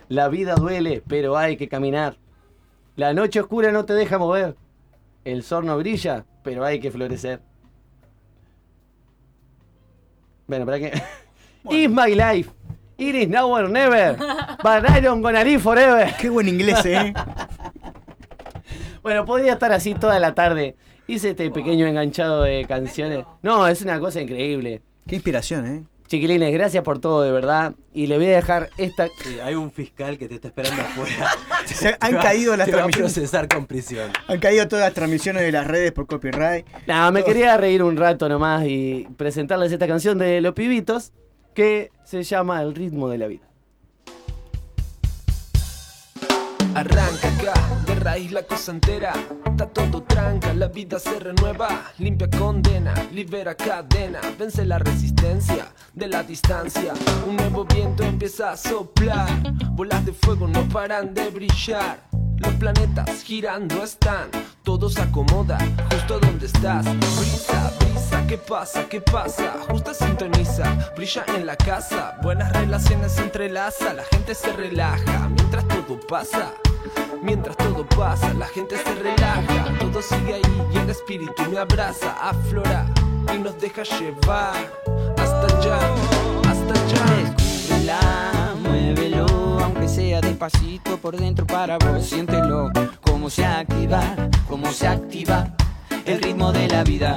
[0.07, 2.17] La vida duele, pero hay que caminar.
[2.95, 4.55] La noche oscura no te deja mover.
[5.23, 7.41] El sol no brilla, pero hay que florecer.
[10.47, 11.01] Bueno, para que.
[11.69, 12.49] It's my life.
[12.97, 14.17] It is now or never.
[14.61, 16.13] But I don't gonna live forever.
[16.19, 17.13] Qué buen inglés, ¿eh?
[19.01, 20.75] Bueno, podría estar así toda la tarde.
[21.07, 23.25] Hice este pequeño enganchado de canciones.
[23.41, 24.81] No, es una cosa increíble.
[25.07, 25.83] Qué inspiración, ¿eh?
[26.09, 27.75] Chiquilines, gracias por todo, de verdad.
[27.93, 29.07] Y le voy a dejar esta.
[29.43, 31.29] hay un fiscal que te está esperando afuera.
[31.65, 33.13] Se han caído las Te va a transmisiones.
[33.13, 34.11] procesar con prisión.
[34.27, 36.65] Han caído todas las transmisiones de las redes por copyright.
[36.87, 41.13] No, me quería reír un rato nomás y presentarles esta canción de Los Pibitos
[41.53, 43.45] que se llama El ritmo de la vida.
[46.73, 47.53] Arranca acá,
[47.99, 49.13] raíz la cosa entera.
[49.45, 51.91] Está todo tranca, la vida se renueva.
[51.97, 54.19] Limpia condena, libera cadena.
[54.37, 56.93] Vence la resistencia de la distancia.
[57.27, 59.29] Un nuevo viento empieza a soplar.
[59.71, 62.09] Bolas de fuego no paran de brillar.
[62.39, 64.29] Los planetas girando están,
[64.63, 65.57] todo se acomoda
[65.91, 66.85] justo donde estás.
[67.17, 68.87] Brisa, brisa, ¿qué pasa?
[68.87, 69.55] ¿Qué pasa?
[69.69, 72.17] Justo sintoniza, brilla en la casa.
[72.21, 76.53] Buenas relaciones se entrelaza, la gente se relaja mientras todo pasa.
[77.21, 82.15] Mientras todo pasa, la gente se relaja, todo sigue ahí y el espíritu me abraza,
[82.21, 82.85] aflora
[83.35, 84.55] y nos deja llevar
[85.17, 85.79] hasta allá,
[86.49, 88.38] hasta allá.
[90.21, 92.05] Despacito por dentro para vos.
[92.05, 92.69] Siéntelo,
[93.01, 94.01] cómo se activa,
[94.47, 95.53] cómo se activa
[96.05, 97.15] el ritmo de la vida.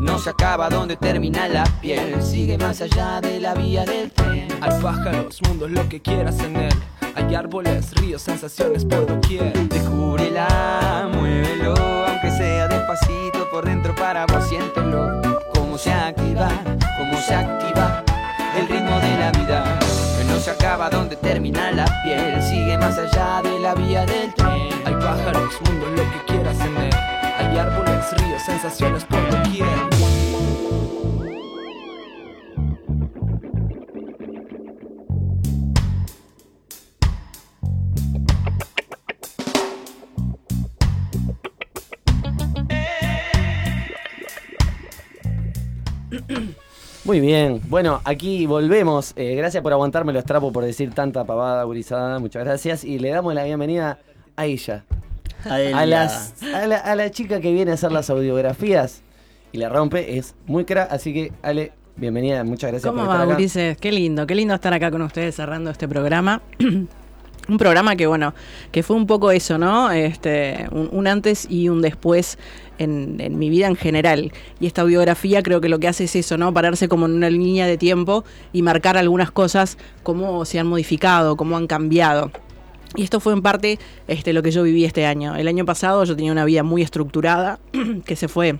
[0.00, 4.48] No se acaba donde termina la piel, sigue más allá de la vía del tren.
[4.60, 6.74] Hay pájaros, mundos, lo que quieras en él.
[7.14, 9.52] Hay árboles, ríos, sensaciones por doquier.
[9.68, 11.74] Descúbrela, muévelo,
[12.06, 14.46] aunque sea despacito por dentro para vos.
[14.48, 15.22] Siéntelo,
[15.54, 16.48] cómo se activa,
[16.98, 18.04] cómo se activa
[18.58, 19.65] el ritmo de la vida.
[20.76, 24.68] Acaba donde termina la piel, sigue más allá de la vía del tren.
[24.84, 26.94] Hay pájaros, mundos, lo que quieras en él.
[27.38, 29.66] Hay árboles, ríos, sensaciones por doquier.
[47.06, 47.60] Muy bien.
[47.68, 49.12] Bueno, aquí volvemos.
[49.14, 52.18] Eh, gracias por aguantarme los trapos por decir tanta pavada, gurizada.
[52.18, 52.82] Muchas gracias.
[52.82, 54.00] Y le damos la bienvenida
[54.34, 54.84] a ella.
[55.44, 55.78] A ella.
[55.78, 59.02] A, las, a, la, a la chica que viene a hacer las audiografías
[59.52, 60.18] y la rompe.
[60.18, 60.82] Es muy cra.
[60.82, 62.42] Así que, Ale, bienvenida.
[62.42, 63.36] Muchas gracias ¿Cómo por va, estar acá.
[63.36, 63.78] Ulises?
[63.78, 66.42] Qué lindo, qué lindo estar acá con ustedes cerrando este programa.
[67.48, 68.34] un programa que, bueno,
[68.72, 69.90] que fue un poco eso, ¿no?
[69.90, 72.38] Este, un, antes y un después
[72.78, 74.32] en, en mi vida en general.
[74.60, 76.52] Y esta biografía creo que lo que hace es eso, ¿no?
[76.52, 81.36] Pararse como en una línea de tiempo y marcar algunas cosas, cómo se han modificado,
[81.36, 82.30] cómo han cambiado.
[82.94, 83.78] Y esto fue en parte
[84.08, 85.36] este, lo que yo viví este año.
[85.36, 87.58] El año pasado yo tenía una vida muy estructurada
[88.04, 88.58] que se fue.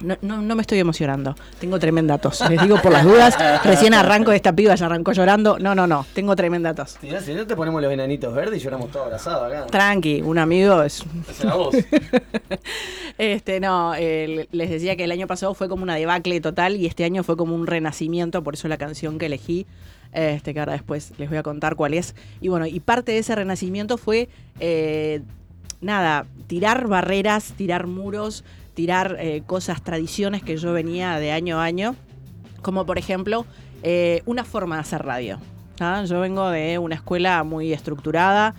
[0.00, 1.34] No, no, no me estoy emocionando.
[1.58, 2.48] Tengo tremenda tos.
[2.48, 3.36] Les digo por las dudas.
[3.64, 5.58] Recién arranco de esta piba, ya arrancó llorando.
[5.58, 6.06] No, no, no.
[6.14, 6.98] Tengo tremenda tos.
[7.00, 9.66] Si no, si no te ponemos los enanitos verdes y lloramos todos abrazados acá.
[9.66, 11.04] Tranqui, un amigo es.
[11.40, 11.74] Era vos.
[13.18, 16.86] Este, no, eh, les decía que el año pasado fue como una debacle total y
[16.86, 19.66] este año fue como un renacimiento, por eso la canción que elegí,
[20.12, 22.14] este, que ahora después les voy a contar cuál es.
[22.40, 24.28] Y bueno, y parte de ese renacimiento fue,
[24.60, 25.22] eh,
[25.80, 28.44] nada, tirar barreras, tirar muros,
[28.78, 31.96] tirar eh, cosas, tradiciones que yo venía de año a año,
[32.62, 33.44] como por ejemplo
[33.82, 35.40] eh, una forma de hacer radio.
[35.80, 36.04] ¿ah?
[36.06, 38.54] Yo vengo de una escuela muy estructurada,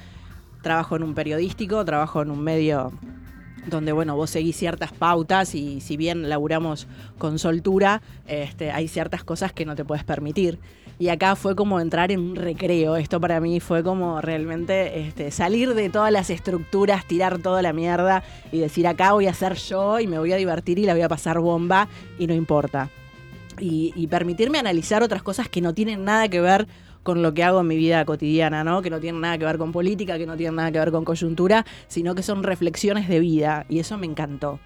[0.61, 2.91] trabajo en un periodístico, trabajo en un medio
[3.67, 6.87] donde bueno, vos seguís ciertas pautas y si bien laburamos
[7.17, 10.59] con soltura, este, hay ciertas cosas que no te puedes permitir.
[10.99, 12.97] Y acá fue como entrar en un recreo.
[12.97, 17.71] Esto para mí fue como realmente este, salir de todas las estructuras, tirar toda la
[17.71, 18.21] mierda
[18.51, 21.01] y decir acá voy a ser yo y me voy a divertir y la voy
[21.01, 21.87] a pasar bomba
[22.19, 22.89] y no importa.
[23.59, 26.67] Y, y permitirme analizar otras cosas que no tienen nada que ver
[27.03, 28.81] con lo que hago en mi vida cotidiana, ¿no?
[28.81, 31.05] Que no tienen nada que ver con política, que no tienen nada que ver con
[31.05, 33.65] coyuntura, sino que son reflexiones de vida.
[33.69, 34.59] Y eso me encantó.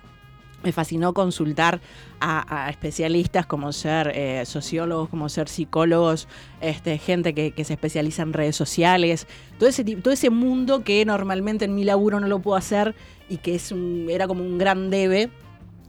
[0.63, 1.81] Me fascinó consultar
[2.19, 6.27] a, especialistas como ser eh, sociólogos, como ser psicólogos,
[6.61, 9.27] este, gente que, se especializa en redes sociales,
[9.59, 9.69] todo
[10.11, 12.95] ese, mundo que normalmente en mi laburo no lo puedo hacer
[13.29, 13.73] y que es
[14.09, 15.29] era como un gran debe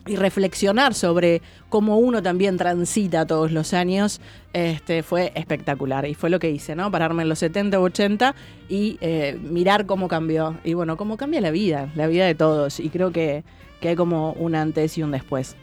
[0.07, 4.21] y reflexionar sobre cómo uno también transita todos los años,
[4.53, 6.07] este, fue espectacular.
[6.07, 6.91] Y fue lo que hice, ¿no?
[6.91, 8.35] Pararme en los 70 u 80
[8.69, 10.59] y eh, mirar cómo cambió.
[10.63, 12.81] Y bueno, cómo cambia la vida, la vida de todos.
[12.81, 13.45] Y creo que,
[13.85, 15.57] que hay como un antes y un después.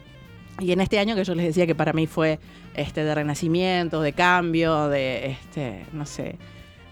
[0.60, 2.38] Y en este año que yo les decía que para mí fue
[2.74, 6.38] este, de renacimiento, de cambio, de, este, no sé,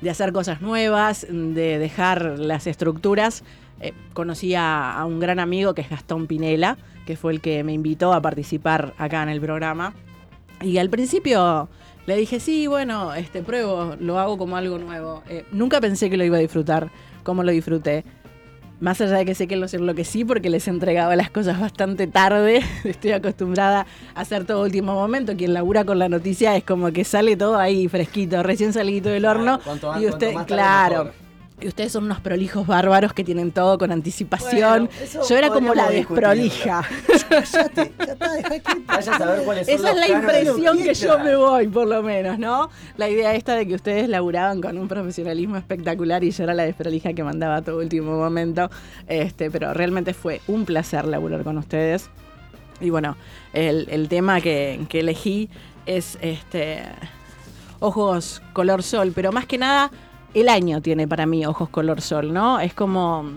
[0.00, 3.44] de hacer cosas nuevas, de dejar las estructuras,
[3.80, 7.74] eh, conocí a, un gran amigo que es Gastón Pinela, que fue el que me
[7.74, 9.94] invitó a participar acá en el programa.
[10.60, 11.68] Y al principio
[12.06, 15.22] le dije, sí, bueno, este, pruebo, lo hago como algo nuevo.
[15.28, 16.90] Eh, nunca pensé que lo iba a disfrutar
[17.22, 18.04] como lo disfruté.
[18.80, 22.62] Más allá de que sé que los enloquecí porque les entregaba las cosas bastante tarde,
[22.84, 25.36] estoy acostumbrada a hacer todo último momento.
[25.36, 29.26] Quien labura con la noticia es como que sale todo ahí fresquito, recién salido del
[29.26, 29.60] horno.
[29.62, 31.04] cuanto más- y usted, más claro.
[31.04, 31.29] mejor.
[31.60, 34.88] Y ustedes son unos prolijos bárbaros que tienen todo con anticipación.
[34.88, 36.82] Bueno, Yo era como la desprolija.
[38.86, 41.86] Vaya a saber cuáles son Esa los es la impresión que yo me voy, por
[41.86, 42.70] lo menos, ¿no?
[42.96, 46.64] La idea esta de que ustedes laburaban con un profesionalismo espectacular y yo era la
[46.64, 48.70] desprolija que mandaba a todo último momento.
[49.06, 52.08] Este, pero realmente fue un placer laburar con ustedes.
[52.80, 53.16] Y bueno,
[53.52, 55.50] el, el tema que, que elegí
[55.84, 56.82] es este
[57.80, 59.90] ojos color sol, pero más que nada
[60.34, 62.60] el año tiene para mí ojos color sol, ¿no?
[62.60, 63.30] Es como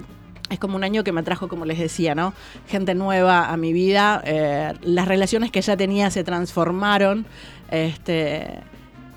[0.49, 2.34] es como un año que me trajo, como les decía, ¿no?
[2.68, 4.22] Gente nueva a mi vida.
[4.26, 7.26] eh, las relaciones que ya tenía se transformaron.
[7.72, 8.60] Este,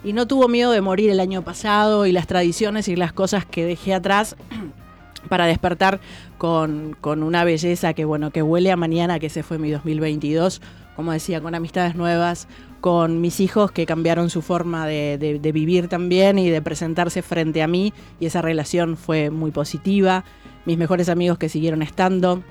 [0.03, 3.45] y no tuvo miedo de morir el año pasado y las tradiciones y las cosas
[3.45, 4.37] que dejé atrás
[5.29, 6.01] para despertar
[6.39, 10.63] con, con una belleza que, bueno, que huele a mañana, que ese fue mi 2022.
[10.95, 12.49] Como decía, con amistades nuevas,
[12.81, 17.23] con mis hijos que cambiaron su forma de, de- de vivir también y de presentarse
[17.23, 17.93] frente a mí.
[18.21, 20.25] Y esa relación fue muy positiva.
[20.65, 22.43] Mis mejores amigos que siguieron estando.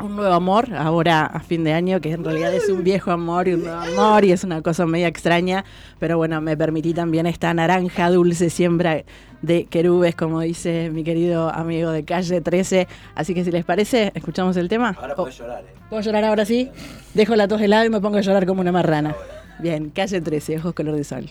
[0.00, 3.46] Un nuevo amor, ahora a fin de año, que en realidad es un viejo amor
[3.46, 5.64] y un nuevo amor y es una cosa media extraña.
[5.98, 9.04] Pero bueno, me permití también esta naranja dulce siembra
[9.42, 12.88] de querubes, como dice mi querido amigo de calle 13.
[13.14, 14.96] Así que si les parece, escuchamos el tema.
[14.98, 15.74] Ahora podés llorar, eh.
[15.90, 16.70] ¿Puedo llorar ahora sí?
[17.12, 19.14] Dejo la tos de lado y me pongo a llorar como una marrana.
[19.58, 21.30] Bien, calle 13, ojos color de sol.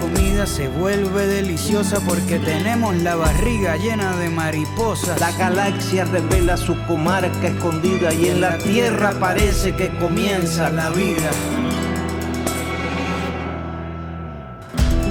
[0.00, 5.18] comida se vuelve deliciosa porque tenemos la barriga llena de mariposas.
[5.20, 11.30] La galaxia revela su comarca escondida y en la tierra parece que comienza la vida.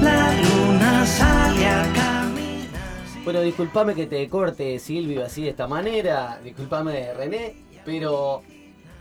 [0.01, 3.23] La luna sale a caminar.
[3.23, 6.39] Bueno, discúlpame que te corte, Silvio, así de esta manera.
[6.43, 7.55] Discúlpame, René,
[7.85, 8.43] pero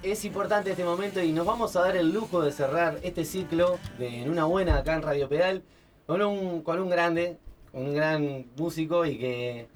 [0.03, 3.79] es importante este momento y nos vamos a dar el lujo de cerrar este ciclo
[3.99, 5.63] de En una buena acá en Radio Pedal
[6.07, 7.39] con un, con un grande,
[7.73, 9.69] un gran músico y que,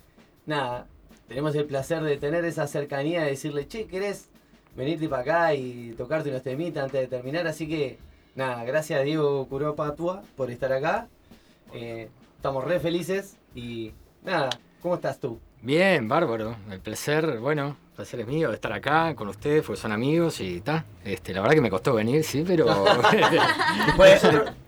[0.44, 0.86] nada,
[1.28, 4.28] tenemos el placer de tener esa cercanía de decirle, che, ¿querés
[4.76, 7.46] venirte para acá y tocarte unos temitas antes de terminar.
[7.46, 7.98] Así que,
[8.34, 11.08] nada, gracias a Diego Curopatua por estar acá.
[11.72, 13.92] Eh, estamos re felices y
[14.22, 14.50] nada,
[14.82, 15.40] ¿cómo estás tú?
[15.66, 16.54] Bien, bárbaro.
[16.70, 20.40] El placer, bueno, el placer es mío de estar acá con ustedes, porque son amigos
[20.40, 20.84] y está.
[21.04, 22.66] Este, la verdad que me costó venir, sí, pero.
[23.86, 24.22] Después,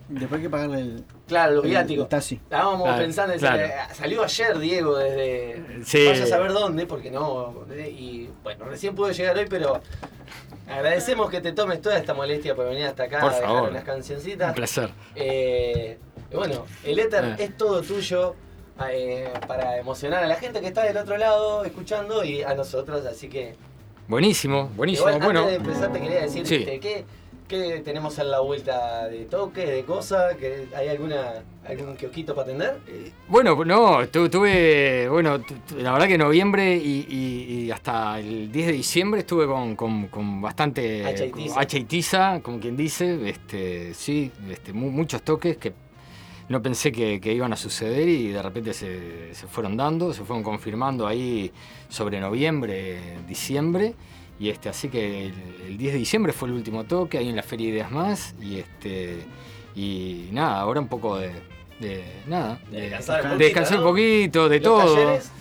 [0.08, 1.04] después hay que pagarle el.
[1.28, 2.08] Claro, los viáticos.
[2.12, 3.62] Estábamos Claro, pensando, en claro.
[3.62, 6.04] eh, salió ayer Diego desde Sí.
[6.04, 9.80] vaya a saber dónde, porque no, eh, y bueno, recién pudo llegar hoy, pero
[10.68, 13.70] agradecemos que te tomes toda esta molestia por venir hasta acá Por a dejar favor.
[13.70, 14.48] unas cancioncitas.
[14.48, 14.90] Un placer.
[15.14, 15.96] Eh,
[16.34, 17.44] bueno, el éter Eh.
[17.44, 18.34] es todo tuyo
[18.90, 23.04] eh, para emocionar a la gente que está del otro lado escuchando y a nosotros,
[23.06, 23.54] así que
[24.06, 25.08] Buenísimo, buenísimo.
[25.10, 25.40] Igual, bueno.
[25.40, 26.54] antes de empezar te quería decir Sí.
[26.56, 27.04] este, ¿qué,
[27.46, 30.34] qué tenemos en la vuelta de toque, de cosas?
[30.36, 32.78] ¿Que ¿Hay alguna algún kiosquito para atender?
[33.28, 38.50] Bueno, no, tu- tuve, bueno, tu- la verdad que noviembre y, y- y hasta el
[38.50, 41.60] 10 de diciembre estuve con, con- con bastante Hacha y tiza.
[41.60, 45.74] hacha y tiza, como quien dice, este, sí, este, mu- muchos toques que
[46.48, 50.24] no pensé que, que iban a suceder y de repente se, se fueron dando, se
[50.24, 51.52] fueron confirmando ahí
[51.88, 52.98] sobre noviembre,
[53.28, 53.94] diciembre.
[54.40, 55.34] Y este, así que el,
[55.66, 58.34] el 10 de diciembre fue el último toque ahí en la Feria Ideas Más.
[58.40, 59.18] Y este.
[59.74, 61.30] Y nada, ahora un poco de.
[61.80, 62.60] de nada.
[62.70, 63.90] De de- descansar un poquito, descansar un ¿no?
[63.90, 64.94] poquito, de ¿Los todo.
[64.94, 65.32] talleres?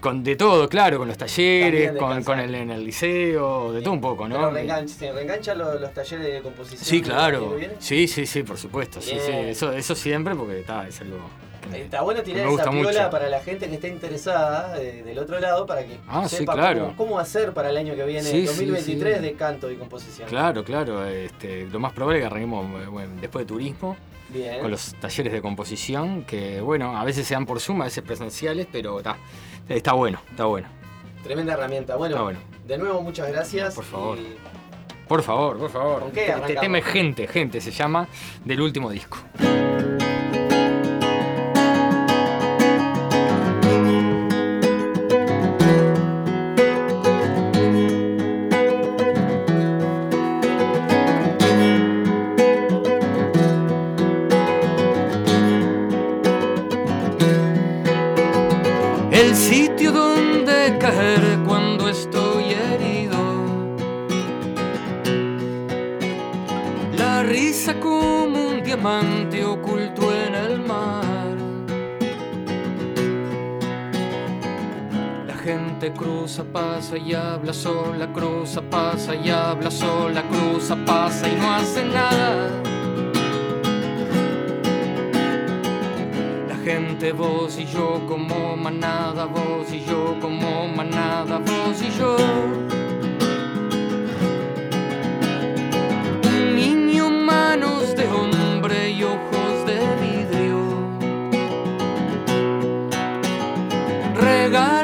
[0.00, 3.92] Con, de todo, claro, con los talleres, con, con el en el liceo, de todo
[3.92, 4.50] un poco, Pero ¿no?
[4.50, 6.84] reengancha, ¿Se reenganchan los, los talleres de composición?
[6.84, 7.56] Sí, claro.
[7.78, 9.00] Sí, sí, sí, por supuesto.
[9.02, 9.30] Sí, sí.
[9.32, 11.18] Eso, eso siempre porque está, es algo.
[11.74, 13.10] Está bueno tirar esa piola mucho.
[13.10, 16.52] para la gente que esté interesada eh, del otro lado para que Ah, sí, sepa
[16.54, 16.80] claro.
[16.80, 19.22] cómo, cómo hacer para el año que viene, Sí, sí, 2023, sí.
[19.22, 20.28] de canto y composición.
[20.28, 21.06] Claro, claro.
[21.06, 23.96] Este, lo más probable es que arranquemos eh, bueno, después de turismo.
[24.30, 24.60] Bien.
[24.62, 28.02] Con los talleres de composición, que bueno, a veces se dan por Zoom, a veces
[28.02, 29.16] presenciales, pero está,
[29.68, 30.66] está bueno, está bueno.
[31.22, 31.96] Tremenda herramienta.
[31.96, 32.38] Bueno, bueno.
[32.66, 33.74] de nuevo muchas gracias.
[33.74, 34.18] Por favor.
[34.18, 34.36] y-
[35.08, 36.00] Por favor, por favor.
[36.00, 38.08] ¿Con qué Este- tema es Gente, Gente se llama,
[38.44, 39.18] del último disco.
[76.24, 81.84] Cruza, pasa y habla sola, cruza, pasa y habla sola, cruza, pasa y no hace
[81.84, 82.48] nada.
[86.48, 92.16] La gente, vos y yo como manada, vos y yo como manada, vos y yo.
[96.26, 100.58] Un niño, manos de hombre y ojos de vidrio.
[104.14, 104.83] Regala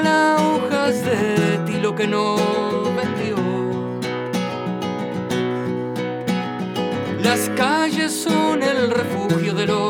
[7.40, 9.89] Las calles son el refugio de los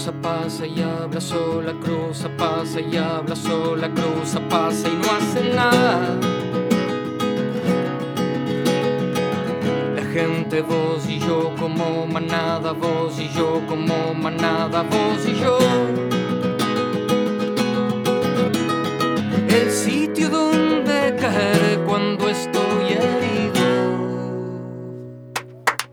[0.00, 5.54] cruza, pasa y habla sola, cruza, pasa y habla sola, cruza, pasa y no hace
[5.54, 6.16] nada.
[9.94, 15.58] La gente, vos y yo como manada, vos y yo como manada, vos y yo.
[19.48, 23.60] El sitio donde caer cuando estoy herido.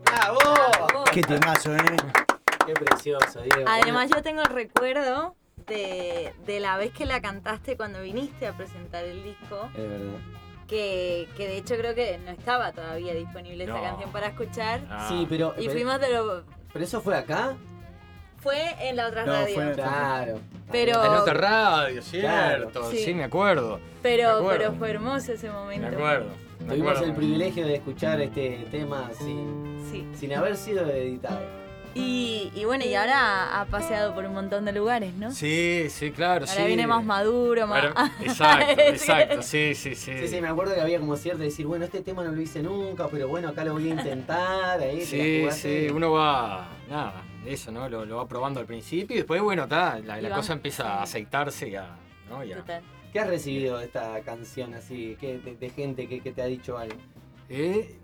[0.06, 1.04] ¡Bravo!
[1.12, 2.07] Qué temazo, ¿eh?
[3.66, 5.34] Además yo tengo el recuerdo
[5.66, 10.18] de, de la vez que la cantaste cuando viniste a presentar el disco, Es verdad.
[10.66, 14.80] que, que de hecho creo que no estaba todavía disponible esa canción para escuchar.
[15.08, 15.54] Sí, pero.
[15.56, 16.44] Y pero- fuimos de lo...
[16.72, 17.54] ¿Pero eso fue acá?
[18.40, 19.54] Fue en la otra No, radio.
[19.54, 20.38] fue- Claro.
[20.70, 22.70] Pero- En otra radio, cierto.
[22.70, 22.90] Claro.
[22.90, 23.14] Sí, Sí.
[23.14, 23.80] me acuerdo.
[24.02, 24.58] Pero, Me acuerdo.
[24.58, 25.88] pero fue hermoso ese momento.
[25.88, 26.26] Me acuerdo.
[26.60, 27.04] me Tuvimos acuerdo.
[27.10, 30.06] el privilegio de escuchar este tema sin, Sí.
[30.14, 31.40] sin haber sido editado.
[32.00, 35.30] Y, y bueno, y ahora ha paseado por un montón de lugares, ¿no?
[35.32, 36.46] Sí, sí, claro.
[36.48, 36.66] Ahora sí.
[36.66, 37.84] viene más maduro, más.
[38.20, 40.12] Exacto, exacto, sí, sí, sí.
[40.18, 42.62] Sí, sí, me acuerdo que había como cierto decir, bueno, este tema no lo hice
[42.62, 44.80] nunca, pero bueno, acá lo voy a intentar.
[44.80, 47.88] Ahí Sí, sí, uno va, nada, eso, ¿no?
[47.88, 51.68] Lo, lo va probando al principio y después, bueno, está, la, cosa empieza a aceitarse
[51.68, 51.96] y a,
[52.28, 52.44] ¿no?
[52.44, 52.82] Y a- Total.
[53.12, 55.16] ¿Qué has recibido de esta canción así?
[55.18, 56.94] ¿Qué, de, de gente que, que te ha dicho algo?
[57.48, 57.97] Eh,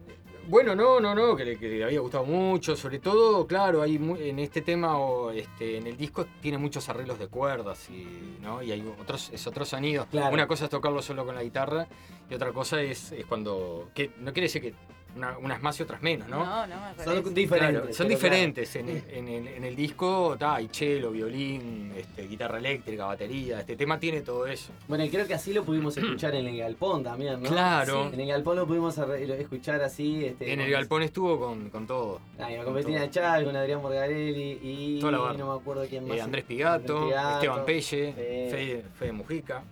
[0.48, 3.98] bueno, no, no, no, que le, que le había gustado mucho, sobre todo, claro, hay
[3.98, 8.38] mu- en este tema o este, en el disco tiene muchos arreglos de cuerdas y,
[8.42, 8.62] ¿no?
[8.62, 10.06] y hay otros, es otro sonido.
[10.10, 10.32] Claro.
[10.34, 11.86] Una cosa es tocarlo solo con la guitarra
[12.30, 14.74] y otra cosa es, es cuando, que no quiere decir que
[15.16, 16.44] una, unas más y otras menos, ¿no?
[16.44, 17.80] No, no, al Son diferentes.
[17.80, 18.76] Claro, son diferentes.
[18.76, 23.60] En, el, en el- en el disco ta, hay cello, violín, este, guitarra eléctrica, batería.
[23.60, 24.72] Este tema tiene todo eso.
[24.88, 27.48] Bueno, y creo que así lo pudimos escuchar en el Galpón también, ¿no?
[27.48, 28.10] Claro.
[28.12, 30.24] En el Galpón lo pudimos escuchar así.
[30.24, 32.20] Este, En el galpón estuvo con, con todo.
[32.38, 33.10] Ah, Con con Bettina.
[33.10, 36.16] Chávez, con Adrián Morgarelli y Toda la no me acuerdo quién más.
[36.16, 39.62] Eh, Andrés Pigato, Andrés Pigato, Esteban Pelle, eh, Fede, Fede Mujica.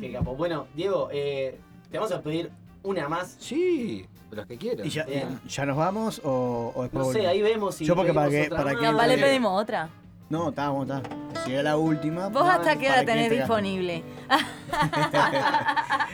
[0.00, 0.34] Qué capo.
[0.34, 1.58] Bueno, Diego, eh,
[1.90, 2.50] te vamos a pedir
[2.82, 3.36] una más.
[3.38, 4.06] Sí,
[4.36, 4.86] las que quieras.
[4.86, 5.40] ¿Y ya, Bien.
[5.46, 7.28] ya nos vamos o, o después No sé, volvemos?
[7.32, 8.80] ahí vemos si Yo porque para pedimos que, otra para más.
[8.80, 9.88] que Capaz le pedimos otra.
[10.30, 11.02] No, está, vamos, está.
[11.44, 12.28] Si era la última.
[12.28, 14.02] Vos hasta qué hora para que tenés te- disponible.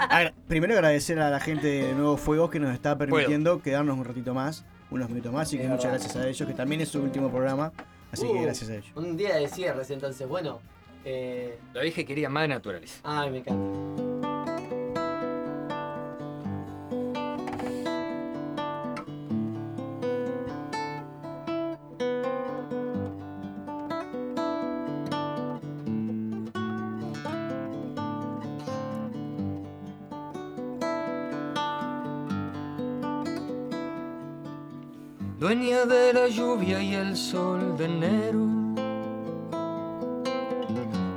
[0.08, 4.04] Agra- Primero agradecer a la gente de Nuevos Fuegos que nos está permitiendo quedarnos un
[4.04, 6.00] ratito más, unos minutos más, y que Es muchas verdad.
[6.04, 7.72] gracias a ellos, que también es su último programa,
[8.12, 8.90] así que Uh, gracias a ellos.
[8.96, 10.58] Un día de cierres, entonces, bueno.
[11.04, 13.00] Eh, La dije quería más de naturales.
[13.04, 14.09] ay, me encanta.
[35.50, 38.46] Dueña de la lluvia y el sol de enero.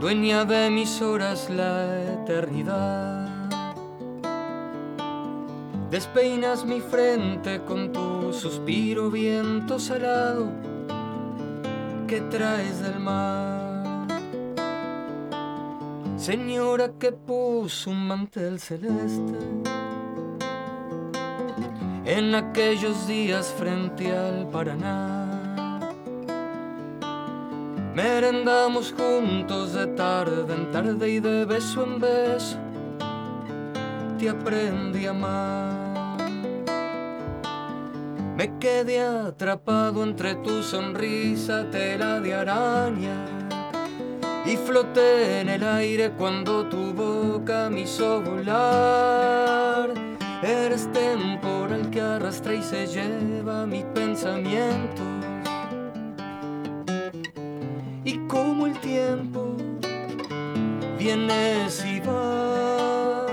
[0.01, 3.29] Dueña de mis horas la eternidad.
[5.91, 10.49] Despeinas mi frente con tu suspiro viento salado
[12.07, 14.07] que traes del mar.
[16.17, 19.82] Señora que puso un mantel celeste
[22.05, 25.79] en aquellos días frente al Paraná.
[27.95, 32.57] Merendamos juntos de tarde en tarde y de beso en beso
[34.23, 36.17] te aprendí a amar.
[38.37, 43.25] Me quedé atrapado entre tu sonrisa, tela de araña.
[44.45, 50.12] Y floté en el aire cuando tu boca me hizo volar.
[50.45, 55.05] Eres temporal que arrastra y se lleva mis pensamientos.
[58.03, 59.55] Y como el tiempo
[60.99, 63.31] vienes y vas.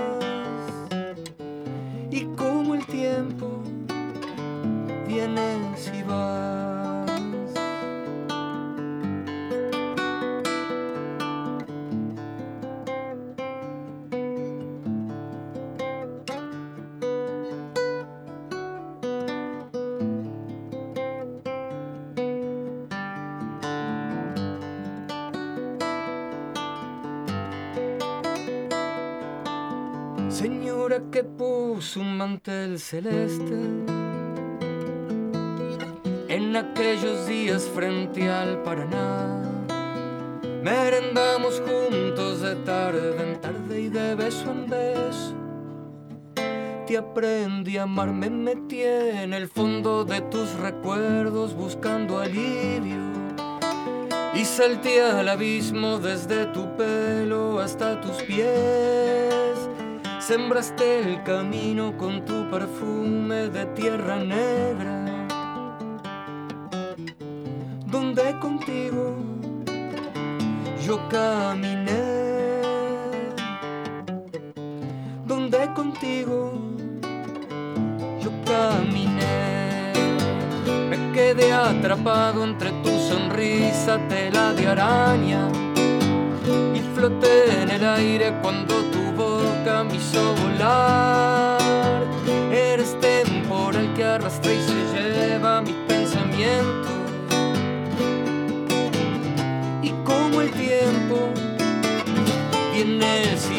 [2.09, 3.61] Y como el tiempo
[5.05, 6.70] vienes y vas.
[32.21, 33.57] Mantel celeste
[36.29, 39.41] en aquellos días frente al Paraná.
[40.61, 45.33] Merendamos juntos de tarde en tarde y de beso en beso.
[46.85, 53.01] Te aprendí a amar, me metí en el fondo de tus recuerdos buscando alivio.
[54.35, 59.40] Y salté al abismo desde tu pelo hasta tus pies.
[60.31, 65.27] Sembraste el camino con tu perfume de tierra negra.
[67.85, 69.13] Donde contigo
[70.87, 72.61] yo caminé.
[75.25, 76.53] Donde contigo
[78.21, 79.91] yo caminé.
[80.89, 85.70] Me quedé atrapado entre tu sonrisa, tela de araña.
[87.01, 92.03] Y floté en el aire cuando tu boca me hizo volar.
[92.53, 96.91] Eres temporal que arrastra y se lleva mis pensamientos.
[99.81, 101.31] Y como el tiempo
[102.71, 103.49] vienes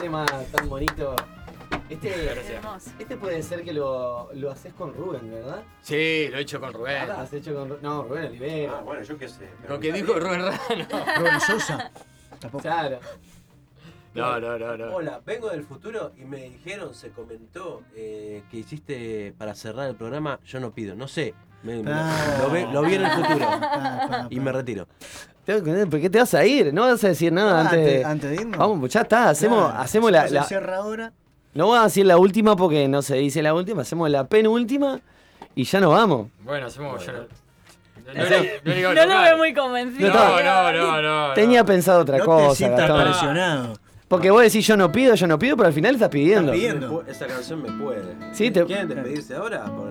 [0.00, 1.14] tema tan bonito.
[1.88, 2.94] Este, Gracias.
[2.98, 5.62] este puede ser que lo, lo haces con Rubén, ¿verdad?
[5.80, 7.08] Sí, lo he hecho con Rubén.
[7.08, 8.74] Lo has hecho con Ru- No, Rubén Olivera.
[8.78, 9.48] Ah, bueno, yo qué sé.
[9.68, 10.58] Lo que dijo Rubén Rano.
[11.18, 11.90] Rubén Sosa.
[12.38, 12.62] Tampoco.
[12.62, 12.98] Claro.
[14.14, 14.94] No, no, no, no.
[14.96, 19.96] Hola, vengo del futuro y me dijeron, se comentó eh, que hiciste para cerrar el
[19.96, 20.94] programa Yo no pido.
[20.94, 22.38] No sé, me- me- Ah.
[22.42, 24.86] lo, ve- lo vi en el futuro Pa, y me retiro.
[25.46, 26.74] ¿Por qué te vas a ir?
[26.74, 28.04] No vas a decir nada Ah, antes, antes- de...
[28.04, 28.58] antes de irnos.
[28.58, 29.82] Vamos, pues ya está, hacemos, Claro.
[29.82, 30.28] hacemos la...
[30.28, 31.12] La- cierra ahora.
[31.54, 35.00] No voy a decir la última porque no se dice la última, hacemos la penúltima
[35.54, 36.28] y ya nos vamos.
[36.40, 37.04] Bueno, hacemos.
[37.04, 40.08] yo no- No, no le- no lo veo muy convencido.
[40.12, 41.34] No, no, no, no.
[41.34, 42.54] Tenía pensado otra No te cosa.
[42.54, 43.02] sientas Gastón.
[43.04, 43.72] presionado.
[44.06, 46.52] Porque vos decís yo no pido, yo no pido, pero al final estás pidiendo.
[46.52, 48.04] Me pu- Esa canción me puede.
[48.32, 49.64] Sí, te- ¿Quieren despedirse ahora?
[49.64, 49.88] Por,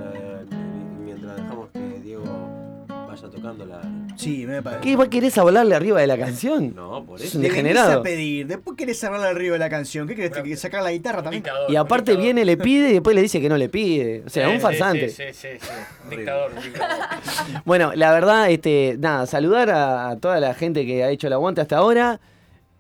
[3.54, 4.18] tocando la.
[4.18, 4.82] Sí, me parece.
[4.82, 6.74] ¿Qué vos querés hablarle arriba de la canción?
[6.76, 7.38] No, por Es eso.
[7.38, 8.00] un Le venís degenerado.
[8.00, 10.08] a pedir, después querés cerrar arriba de la canción.
[10.08, 10.32] ¿Qué querés?
[10.32, 11.44] ¿Que sacar la guitarra también?
[11.70, 14.24] Y aparte viene, le pide y después le dice que no le pide.
[14.26, 15.10] O sea, Sí, un farsante.
[15.10, 15.48] Sí, sí, sí.
[15.62, 16.16] sí.
[16.16, 16.98] Dictador, dictador.
[17.66, 21.34] Bueno, la verdad, este, nada, saludar a, a toda la gente que ha hecho el
[21.34, 22.20] aguante hasta ahora.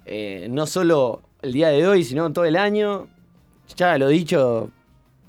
[0.06, 3.08] Eh, no solo el día de hoy, sino todo el año.
[3.76, 4.70] Ya lo he dicho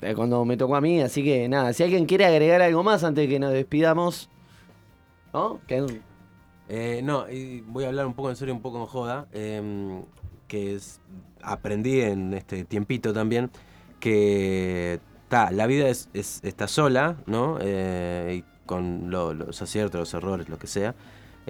[0.01, 3.03] eh, cuando me tocó a mí, así que nada, si alguien quiere agregar algo más
[3.03, 4.29] antes de que nos despidamos.
[5.33, 5.59] ¿No?
[5.67, 6.01] Que-
[6.71, 9.27] Eh, no, y voy a hablar un poco en serio, un poco en joda.
[9.33, 10.03] em,
[10.47, 10.99] que es-
[11.41, 13.49] aprendí en este tiempito también
[13.99, 14.99] que
[15.29, 17.57] ta, la vida es, es- está sola, ¿no?
[17.61, 20.95] Eh, y con lo- los aciertos, los errores, lo que sea.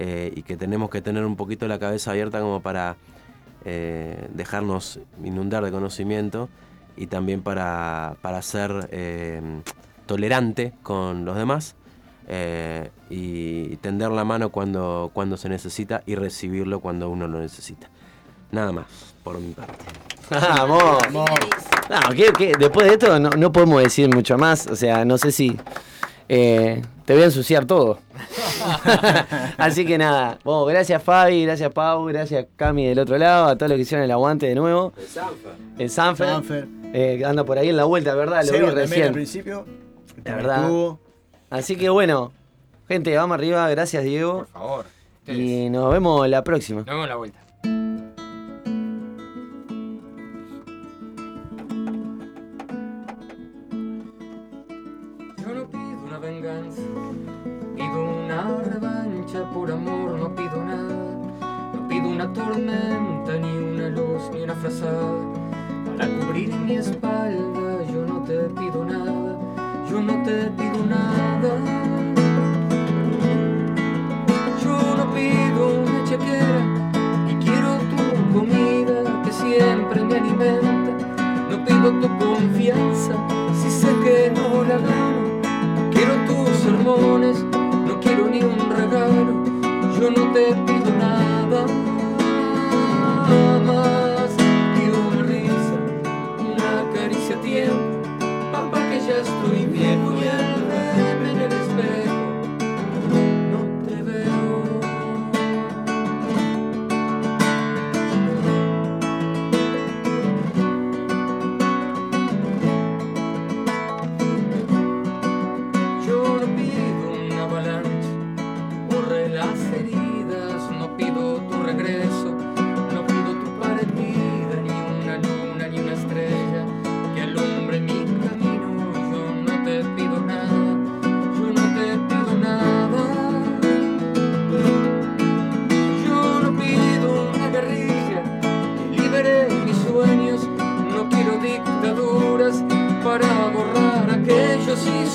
[0.02, 2.96] eh, y que tenemos que tener un poquito la cabeza abierta como para
[3.66, 6.48] eh, dejarnos inundar de conocimiento
[6.96, 9.42] y también para, para ser eh,
[10.06, 11.76] tolerante con los demás
[12.30, 17.90] eh, y tender la mano cuando, cuando se necesita y recibirlo cuando uno lo necesita.
[18.52, 18.86] Nada más,
[19.24, 19.74] por mi parte.
[20.30, 21.00] Vamos.
[21.12, 21.26] No,
[22.16, 22.54] ¿qué- qué?
[22.58, 24.68] después de esto no, no podemos decir mucho más.
[24.68, 25.58] O sea, no sé si.
[26.28, 27.98] eh, te voy a ensuciar todo.
[29.58, 30.38] Así que nada.
[30.44, 34.06] Bueno, gracias Fabi, gracias Pau, gracias Cami del otro lado, a todos los que hicieron
[34.06, 34.94] el aguante de nuevo.
[35.78, 36.28] El Sanfer.
[36.28, 36.68] Sanfer.
[36.94, 38.42] eh, anda por ahí en la vuelta, ¿verdad?
[38.44, 39.08] Lo Seba vi recién.
[39.08, 39.66] al principio.
[40.24, 40.70] La verdad.
[41.50, 42.32] Así que bueno,
[42.88, 43.68] gente, vamos arriba.
[43.70, 44.40] Gracias, Diego.
[44.40, 44.86] Por favor.
[45.28, 46.80] Y nos vemos la próxima.
[46.80, 47.40] Nos vemos en la vuelta.
[55.38, 56.82] Yo no pido una venganza,
[57.76, 60.96] pido una revancha por amor, no pido nada.
[61.74, 65.14] No pido una tormenta, ni una luz, ni una frazada.
[65.86, 69.38] Para cubrir mi espalda, yo no te pido nada,
[69.90, 71.39] yo no te pido nada.
[80.40, 83.14] No pido tu confianza,
[83.62, 85.42] si sé que no la gano.
[85.76, 89.44] No quiero tus sermones, no quiero ni un regalo.
[90.00, 91.66] Yo no te pido nada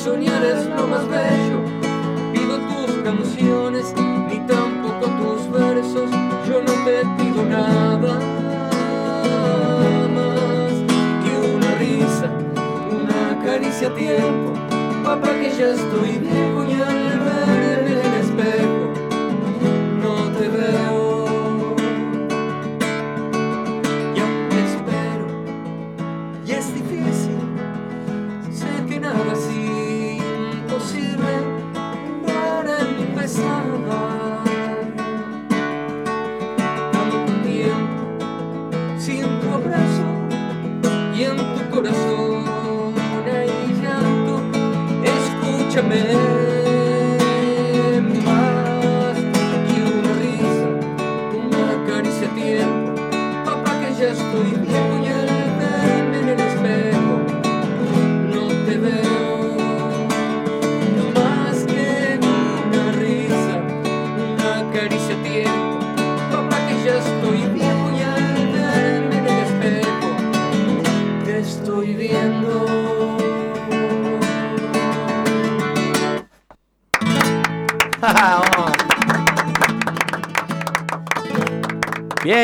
[0.05, 1.60] soñar es lo más bello.
[2.35, 3.94] Pido tus canciones,
[4.28, 6.10] ni tampoco tus versos,
[6.47, 8.22] yo no te pido nada más
[11.22, 12.28] que una risa,
[13.01, 14.52] una caricia a tiempo.
[15.02, 16.82] Papá, que ya estoy viejo y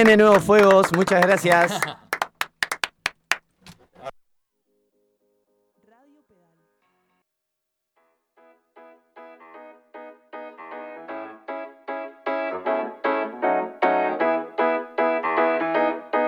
[0.02, 1.78] Viene Nuevos Fuegos, muchas gracias.